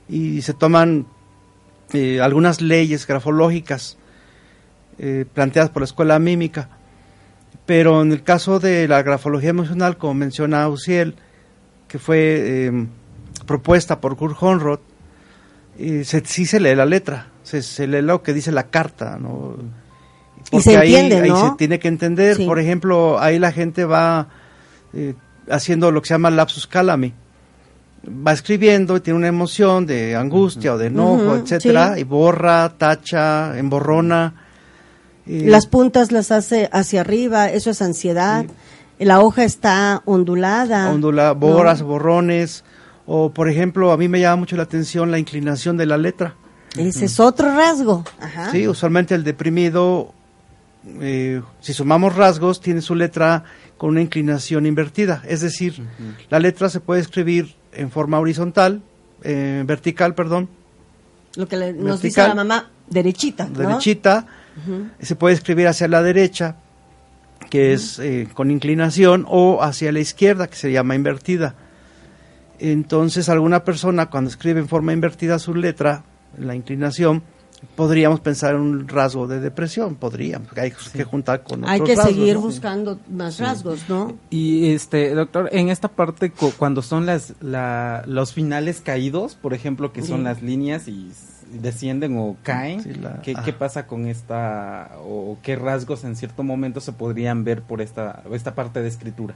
y 0.10 0.42
se 0.42 0.54
toman 0.54 1.06
eh, 1.94 2.20
algunas 2.22 2.62
leyes 2.62 3.06
grafológicas 3.08 3.98
eh, 5.02 5.26
planteadas 5.34 5.70
por 5.70 5.82
la 5.82 5.86
escuela 5.86 6.20
mímica. 6.20 6.70
Pero 7.66 8.02
en 8.02 8.12
el 8.12 8.22
caso 8.22 8.60
de 8.60 8.86
la 8.88 9.02
grafología 9.02 9.52
emocional, 9.52 9.98
como 9.98 10.14
menciona 10.14 10.68
Uciel, 10.68 11.16
que 11.88 12.00
fue 12.00 12.66
eh, 12.68 12.88
propuesta 13.46 14.02
por 14.02 14.18
Kurt 14.18 14.36
Honroth, 14.42 14.82
eh, 15.78 16.04
se, 16.04 16.26
sí 16.26 16.46
se 16.46 16.60
lee 16.60 16.76
la 16.76 16.86
letra, 16.86 17.28
se, 17.44 17.62
se 17.62 17.88
lee 17.88 18.02
lo 18.02 18.22
que 18.24 18.34
dice 18.34 18.52
la 18.52 18.64
carta, 18.64 19.18
¿no? 19.18 19.56
Y 20.52 20.60
se 20.60 20.76
ahí, 20.76 20.96
entiende, 20.96 21.24
ahí 21.24 21.30
¿no? 21.30 21.52
se 21.52 21.56
tiene 21.58 21.80
que 21.80 21.88
entender. 21.88 22.36
Sí. 22.36 22.46
Por 22.46 22.60
ejemplo, 22.60 23.20
ahí 23.20 23.40
la 23.40 23.54
gente 23.54 23.86
va 23.86 24.28
haciendo 25.50 25.92
lo 25.92 26.02
que 26.02 26.10
se 26.10 26.14
llama 26.16 26.30
lapsus 26.30 26.68
calami. 26.68 27.14
Va 28.08 28.32
escribiendo 28.32 28.96
y 28.98 29.02
tiene 29.02 29.18
una 29.18 29.28
emoción 29.28 29.86
de 29.86 30.16
angustia 30.16 30.74
o 30.74 30.78
de 30.78 30.88
enojo, 30.88 31.34
Ujú, 31.34 31.36
etcétera, 31.36 31.96
sí. 31.96 32.02
y 32.02 32.04
borra, 32.04 32.70
tacha, 32.78 33.58
emborrona. 33.58 34.34
Las 35.26 35.68
puntas 35.68 36.12
las 36.12 36.32
hace 36.32 36.70
hacia 36.72 37.02
arriba, 37.02 37.50
eso 37.52 37.70
es 37.70 37.82
ansiedad. 37.82 38.46
La 38.98 39.20
hoja 39.20 39.44
está 39.44 40.02
ondulada. 40.06 40.90
ondula, 40.92 41.30
¿no? 41.30 41.36
borras, 41.36 41.82
borrones. 41.82 42.64
O, 43.06 43.32
por 43.32 43.50
ejemplo, 43.50 43.92
a 43.92 43.98
mí 43.98 44.08
me 44.08 44.20
llama 44.20 44.38
mucho 44.38 44.56
la 44.56 44.64
atención 44.64 45.12
la 45.12 45.20
inclinación 45.20 45.78
de 45.78 45.86
la 45.86 45.98
letra. 45.98 46.36
Ese 46.78 47.06
es 47.06 47.20
otro 47.20 47.54
rasgo. 47.56 48.04
Ajá. 48.20 48.52
Sí, 48.52 48.68
usualmente 48.68 49.16
el 49.16 49.24
deprimido, 49.24 50.14
eh, 51.02 51.42
si 51.60 51.74
sumamos 51.74 52.16
rasgos, 52.16 52.62
tiene 52.62 52.82
su 52.82 52.94
letra 52.96 53.44
con 53.78 53.92
una 53.92 54.02
inclinación 54.02 54.66
invertida. 54.66 55.24
Es 55.28 55.42
decir, 55.42 55.82
la 56.30 56.40
letra 56.40 56.70
se 56.70 56.80
puede 56.80 57.02
escribir 57.02 57.56
en 57.74 57.92
forma 57.92 58.20
horizontal, 58.20 58.82
eh, 59.24 59.64
vertical, 59.66 60.16
perdón, 60.16 60.50
Lo 61.36 61.48
que 61.48 61.58
le- 61.58 61.74
nos 61.74 62.02
dice 62.02 62.22
la 62.28 62.36
mamá, 62.36 62.70
derechita. 62.90 63.46
¿no? 63.48 63.60
derechita. 63.60 64.26
Se 65.00 65.16
puede 65.16 65.36
escribir 65.36 65.68
hacia 65.68 65.88
la 65.88 66.02
derecha, 66.02 66.56
que 67.50 67.74
es 67.74 67.98
eh, 68.00 68.28
con 68.34 68.52
inclinación, 68.52 69.26
o 69.28 69.62
hacia 69.64 69.92
la 69.92 70.00
izquierda, 70.00 70.48
que 70.48 70.56
se 70.56 70.72
llama 70.72 70.96
invertida. 70.96 71.56
Entonces, 72.60 73.30
alguna 73.30 73.64
persona 73.64 74.08
cuando 74.10 74.30
escribe 74.30 74.60
en 74.60 74.68
forma 74.68 74.92
invertida 74.92 75.40
su 75.40 75.56
letra, 75.56 76.04
la 76.38 76.56
inclinación, 76.56 77.24
podríamos 77.76 78.20
pensar 78.22 78.56
en 78.56 78.62
un 78.62 78.88
rasgo 78.88 79.28
de 79.28 79.40
depresión, 79.40 79.96
podríamos, 79.96 80.48
porque 80.48 80.62
hay 80.62 80.74
que 80.94 81.04
juntar 81.04 81.44
con 81.44 81.68
Hay 81.68 81.80
otros 81.82 81.90
que 81.90 81.96
rasgos, 81.96 82.16
seguir 82.16 82.36
¿no? 82.36 82.42
buscando 82.42 83.00
más 83.10 83.40
rasgos, 83.40 83.90
¿no? 83.90 84.18
Y 84.30 84.72
este, 84.72 85.14
doctor, 85.14 85.50
en 85.52 85.70
esta 85.70 85.88
parte 85.90 86.32
cu- 86.32 86.54
cuando 86.58 86.82
son 86.82 87.06
las 87.06 87.34
la- 87.42 88.04
los 88.06 88.34
finales 88.34 88.82
caídos, 88.82 89.36
por 89.36 89.54
ejemplo, 89.54 89.92
que 89.92 90.02
son 90.04 90.20
Sí. 90.20 90.24
las 90.24 90.42
líneas 90.42 90.88
y 90.88 91.12
descienden 91.52 92.16
o 92.18 92.38
caen, 92.44 92.84
Sí, 92.84 92.94
la- 92.94 93.22
¿qué, 93.24 93.34
ah. 93.36 93.42
qué 93.44 93.54
pasa 93.54 93.88
con 93.88 94.06
esta 94.08 94.92
o 95.04 95.38
qué 95.42 95.56
rasgos 95.56 96.04
en 96.04 96.16
cierto 96.16 96.44
momento 96.44 96.80
se 96.80 96.92
podrían 96.94 97.44
ver 97.44 97.62
por 97.64 97.82
esta 97.82 98.24
esta 98.32 98.56
parte 98.56 98.82
de 98.82 98.88
escritura? 98.88 99.36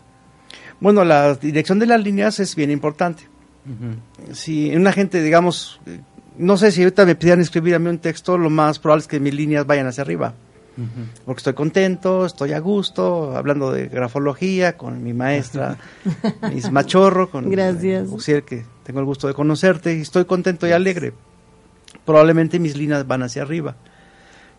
Bueno, 0.80 1.04
la 1.04 1.34
dirección 1.36 1.80
de 1.80 1.88
las 1.88 2.02
líneas 2.04 2.40
es 2.40 2.56
bien 2.56 2.70
importante. 2.72 3.24
Ujú. 3.66 4.34
Si 4.36 4.76
una 4.76 4.92
gente, 4.92 5.22
digamos, 5.24 5.80
eh, 5.86 6.02
no 6.38 6.58
sé 6.58 6.72
si 6.72 6.84
ahorita 6.84 7.06
me 7.06 7.16
pidieran 7.16 7.42
escribir 7.42 7.76
a 7.76 7.80
mí 7.80 7.90
un 7.90 8.00
texto, 8.00 8.38
lo 8.38 8.50
más 8.50 8.80
probable 8.80 9.02
es 9.02 9.08
que 9.08 9.20
mis 9.20 9.34
líneas 9.34 9.66
vayan 9.66 9.88
hacia 9.88 10.02
arriba. 10.04 10.34
Porque 11.26 11.38
estoy 11.40 11.54
contento, 11.54 12.26
estoy 12.26 12.54
a 12.54 12.60
gusto, 12.60 13.38
hablando 13.38 13.72
de 13.72 13.88
grafología 13.90 14.76
con 14.76 15.04
mi 15.04 15.14
maestra 15.14 15.78
Miss 16.52 16.72
Machorro, 16.72 17.30
con 17.30 17.48
Gracias. 17.52 18.10
Uxier, 18.10 18.42
que 18.44 18.66
tengo 18.84 19.00
el 19.00 19.06
gusto 19.06 19.28
de 19.28 19.36
conocerte, 19.36 19.96
y 19.96 20.02
estoy 20.02 20.26
contento 20.26 20.68
y 20.68 20.72
alegre. 20.72 21.14
Probablemente 22.06 22.58
mis 22.58 22.76
líneas 22.76 23.06
van 23.06 23.22
hacia 23.22 23.44
arriba. 23.44 23.76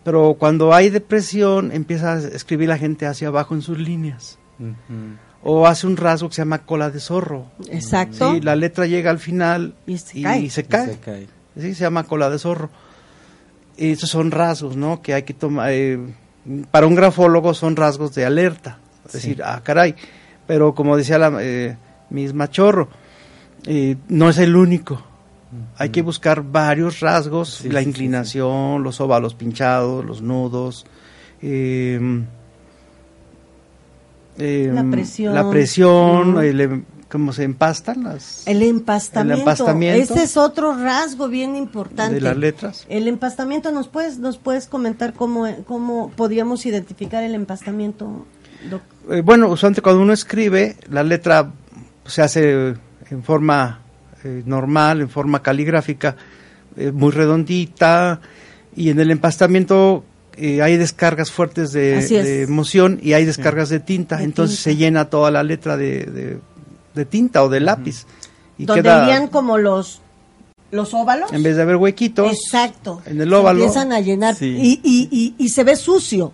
Pero 0.05 0.37
cuando 0.39 0.73
hay 0.73 0.89
depresión, 0.91 1.73
empieza 1.73 2.13
a 2.13 2.19
escribir 2.19 2.69
la 2.69 2.79
gente 2.79 3.07
hacia 3.07 3.29
abajo 3.29 3.55
en 3.55 3.63
sus 3.63 3.79
líneas. 3.79 4.39
O 5.43 5.67
hace 5.67 5.87
un 5.87 5.97
rasgo 5.97 6.29
que 6.29 6.37
se 6.37 6.43
llama 6.43 6.59
cola 6.59 6.91
de 6.91 7.01
zorro. 7.01 7.47
Exacto. 7.69 8.35
Sí, 8.35 8.41
la 8.41 8.55
letra 8.55 8.87
llega 8.87 9.11
al 9.11 9.19
final 9.19 9.75
Y 9.87 9.99
se 9.99 10.21
y 10.21 10.23
cae. 10.23 10.49
se 10.51 10.65
cae. 10.65 10.93
Se 10.93 10.99
cae. 11.01 11.27
Sí, 11.59 11.75
se 11.75 11.85
llama 11.85 12.05
cola 12.05 12.31
de 12.31 12.39
zorro. 12.39 12.71
Y 13.77 13.91
esos 13.93 14.11
son 14.11 14.31
rasgos, 14.31 14.77
¿no? 14.77 15.03
Que 15.03 15.15
hay 15.15 15.23
que 15.25 15.35
tomar. 15.35 15.71
eh, 15.73 15.99
para 16.71 16.87
un 16.87 16.95
grafólogo 16.95 17.55
son 17.55 17.75
rasgos 17.77 18.15
de 18.15 18.25
alerta. 18.25 18.79
Es 19.07 19.13
Sí. 19.13 19.19
decir, 19.19 19.43
ah, 19.45 19.61
caray. 19.65 19.95
Pero 20.47 20.75
como 20.75 20.97
decía 20.97 21.19
la 21.19 21.33
eh, 21.41 21.77
misma 22.11 22.51
Chorro, 22.51 22.89
eh, 23.67 23.97
no 24.09 24.29
es 24.29 24.39
el 24.39 24.55
único. 24.57 25.03
Hay 25.79 25.91
que 25.91 26.03
buscar 26.03 26.43
varios 26.43 27.01
rasgos: 27.01 27.49
Sí, 27.63 27.69
la 27.71 27.79
sí, 27.81 27.85
sí, 27.85 27.91
inclinación, 27.91 28.83
los 28.83 29.01
óvalos 29.01 29.35
pinchados, 29.35 30.05
los 30.05 30.21
nudos. 30.23 30.85
eh, 31.43 32.01
eh, 34.39 34.71
La 34.73 34.85
presión. 34.91 35.35
La 35.35 35.49
presión, 35.51 36.31
Ujú. 36.31 36.41
el 36.41 36.61
em- 36.61 36.85
cómo 37.15 37.33
se 37.33 37.45
empastan 37.45 38.03
las. 38.03 38.45
El 38.45 38.61
empastamiento. 38.61 39.35
El 39.35 39.39
empastamiento. 39.39 40.15
Ese 40.15 40.25
es 40.25 40.37
otro 40.37 40.77
rasgo 40.77 41.29
bien 41.29 41.55
importante. 41.55 42.17
De 42.17 42.21
las 42.21 42.37
letras. 42.37 42.87
El 42.89 43.07
empastamiento, 43.07 43.71
¿nos 43.71 43.87
puedes, 43.87 44.19
nos 44.19 44.37
puedes 44.37 44.67
comentar 44.67 45.13
cómo, 45.13 45.47
cómo 45.65 46.11
podríamos 46.17 46.67
identificar 46.67 47.23
el 47.23 47.37
empastamiento? 47.37 48.27
Eh, 49.09 49.21
bueno, 49.25 49.49
usualmente 49.49 49.81
cuando 49.81 50.03
uno 50.03 50.13
escribe, 50.13 50.75
la 50.91 51.05
letra 51.05 51.53
se 52.05 52.21
hace 52.21 52.75
en 53.09 53.23
forma 53.23 53.79
eh, 54.25 54.43
normal, 54.45 55.01
en 55.01 55.09
forma 55.09 55.41
caligráfica, 55.41 56.17
eh, 56.77 56.91
muy 56.91 57.13
redondita, 57.13 58.21
y 58.75 58.91
en 58.91 58.99
el 58.99 59.13
empastamiento 59.13 60.03
eh, 60.37 60.63
hay 60.63 60.77
descargas 60.79 61.31
fuertes 61.31 61.71
de, 61.71 62.43
emoción 62.43 62.99
y 63.01 63.13
hay 63.13 63.25
descargas 63.25 63.69
de 63.69 63.79
tinta, 63.79 64.17
De 64.17 64.25
entonces 64.25 64.57
tinta. 64.57 64.71
se 64.71 64.77
llena 64.77 65.05
toda 65.11 65.31
la 65.31 65.45
letra 65.45 65.77
de, 65.77 66.07
de- 66.07 66.54
de 66.95 67.05
tinta 67.05 67.43
o 67.43 67.49
de 67.49 67.61
lápiz. 67.61 68.07
Y 68.59 68.67
Donde 68.67 68.83
queda, 68.83 69.05
irían 69.05 69.29
como 69.29 69.59
los, 69.59 70.01
los 70.71 70.95
óvalos. 70.95 71.33
en 71.33 71.43
vez 71.43 71.57
de 71.57 71.63
haber 71.63 71.77
huequitos, 71.77 72.33
Exacto. 72.33 73.03
en 73.07 73.21
el 73.21 73.29
Se 73.29 73.35
óvalo. 73.35 73.61
empiezan 73.61 73.93
a 73.93 74.01
llenar 74.01 74.35
Sí. 74.35 74.47
y, 74.47 74.81
y, 74.85 75.09
y, 75.11 75.35
y 75.39 75.49
se 75.49 75.65
ve 75.65 75.77
sucio. 75.77 76.33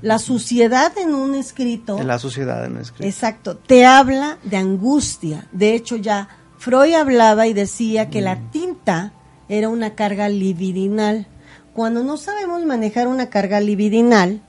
La 0.00 0.20
suciedad 0.20 0.96
en 0.96 1.12
un 1.12 1.34
escrito. 1.34 1.98
en 1.98 2.06
la 2.06 2.20
sociedad 2.20 2.64
en 2.64 2.76
el 2.76 2.82
escrito. 2.82 3.04
Exacto, 3.08 3.56
te 3.56 3.84
habla 3.84 4.38
de 4.44 4.58
angustia. 4.58 5.48
De 5.50 5.74
hecho, 5.74 5.96
ya 5.96 6.28
Freud 6.58 6.94
hablaba 6.94 7.48
y 7.48 7.52
decía 7.52 8.08
que 8.08 8.20
la 8.20 8.38
tinta 8.52 9.12
era 9.48 9.68
una 9.68 9.96
carga 9.96 10.28
libidinal. 10.28 11.26
Cuando 11.74 12.04
no 12.04 12.16
sabemos 12.16 12.64
manejar 12.64 13.08
una 13.08 13.28
carga 13.28 13.58
libidinal, 13.60 14.40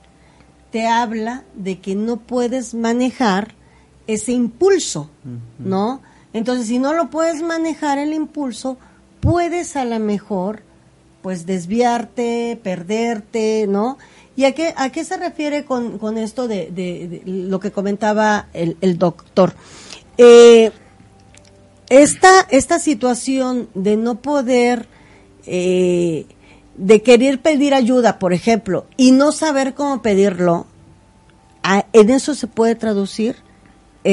te 0.70 0.86
habla 0.86 1.42
de 1.54 1.80
que 1.80 1.96
no 1.96 2.18
puedes 2.18 2.74
manejar 2.74 3.56
ese 4.08 4.32
impulso, 4.32 5.08
¿no? 5.60 6.00
Entonces, 6.32 6.66
si 6.66 6.78
no 6.80 6.92
lo 6.94 7.10
puedes 7.10 7.42
manejar 7.42 7.98
el 7.98 8.12
impulso, 8.12 8.76
puedes 9.20 9.76
a 9.76 9.84
lo 9.84 10.00
mejor, 10.00 10.62
pues, 11.22 11.46
desviarte, 11.46 12.58
perderte, 12.62 13.66
¿no? 13.68 13.98
¿Y 14.34 14.44
a 14.44 14.52
qué, 14.54 14.72
a 14.76 14.90
qué 14.90 15.04
se 15.04 15.16
refiere 15.16 15.64
con, 15.64 15.98
con 15.98 16.16
esto 16.18 16.48
de, 16.48 16.70
de- 16.70 17.08
de 17.08 17.22
lo 17.26 17.60
que 17.60 17.70
comentaba 17.70 18.48
el, 18.52 18.76
el 18.80 18.98
doctor? 18.98 19.52
Eh, 20.16 20.70
esta, 21.90 22.46
esta 22.50 22.78
situación 22.78 23.68
de 23.74 23.96
no 23.96 24.16
poder, 24.20 24.86
eh, 25.46 26.26
de 26.76 27.02
querer 27.02 27.40
pedir 27.40 27.74
ayuda, 27.74 28.18
por 28.18 28.32
ejemplo, 28.32 28.86
y 28.96 29.10
no 29.12 29.32
saber 29.32 29.74
cómo 29.74 30.02
pedirlo, 30.02 30.66
a- 31.62 31.86
en 31.92 32.10
eso 32.10 32.34
se 32.34 32.46
puede 32.46 32.74
traducir 32.74 33.36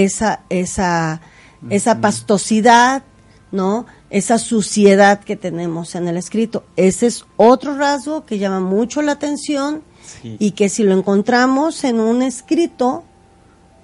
esa, 0.04 0.42
esa, 0.50 1.22
esa 1.70 2.02
pastosidad, 2.02 3.04
¿no? 3.52 3.86
Esa 4.10 4.38
suciedad 4.38 5.22
que 5.22 5.38
tenemos 5.38 5.96
en 5.96 6.08
el 6.10 6.18
escrito. 6.18 6.66
Ese 6.76 7.08
es 7.08 7.26
otro 7.38 7.78
rasgo 7.78 8.26
que 8.26 8.38
llama 8.38 8.60
mucho 8.60 9.02
la 9.02 9.14
atención 9.14 9.82
Sí. 10.22 10.36
y 10.38 10.52
que 10.52 10.70
si 10.70 10.84
lo 10.84 10.94
encontramos 10.94 11.84
en 11.84 12.00
un 12.00 12.22
escrito, 12.22 13.04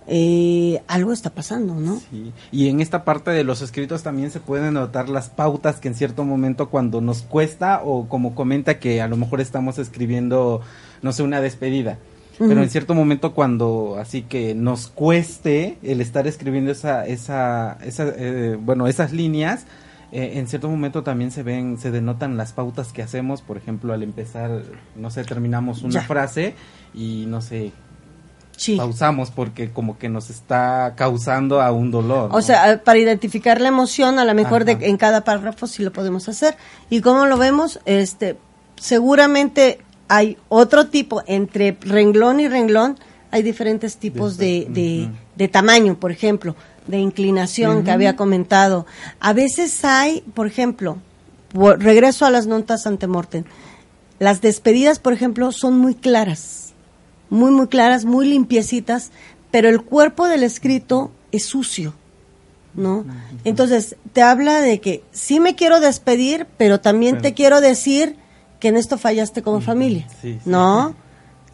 eh, 0.06 0.84
algo 0.88 1.14
está 1.14 1.32
pasando, 1.32 1.74
¿no? 1.76 2.00
Sí. 2.12 2.32
Y 2.52 2.68
en 2.68 2.80
esta 2.82 3.04
parte 3.06 3.32
de 3.32 3.44
los 3.44 3.62
escritos 3.62 4.04
también 4.04 4.30
se 4.30 4.40
pueden 4.40 4.74
notar 4.76 5.10
las 5.10 5.30
pautas 5.30 5.80
que 5.80 5.88
en 5.88 5.96
cierto 5.96 6.24
momento 6.24 6.70
cuando 6.70 7.02
nos 7.02 7.22
cuesta 7.24 7.82
o 7.84 8.08
como 8.08 8.36
comenta 8.36 8.78
que 8.80 9.02
a 9.02 9.08
lo 9.08 9.18
mejor 9.18 9.42
estamos 9.42 9.80
escribiendo, 9.80 10.62
no 11.02 11.12
sé, 11.14 11.24
una 11.24 11.42
despedida. 11.42 11.98
Pero 12.48 12.64
en 12.64 12.70
cierto 12.70 12.94
momento 12.94 13.34
cuando 13.34 13.98
así 14.00 14.24
que 14.24 14.56
nos 14.56 14.88
cueste 14.88 15.78
el 15.84 16.02
estar 16.02 16.28
escribiendo 16.28 16.72
esa, 16.72 17.06
esa, 17.06 17.78
esa 17.84 18.06
eh, 18.18 18.58
bueno, 18.60 18.88
esas 18.88 19.12
líneas, 19.12 19.66
eh, 20.12 20.34
en 20.36 20.48
cierto 20.48 20.70
momento 20.70 21.04
también 21.04 21.32
se 21.32 21.44
ven, 21.44 21.78
se 21.78 21.92
denotan 21.92 22.36
las 22.38 22.52
pautas 22.54 22.92
que 22.92 23.02
hacemos, 23.02 23.42
por 23.42 23.58
ejemplo, 23.58 23.94
al 23.94 24.04
empezar, 24.04 24.64
no 24.96 25.10
sé, 25.12 25.24
terminamos 25.24 25.84
una 25.84 25.94
Ya. 25.96 26.02
frase 26.02 26.54
y 26.94 27.26
no 27.28 27.42
sé, 27.42 27.72
Sí. 28.58 28.76
pausamos 28.76 29.32
porque 29.32 29.72
como 29.72 29.98
que 29.98 30.08
nos 30.10 30.30
está 30.30 30.94
causando 30.96 31.62
a 31.62 31.72
un 31.72 31.90
dolor. 31.90 32.30
O 32.34 32.42
sea, 32.42 32.84
para 32.84 33.00
identificar 33.00 33.60
la 33.60 33.70
emoción, 33.70 34.20
a 34.20 34.26
lo 34.26 34.36
mejor 34.36 34.66
de, 34.66 34.74
en 34.82 34.98
cada 34.98 35.24
párrafo 35.24 35.66
sí 35.66 35.82
lo 35.84 35.92
podemos 35.92 36.30
hacer. 36.30 36.56
¿Y 36.90 37.02
cómo 37.02 37.26
lo 37.26 37.38
vemos? 37.38 37.80
Este, 37.86 38.38
seguramente 38.76 39.80
hay 40.12 40.38
otro 40.50 40.88
tipo, 40.88 41.24
entre 41.26 41.78
renglón 41.80 42.42
y 42.42 42.50
renglón, 42.50 43.00
hay 43.32 43.44
diferentes 43.44 43.96
tipos 43.96 44.36
de, 44.36 45.10
de, 45.38 45.48
tamaño, 45.48 45.98
por 45.98 46.12
ejemplo, 46.12 46.54
de 46.86 47.00
inclinación 47.00 47.86
que 47.86 47.92
había 47.92 48.18
comentado. 48.18 48.86
A 49.22 49.32
veces 49.32 49.86
hay, 49.86 50.20
por 50.34 50.48
ejemplo, 50.48 50.98
regreso 51.78 52.26
a 52.26 52.30
las 52.30 52.46
notas 52.46 52.88
antemortem, 52.88 53.46
las 54.20 54.42
despedidas, 54.42 55.00
por 55.00 55.14
ejemplo, 55.14 55.54
son 55.54 55.78
muy 55.78 55.96
claras, 55.96 56.74
muy, 57.30 57.52
muy 57.52 57.68
claras, 57.68 58.04
muy 58.04 58.28
limpiecitas, 58.28 59.12
pero 59.50 59.70
el 59.70 59.82
cuerpo 59.82 60.28
del 60.28 60.44
escrito 60.44 61.12
es 61.32 61.46
sucio, 61.46 61.94
¿no? 62.74 63.06
Entonces, 63.46 63.96
te 64.12 64.22
habla 64.22 64.60
de 64.60 64.82
que 64.82 65.06
sí 65.14 65.40
me 65.40 65.56
quiero 65.56 65.80
despedir, 65.80 66.48
pero 66.58 66.82
también 66.82 67.22
te 67.22 67.34
quiero 67.34 67.62
decir 67.62 68.18
que 68.62 68.70
en 68.70 68.78
esto 68.78 68.98
fallaste 68.98 69.42
como 69.42 69.60
familia, 69.60 70.08
sí, 70.22 70.40
sí. 70.42 70.50
¿no? 70.50 70.96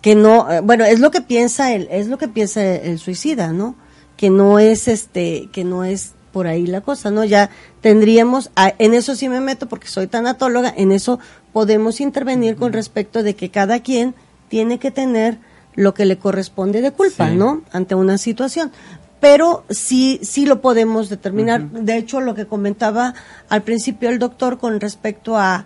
Que 0.02 0.14
no, 0.14 0.52
eh, 0.52 0.60
bueno, 0.62 0.86
es 0.86 1.00
lo 1.00 1.10
que 1.10 1.22
piensa 1.22 1.74
el, 1.74 1.88
es 1.90 2.08
lo 2.08 2.20
que 2.20 2.28
piensa 2.28 2.64
el, 2.64 3.00
suicida, 3.00 3.52
¿no? 3.52 3.74
Que 4.16 4.30
no 4.30 4.60
es 4.60 4.88
este, 4.88 5.50
que 5.52 5.64
no 5.64 5.84
es 5.84 6.12
por 6.32 6.46
ahí 6.46 6.68
la 6.68 6.82
cosa, 6.82 7.10
¿no? 7.10 7.24
Ya 7.24 7.50
tendríamos, 7.82 8.52
a- 8.56 8.74
en 8.78 8.94
eso 8.94 9.16
sí 9.16 9.28
me 9.30 9.40
meto 9.42 9.68
porque 9.68 9.88
soy 9.88 10.06
tanatóloga, 10.06 10.72
en 10.78 10.92
eso 10.92 11.18
podemos 11.54 12.00
intervenir 12.02 12.56
con 12.58 12.74
respecto 12.74 13.24
de 13.24 13.36
que 13.36 13.50
cada 13.50 13.80
quien 13.80 14.14
tiene 14.50 14.78
que 14.78 14.92
tener 14.92 15.40
lo 15.76 15.94
que 15.94 16.06
le 16.06 16.18
corresponde 16.18 16.82
de 16.82 16.92
culpa. 16.92 17.30
¿no? 17.30 17.62
Ante 17.72 17.96
una 17.96 18.18
situación. 18.18 18.72
Pero 19.20 19.64
sí, 19.70 20.20
sí 20.22 20.46
lo 20.46 20.62
podemos 20.62 21.10
determinar. 21.10 21.72
De 21.72 21.98
hecho, 21.98 22.22
lo 22.22 22.36
que 22.36 22.46
comentaba 22.46 23.16
al 23.50 23.64
principio 23.64 24.10
el 24.10 24.20
doctor 24.20 24.60
con 24.60 24.80
respecto 24.80 25.38
a 25.38 25.66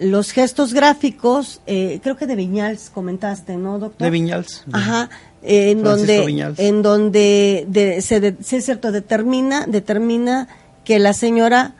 los 0.00 0.32
gestos 0.32 0.72
gráficos, 0.74 1.60
eh, 1.66 2.00
creo 2.02 2.16
que 2.16 2.26
de 2.26 2.34
Viñals 2.34 2.90
comentaste, 2.90 3.56
¿no, 3.56 3.78
doctor? 3.78 4.04
De 4.06 4.10
Viñals. 4.10 4.64
Ajá, 4.72 5.10
eh, 5.42 5.70
en 5.72 5.82
donde, 5.82 6.26
Viñals. 6.26 6.58
en 6.58 6.82
donde 6.82 7.64
de- 7.68 8.00
se, 8.02 8.18
de- 8.20 8.36
sí 8.42 8.56
es 8.56 8.64
cierto, 8.64 8.90
determina, 8.92 9.66
determina 9.66 10.48
que 10.84 10.98
la 10.98 11.12
señora 11.12 11.74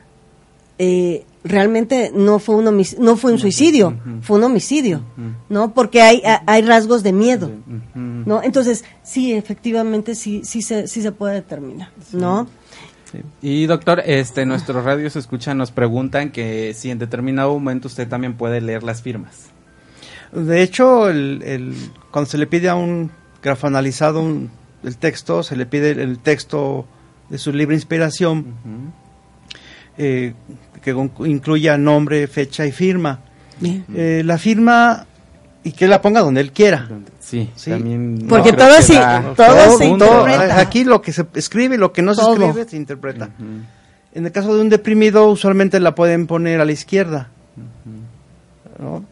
eh, 0.79 1.25
realmente 1.45 2.11
no 2.15 2.39
fue 2.39 2.55
un 2.57 2.67
homic- 2.67 2.99
no 2.99 3.17
fue 3.17 3.33
un 3.33 3.39
suicidio, 3.39 3.99
fue 4.23 4.37
un 4.39 4.45
homicidio. 4.45 5.03
¿no? 5.49 5.73
Porque 5.75 6.01
hay, 6.03 6.23
a- 6.25 6.43
hay 6.47 6.63
rasgos 6.63 7.03
de 7.03 7.13
miedo. 7.13 7.51
¿no? 7.95 8.43
Entonces, 8.43 8.85
sí, 9.03 9.33
efectivamente, 9.33 10.15
sí, 10.15 10.43
sí 10.45 10.63
se, 10.63 10.87
sí 10.87 11.03
se 11.03 11.13
puede 11.13 11.35
determinar, 11.35 11.91
¿no? 12.13 12.47
Y 13.43 13.67
doctor, 13.67 14.03
este, 14.05 14.47
nuestros 14.47 14.85
radios 14.85 15.17
escuchan, 15.17 15.59
nos 15.59 15.71
preguntan 15.71 16.31
que 16.31 16.75
si 16.75 16.91
en 16.91 16.99
determinado 16.99 17.53
momento 17.53 17.89
usted 17.89 18.09
también 18.09 18.35
puede 18.35 18.61
leer 18.61 18.83
las 18.83 19.03
firmas. 19.03 19.47
De 20.33 20.63
hecho, 20.63 21.09
el, 21.11 21.43
el- 21.45 21.75
cuando 22.11 22.31
se 22.31 22.39
le 22.39 22.47
pide 22.47 22.69
a 22.69 22.75
un 22.77 23.11
grafanalizado 23.43 24.21
un, 24.23 24.51
el 24.85 24.97
texto, 24.97 25.43
se 25.43 25.57
le 25.57 25.67
pide 25.67 25.91
el, 25.91 25.99
el 25.99 26.19
texto 26.21 26.87
de 27.29 27.39
su 27.39 27.53
libre 27.53 27.75
inspiración. 27.75 28.55
Eh, 29.99 30.35
que 30.83 30.95
con- 30.95 31.11
incluya 31.27 31.77
nombre, 31.77 32.27
fecha 32.27 32.65
y 32.67 32.73
firma. 32.73 33.21
Eh, 33.95 34.23
la 34.25 34.39
firma 34.39 35.07
y 35.63 35.73
que 35.73 35.87
la 35.89 36.01
ponga 36.01 36.21
donde 36.21 36.41
él 36.41 36.53
quiera. 36.53 36.89
Sí, 37.19 37.51
Sí. 37.55 37.71
también. 37.71 38.27
Porque 38.29 38.53
no, 38.53 38.59
todo 38.59 38.83
sí- 38.83 38.95
da- 38.95 39.35
todo 39.37 39.79
se 39.79 39.85
interpreta. 39.87 40.59
Aquí 40.61 40.85
lo 40.85 41.03
que 41.03 41.13
se 41.13 41.27
escribe 41.35 41.75
y 41.75 41.79
lo 41.79 41.93
que 41.93 42.03
no 42.03 42.15
se 42.15 42.21
Todo. 42.23 42.33
escribe 42.35 42.69
se 42.69 42.77
interpreta. 42.77 43.31
En 44.13 44.27
el 44.27 44.33
caso 44.33 44.55
de 44.55 44.61
un 44.63 44.69
deprimido, 44.69 45.29
usualmente 45.31 45.79
la 45.81 45.95
pueden 45.95 46.27
poner 46.27 46.61
a 46.61 46.65
la 46.65 46.73
izquierda. 46.73 47.29
¿no? 48.79 49.05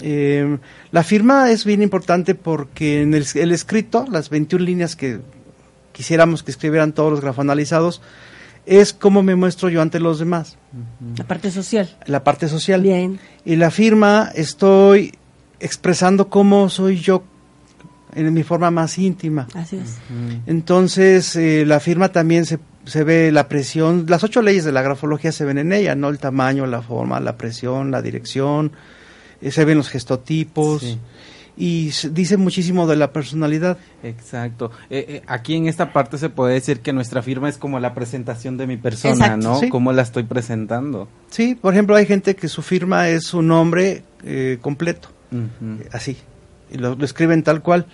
Eh, 0.00 0.58
la 0.92 1.02
firma 1.04 1.50
es 1.50 1.64
bien 1.64 1.82
importante 1.82 2.34
porque 2.34 3.02
en 3.02 3.14
el, 3.14 3.24
el 3.34 3.52
escrito, 3.52 4.06
las 4.10 4.30
21 4.30 4.64
líneas 4.64 4.96
que 4.96 5.20
quisiéramos 5.92 6.42
que 6.42 6.50
escribieran 6.50 6.92
todos 6.92 7.10
los 7.12 7.20
grafoanalizados, 7.20 8.00
es 8.66 8.92
cómo 8.92 9.22
me 9.22 9.36
muestro 9.36 9.68
yo 9.68 9.80
ante 9.82 10.00
los 10.00 10.18
demás, 10.18 10.56
La 11.16 11.24
parte 11.24 11.50
social. 11.50 11.96
la 12.06 12.24
parte 12.24 12.48
social. 12.48 12.82
Bien. 12.82 13.18
Y 13.44 13.56
la 13.56 13.70
firma 13.70 14.30
estoy 14.34 15.14
expresando 15.60 16.28
cómo 16.28 16.68
soy 16.68 16.96
yo 16.98 17.22
en 18.14 18.32
mi 18.34 18.42
forma 18.42 18.70
más 18.70 18.98
íntima. 18.98 19.46
Así 19.54 19.76
es. 19.76 19.98
Entonces, 20.46 21.36
eh, 21.36 21.64
la 21.66 21.78
firma 21.80 22.10
también 22.10 22.44
se, 22.44 22.58
se 22.84 23.04
ve 23.04 23.30
la 23.30 23.48
presión, 23.48 24.06
las 24.08 24.24
ocho 24.24 24.42
leyes 24.42 24.64
de 24.64 24.72
la 24.72 24.82
grafología 24.82 25.30
se 25.32 25.44
ven 25.44 25.58
en 25.58 25.72
ella, 25.72 25.94
¿no? 25.94 26.08
El 26.08 26.18
tamaño, 26.18 26.66
la 26.66 26.82
forma, 26.82 27.20
la 27.20 27.36
presión, 27.36 27.90
la 27.92 28.02
dirección, 28.02 28.72
eh, 29.40 29.50
se 29.52 29.64
ven 29.64 29.78
los 29.78 29.88
gestotipos 29.88 30.80
Sí. 30.82 30.98
y 31.56 31.90
dice 32.10 32.36
muchísimo 32.36 32.86
de 32.88 32.96
la 32.96 33.12
personalidad. 33.12 33.78
Exacto. 34.02 34.72
Eh, 34.90 35.04
eh, 35.08 35.22
aquí 35.28 35.54
en 35.54 35.66
esta 35.68 35.92
parte 35.92 36.18
se 36.18 36.30
puede 36.30 36.54
decir 36.54 36.80
que 36.80 36.92
nuestra 36.92 37.22
firma 37.22 37.48
es 37.48 37.58
como 37.58 37.78
la 37.78 37.94
presentación 37.94 38.56
de 38.56 38.66
mi 38.66 38.76
persona, 38.76 39.14
Exacto. 39.14 39.48
¿no? 39.48 39.60
Sí. 39.60 39.68
Cómo 39.68 39.92
la 39.92 40.02
estoy 40.02 40.24
presentando. 40.24 41.06
Sí, 41.30 41.54
por 41.54 41.74
ejemplo, 41.74 41.94
hay 41.94 42.06
gente 42.06 42.34
que 42.34 42.48
su 42.48 42.62
firma 42.62 43.08
es 43.08 43.24
su 43.26 43.40
nombre 43.42 44.02
eh, 44.24 44.58
completo, 44.60 45.10
Así, 45.92 46.16
y 46.70 46.78
lo, 46.78 46.94
lo 46.94 47.04
escriben 47.04 47.42
tal 47.42 47.62
cual. 47.62 47.86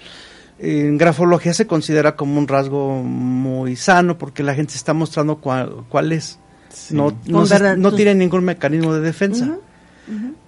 En 0.59 0.97
grafología 0.97 1.53
se 1.53 1.67
considera 1.67 2.17
como 2.17 2.39
un 2.39 2.49
rasgo 2.49 3.03
muy 3.03 3.77
sano 3.77 4.17
porque 4.17 4.43
la 4.43 4.55
gente 4.55 4.73
se 4.73 4.79
está 4.79 4.95
mostrando 4.95 5.37
cuál, 5.37 5.85
cuál 5.91 6.13
es. 6.13 6.39
Sí. 6.71 6.95
No, 6.95 7.11
no, 7.27 7.41
se- 7.47 7.55
tiene 7.97 8.15
ningún 8.15 8.43
mecanismo 8.45 8.95
de 8.95 9.01
defensa. 9.01 9.57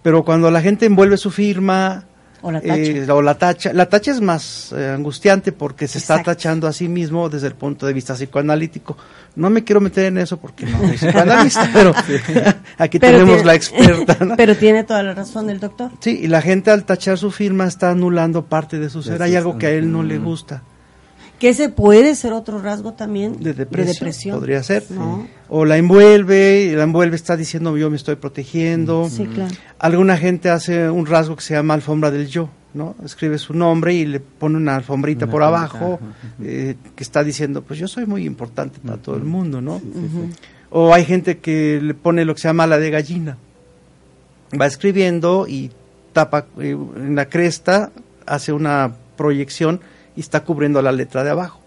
Pero 0.02 0.24
cuando 0.24 0.50
la 0.50 0.62
gente 0.62 0.86
envuelve 0.86 1.16
su 1.18 1.30
firma 1.30 2.04
O 2.40 2.52
la 2.52 2.60
tacha. 2.60 2.74
eh, 2.74 3.10
o 3.10 3.20
la 3.22 3.34
tacha, 3.36 3.72
la 3.72 3.86
tacha 3.88 4.10
es 4.12 4.20
más 4.20 4.72
eh, 4.76 4.92
angustiante 4.94 5.50
porque 5.52 5.88
se 5.88 5.98
está 5.98 6.22
tachando 6.22 6.66
a 6.68 6.72
sí 6.72 6.88
mismo 6.88 7.28
desde 7.28 7.48
el 7.48 7.54
punto 7.54 7.86
de 7.86 7.92
vista 7.92 8.14
psicoanalítico. 8.14 8.96
No 9.36 9.50
me 9.50 9.64
quiero 9.64 9.80
meter 9.80 10.04
en 10.06 10.18
eso 10.18 10.36
porque 10.36 10.64
no 10.66 10.78
soy 10.78 10.96
psicoanalista, 10.96 11.68
pero 11.72 11.92
aquí 12.78 12.98
Pero 12.98 13.12
tenemos 13.18 13.34
tiene- 13.36 13.44
la 13.44 13.54
experta. 13.54 14.24
¿no? 14.24 14.36
Pero 14.36 14.56
tiene 14.56 14.84
toda 14.84 15.02
la 15.02 15.14
razón 15.14 15.50
el 15.50 15.58
doctor. 15.60 15.90
Sí, 16.00 16.20
y 16.22 16.28
la 16.28 16.40
gente 16.40 16.70
al 16.70 16.84
tachar 16.84 17.18
su 17.18 17.30
firma 17.30 17.66
está 17.66 17.90
anulando 17.90 18.44
parte 18.44 18.78
de 18.78 18.88
su 18.90 19.02
ser. 19.02 19.20
Hay 19.22 19.34
algo 19.36 19.58
que 19.58 19.66
a 19.66 19.70
él 19.70 19.90
no 19.90 20.02
le 20.02 20.18
gusta. 20.18 20.62
Que 21.38 21.50
ese 21.50 21.68
puede 21.68 22.16
ser 22.16 22.32
otro 22.32 22.60
rasgo 22.60 22.94
también 22.94 23.40
De 23.40 23.54
depresión, 23.54 24.36
podría 24.36 24.62
ser. 24.62 24.84
¿no? 24.90 25.28
O 25.48 25.64
la 25.64 25.76
envuelve, 25.76 26.62
y 26.62 26.70
la 26.72 26.82
envuelve 26.82 27.16
está 27.16 27.36
diciendo 27.36 27.76
yo 27.76 27.90
me 27.90 27.96
estoy 27.96 28.16
protegiendo. 28.16 29.08
Sí, 29.08 29.26
claro. 29.26 29.54
Alguna 29.78 30.16
gente 30.16 30.50
hace 30.50 30.90
un 30.90 31.06
rasgo 31.06 31.36
que 31.36 31.42
se 31.42 31.54
llama 31.54 31.74
alfombra 31.74 32.10
del 32.10 32.26
yo, 32.26 32.50
¿no? 32.74 32.96
Escribe 33.04 33.38
su 33.38 33.54
nombre 33.54 33.94
y 33.94 34.04
le 34.04 34.20
pone 34.20 34.56
una 34.56 34.76
alfombrita 34.76 35.26
Una 35.26 35.32
por 35.32 35.42
alfombrita, 35.42 35.84
abajo 35.84 36.00
eh, 36.42 36.74
que 36.96 37.02
está 37.04 37.22
diciendo, 37.22 37.62
pues 37.62 37.78
yo 37.78 37.86
soy 37.86 38.04
muy 38.06 38.24
importante 38.24 38.80
para 38.84 38.98
todo 38.98 39.16
el 39.16 39.24
mundo, 39.24 39.60
¿no? 39.60 39.80
O 40.70 40.92
hay 40.92 41.04
gente 41.04 41.38
que 41.38 41.80
le 41.80 41.94
pone 41.94 42.24
lo 42.24 42.34
que 42.34 42.40
se 42.40 42.48
llama 42.48 42.66
la 42.66 42.78
de 42.78 42.90
gallina. 42.90 43.38
Va 44.60 44.66
escribiendo 44.66 45.46
y 45.46 45.70
tapa 46.12 46.46
eh, 46.58 46.76
en 46.96 47.14
la 47.14 47.28
cresta, 47.28 47.92
hace 48.26 48.52
una 48.52 48.94
proyección 49.16 49.80
y 50.18 50.20
está 50.20 50.40
cubriendo 50.44 50.82
la 50.82 50.90
letra 50.92 51.22
de 51.22 51.30
abajo. 51.30 51.60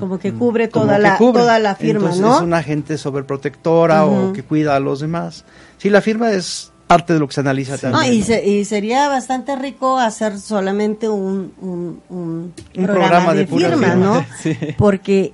Como 0.00 0.18
que 0.18 0.32
cubre 0.32 0.68
Como 0.68 0.86
toda 0.86 0.96
que 0.96 1.02
la 1.02 1.16
cubre. 1.18 1.40
toda 1.42 1.58
la 1.58 1.74
firma, 1.76 2.00
Entonces 2.10 2.20
¿no? 2.20 2.36
es 2.36 2.42
una 2.42 2.62
gente 2.62 2.96
sobreprotectora 2.98 4.04
o 4.06 4.32
que 4.32 4.42
cuida 4.42 4.74
a 4.76 4.80
los 4.80 5.00
demás. 5.00 5.44
Sí, 5.78 5.90
la 5.90 6.00
firma 6.00 6.30
es 6.32 6.72
parte 6.86 7.12
de 7.14 7.18
lo 7.20 7.26
que 7.28 7.34
se 7.34 7.40
analiza 7.40 7.72
No, 7.88 7.98
también. 7.98 8.14
y, 8.14 8.18
¿no? 8.20 8.24
se- 8.24 8.46
y 8.48 8.64
sería 8.64 9.08
bastante 9.08 9.54
rico 9.56 9.98
hacer 9.98 10.38
solamente 10.38 11.08
un, 11.08 11.52
un, 11.60 12.00
un 12.08 12.18
Un 12.18 12.52
programa, 12.84 12.94
programa 13.08 13.32
de, 13.34 13.38
de 13.40 13.46
firma, 13.46 13.68
firma. 13.88 13.94
¿no? 13.94 14.26
Sí. 14.42 14.56
Porque 14.78 15.32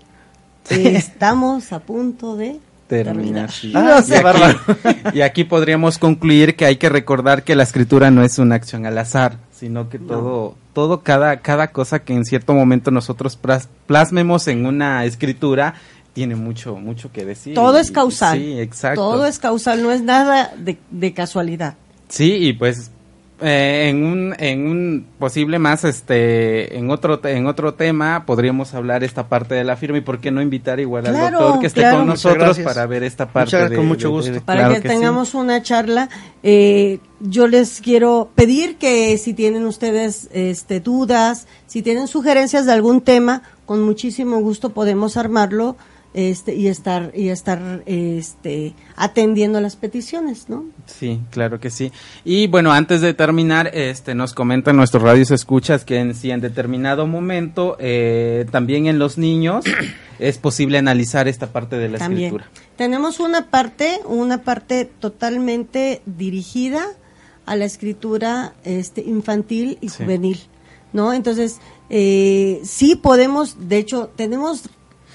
eh, 0.70 0.92
estamos 0.96 1.72
a 1.72 1.80
punto 1.80 2.36
de 2.36 2.58
terminar. 2.88 3.48
Terminar. 3.48 3.50
sí. 3.50 3.72
Ah. 3.74 5.12
Y 5.14 5.20
aquí 5.22 5.44
podríamos 5.44 5.98
concluir 5.98 6.56
que 6.56 6.66
hay 6.66 6.76
que 6.76 6.88
recordar 6.90 7.42
que 7.42 7.54
la 7.56 7.62
escritura 7.62 8.10
no 8.10 8.22
es 8.22 8.38
una 8.38 8.54
acción 8.56 8.84
al 8.86 8.98
azar, 8.98 9.36
sino 9.62 9.88
que 9.88 10.00
todo, 10.00 10.56
todo 10.74 11.02
cada, 11.04 11.36
cada 11.40 11.68
cosa 11.68 12.00
que 12.02 12.12
en 12.14 12.24
cierto 12.24 12.52
momento 12.52 12.90
nosotros 12.90 13.38
plas- 13.40 13.68
plasmemos 13.86 14.48
en 14.48 14.66
una 14.66 15.04
escritura 15.04 15.74
tiene 16.14 16.34
mucho, 16.34 16.74
mucho 16.74 17.12
que 17.12 17.24
decir. 17.24 17.54
todo 17.54 17.78
es 17.78 17.92
causal. 17.92 18.36
Sí, 18.40 18.58
exacto. 18.58 19.00
Todo 19.00 19.24
es 19.24 19.38
causal, 19.38 19.80
no 19.84 19.92
es 19.92 20.02
nada 20.02 20.52
de, 20.58 20.78
de 20.90 21.14
casualidad. 21.14 21.76
Sí, 22.08 22.34
y 22.34 22.52
pues 22.54 22.90
eh, 23.42 23.88
en 23.88 24.04
un 24.04 24.34
en 24.38 24.66
un 24.66 25.06
posible 25.18 25.58
más 25.58 25.84
este 25.84 26.76
en 26.78 26.90
otro 26.90 27.20
en 27.24 27.46
otro 27.46 27.74
tema 27.74 28.24
podríamos 28.26 28.74
hablar 28.74 29.02
esta 29.04 29.28
parte 29.28 29.54
de 29.54 29.64
la 29.64 29.76
firma 29.76 29.98
y 29.98 30.00
por 30.00 30.20
qué 30.20 30.30
no 30.30 30.40
invitar 30.40 30.80
igual 30.80 31.06
al 31.06 31.30
doctor 31.32 31.60
que 31.60 31.66
esté 31.66 31.80
claro. 31.80 31.98
con 31.98 32.06
nosotros 32.06 32.58
para 32.60 32.86
ver 32.86 33.02
esta 33.02 33.26
parte 33.28 33.56
Muchas- 33.56 33.70
de- 33.70 33.76
con 33.76 33.86
mucho 33.86 34.08
de- 34.08 34.14
gusto. 34.14 34.32
de- 34.32 34.40
Para 34.40 34.66
claro 34.68 34.82
que, 34.82 34.88
tengamos 34.88 35.34
una 35.34 35.62
charla, 35.62 36.08
eh, 36.42 36.98
yo 37.20 37.46
les 37.46 37.80
quiero 37.80 38.30
pedir 38.34 38.76
que 38.76 39.16
si 39.18 39.34
tienen 39.34 39.66
ustedes 39.66 40.28
este, 40.32 40.80
dudas, 40.80 41.46
si 41.66 41.82
tienen 41.82 42.08
sugerencias 42.08 42.66
de 42.66 42.72
algún 42.72 43.00
tema, 43.00 43.42
con 43.66 43.82
muchísimo 43.82 44.38
gusto 44.40 44.70
podemos 44.70 45.16
armarlo 45.16 45.76
este, 46.14 46.54
y 46.54 46.66
estar 46.68 47.10
y 47.14 47.28
estar 47.28 47.82
este, 47.86 48.74
atendiendo 48.96 49.60
las 49.60 49.76
peticiones, 49.76 50.48
¿no? 50.48 50.64
Sí, 50.86 51.20
claro 51.30 51.58
que 51.60 51.70
sí. 51.70 51.90
Y 52.24 52.46
bueno, 52.48 52.72
antes 52.72 53.00
de 53.00 53.14
terminar, 53.14 53.70
este, 53.74 54.14
nos 54.14 54.34
comentan 54.34 54.76
nuestros 54.76 55.02
radios 55.02 55.30
escuchas 55.30 55.84
que 55.84 55.98
en, 55.98 56.14
si 56.14 56.30
en 56.30 56.40
determinado 56.40 57.06
momento, 57.06 57.76
eh, 57.78 58.46
también 58.50 58.86
en 58.86 58.98
los 58.98 59.16
niños, 59.18 59.64
es 60.18 60.38
posible 60.38 60.78
analizar 60.78 61.28
esta 61.28 61.46
parte 61.52 61.76
de 61.76 61.88
la 61.88 61.98
También. 61.98 62.34
escritura. 62.34 62.50
Tenemos 62.76 63.20
una 63.20 63.50
parte, 63.50 64.00
una 64.04 64.42
parte 64.42 64.84
totalmente 64.84 66.02
dirigida 66.04 66.84
a 67.46 67.56
la 67.56 67.64
escritura 67.64 68.54
este, 68.64 69.00
infantil 69.02 69.78
y 69.80 69.88
Sí. 69.88 70.02
juvenil, 70.04 70.38
¿no? 70.92 71.12
Entonces, 71.12 71.58
eh, 71.90 72.60
sí 72.64 72.96
podemos, 72.96 73.68
de 73.68 73.78
hecho, 73.78 74.10
tenemos 74.14 74.68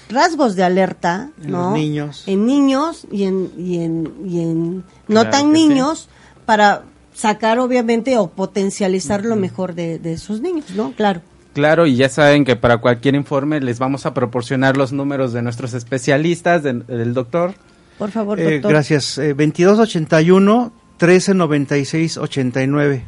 rasgos 0.08 0.56
de 0.56 0.64
alerta, 0.64 1.30
En 1.42 1.50
¿no? 1.50 1.70
los 1.70 1.72
niños. 1.78 2.24
En 2.26 2.46
niños 2.46 3.06
y 3.10 3.24
en, 3.24 3.50
y 3.58 3.82
en, 3.82 4.12
y 4.26 4.40
en 4.40 4.76
no 5.08 5.20
Claro 5.22 5.30
tan 5.30 5.42
sí. 5.46 5.48
niños 5.68 6.08
para 6.46 6.82
sacar, 7.14 7.58
obviamente, 7.58 8.16
o 8.16 8.28
potencializar 8.30 9.24
lo 9.24 9.36
mejor 9.36 9.74
de, 9.74 9.98
de 9.98 10.12
esos 10.14 10.40
niños, 10.40 10.66
¿no? 10.74 10.92
Claro. 10.92 11.20
Claro, 11.52 11.86
y 11.86 11.96
ya 11.96 12.08
saben 12.08 12.44
que 12.44 12.54
para 12.56 12.78
cualquier 12.78 13.14
informe 13.16 13.60
les 13.60 13.78
vamos 13.80 14.06
a 14.06 14.14
proporcionar 14.14 14.76
los 14.76 14.92
números 14.92 15.32
de 15.32 15.42
nuestros 15.42 15.74
especialistas, 15.74 16.62
de- 16.62 16.74
del 16.74 17.14
doctor. 17.14 17.54
Por 17.98 18.10
favor, 18.12 18.38
Eh, 18.38 18.52
doctor. 18.54 18.70
gracias. 18.70 19.18
Eh, 19.18 19.34
2281 19.34 20.72
1396 21.00 22.16
89. 22.18 23.04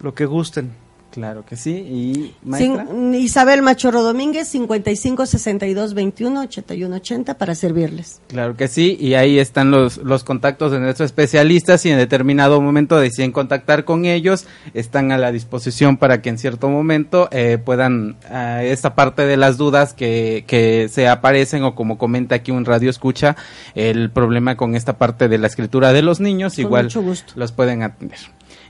Lo 0.00 0.14
que 0.14 0.26
gusten. 0.26 0.70
Claro 1.10 1.44
que 1.44 1.56
sí. 1.56 1.70
Y 1.72 2.34
maestra. 2.44 2.86
Sin- 2.86 3.14
Isabel 3.14 3.62
Machorro 3.62 4.02
Domínguez, 4.02 4.46
55 4.48 5.26
62 5.26 5.94
21 5.94 6.40
81 6.42 6.96
80 6.96 7.34
para 7.38 7.54
servirles. 7.54 8.20
Claro 8.28 8.56
que 8.56 8.68
sí, 8.68 8.96
y 9.00 9.14
ahí 9.14 9.38
están 9.38 9.70
los, 9.70 9.96
los 9.98 10.22
contactos 10.22 10.70
de 10.70 10.80
nuestros 10.80 11.06
especialistas 11.06 11.84
y 11.86 11.90
en 11.90 11.96
determinado 11.98 12.60
momento 12.60 12.98
deciden 12.98 13.32
contactar 13.32 13.84
con 13.84 14.04
ellos, 14.04 14.46
están 14.74 15.10
a 15.10 15.18
la 15.18 15.32
disposición 15.32 15.96
para 15.96 16.20
que 16.20 16.28
en 16.28 16.38
cierto 16.38 16.68
momento 16.68 17.28
eh, 17.32 17.58
puedan, 17.62 18.16
eh, 18.30 18.68
esta 18.70 18.94
parte 18.94 19.26
de 19.26 19.36
las 19.36 19.56
dudas 19.56 19.94
que, 19.94 20.44
que 20.46 20.88
se 20.90 21.08
aparecen 21.08 21.64
o 21.64 21.74
como 21.74 21.96
comenta 21.98 22.34
aquí 22.36 22.50
un 22.50 22.64
radio 22.64 22.90
escucha, 22.90 23.34
el 23.74 24.10
problema 24.10 24.56
con 24.56 24.74
esta 24.74 24.98
parte 24.98 25.28
de 25.28 25.38
la 25.38 25.46
escritura 25.46 25.92
de 25.92 26.02
los 26.02 26.20
niños, 26.20 26.54
Con 26.56 26.64
igual 26.64 26.88
los 27.34 27.52
pueden 27.52 27.82
atender. 27.82 28.18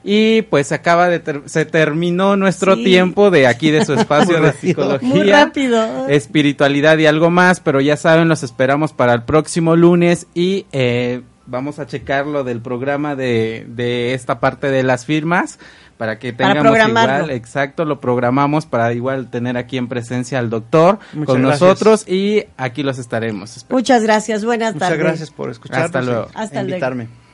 Y 0.05 0.43
pues 0.43 0.73
acaba 0.73 1.09
de 1.09 1.19
ter- 1.21 1.43
se 1.47 1.65
terminó 1.65 2.37
nuestro 2.37 2.77
Sí. 2.77 2.85
tiempo 2.85 3.31
de 3.31 3.47
aquí 3.47 3.71
de 3.71 3.85
su 3.85 3.93
espacio 3.95 4.41
de 4.41 4.53
psicología 4.53 5.09
Muy 5.09 5.31
rápido. 5.31 6.09
espiritualidad 6.09 6.99
y 6.99 7.07
algo 7.07 7.31
más, 7.31 7.61
pero 7.61 7.81
ya 7.81 7.97
saben, 7.97 8.29
los 8.29 8.43
esperamos 8.43 8.93
para 8.93 9.13
el 9.15 9.23
próximo 9.25 9.77
lunes 9.77 10.27
y 10.35 10.67
eh, 10.73 11.23
vamos 11.47 11.79
a 11.79 11.87
checar 11.87 12.27
lo 12.27 12.45
del 12.45 12.61
programa 12.61 13.17
de, 13.17 13.67
de 13.69 14.15
esta 14.15 14.39
parte 14.41 14.71
de 14.71 14.83
las 14.83 15.05
firmas 15.07 15.59
para 15.97 16.19
que 16.21 16.33
Para 16.33 16.51
tengamos 16.55 16.71
programarlo. 16.71 17.15
igual, 17.25 17.31
exacto, 17.33 17.85
lo 17.85 18.01
programamos 18.01 18.67
para 18.67 18.93
igual 18.93 19.31
tener 19.31 19.57
aquí 19.57 19.79
en 19.79 19.89
presencia 19.89 20.39
al 20.39 20.49
doctor 20.49 21.01
Muchas 21.13 21.27
con 21.27 21.43
gracias. 21.43 21.61
nosotros 21.61 22.09
y 22.09 22.45
aquí 22.57 22.85
los 22.85 22.99
estaremos. 23.01 23.67
Muchas 23.69 24.05
gracias, 24.05 24.45
buenas 24.45 24.75
Muchas 24.75 24.89
tardes. 24.91 25.05
gracias 25.05 25.31
por 25.33 25.51
escucharnos 25.51 25.87
Hasta 25.87 26.03
luego. 26.03 26.29
Hasta 26.35 26.55
luego. 26.63 26.69
invitarme. 26.69 27.28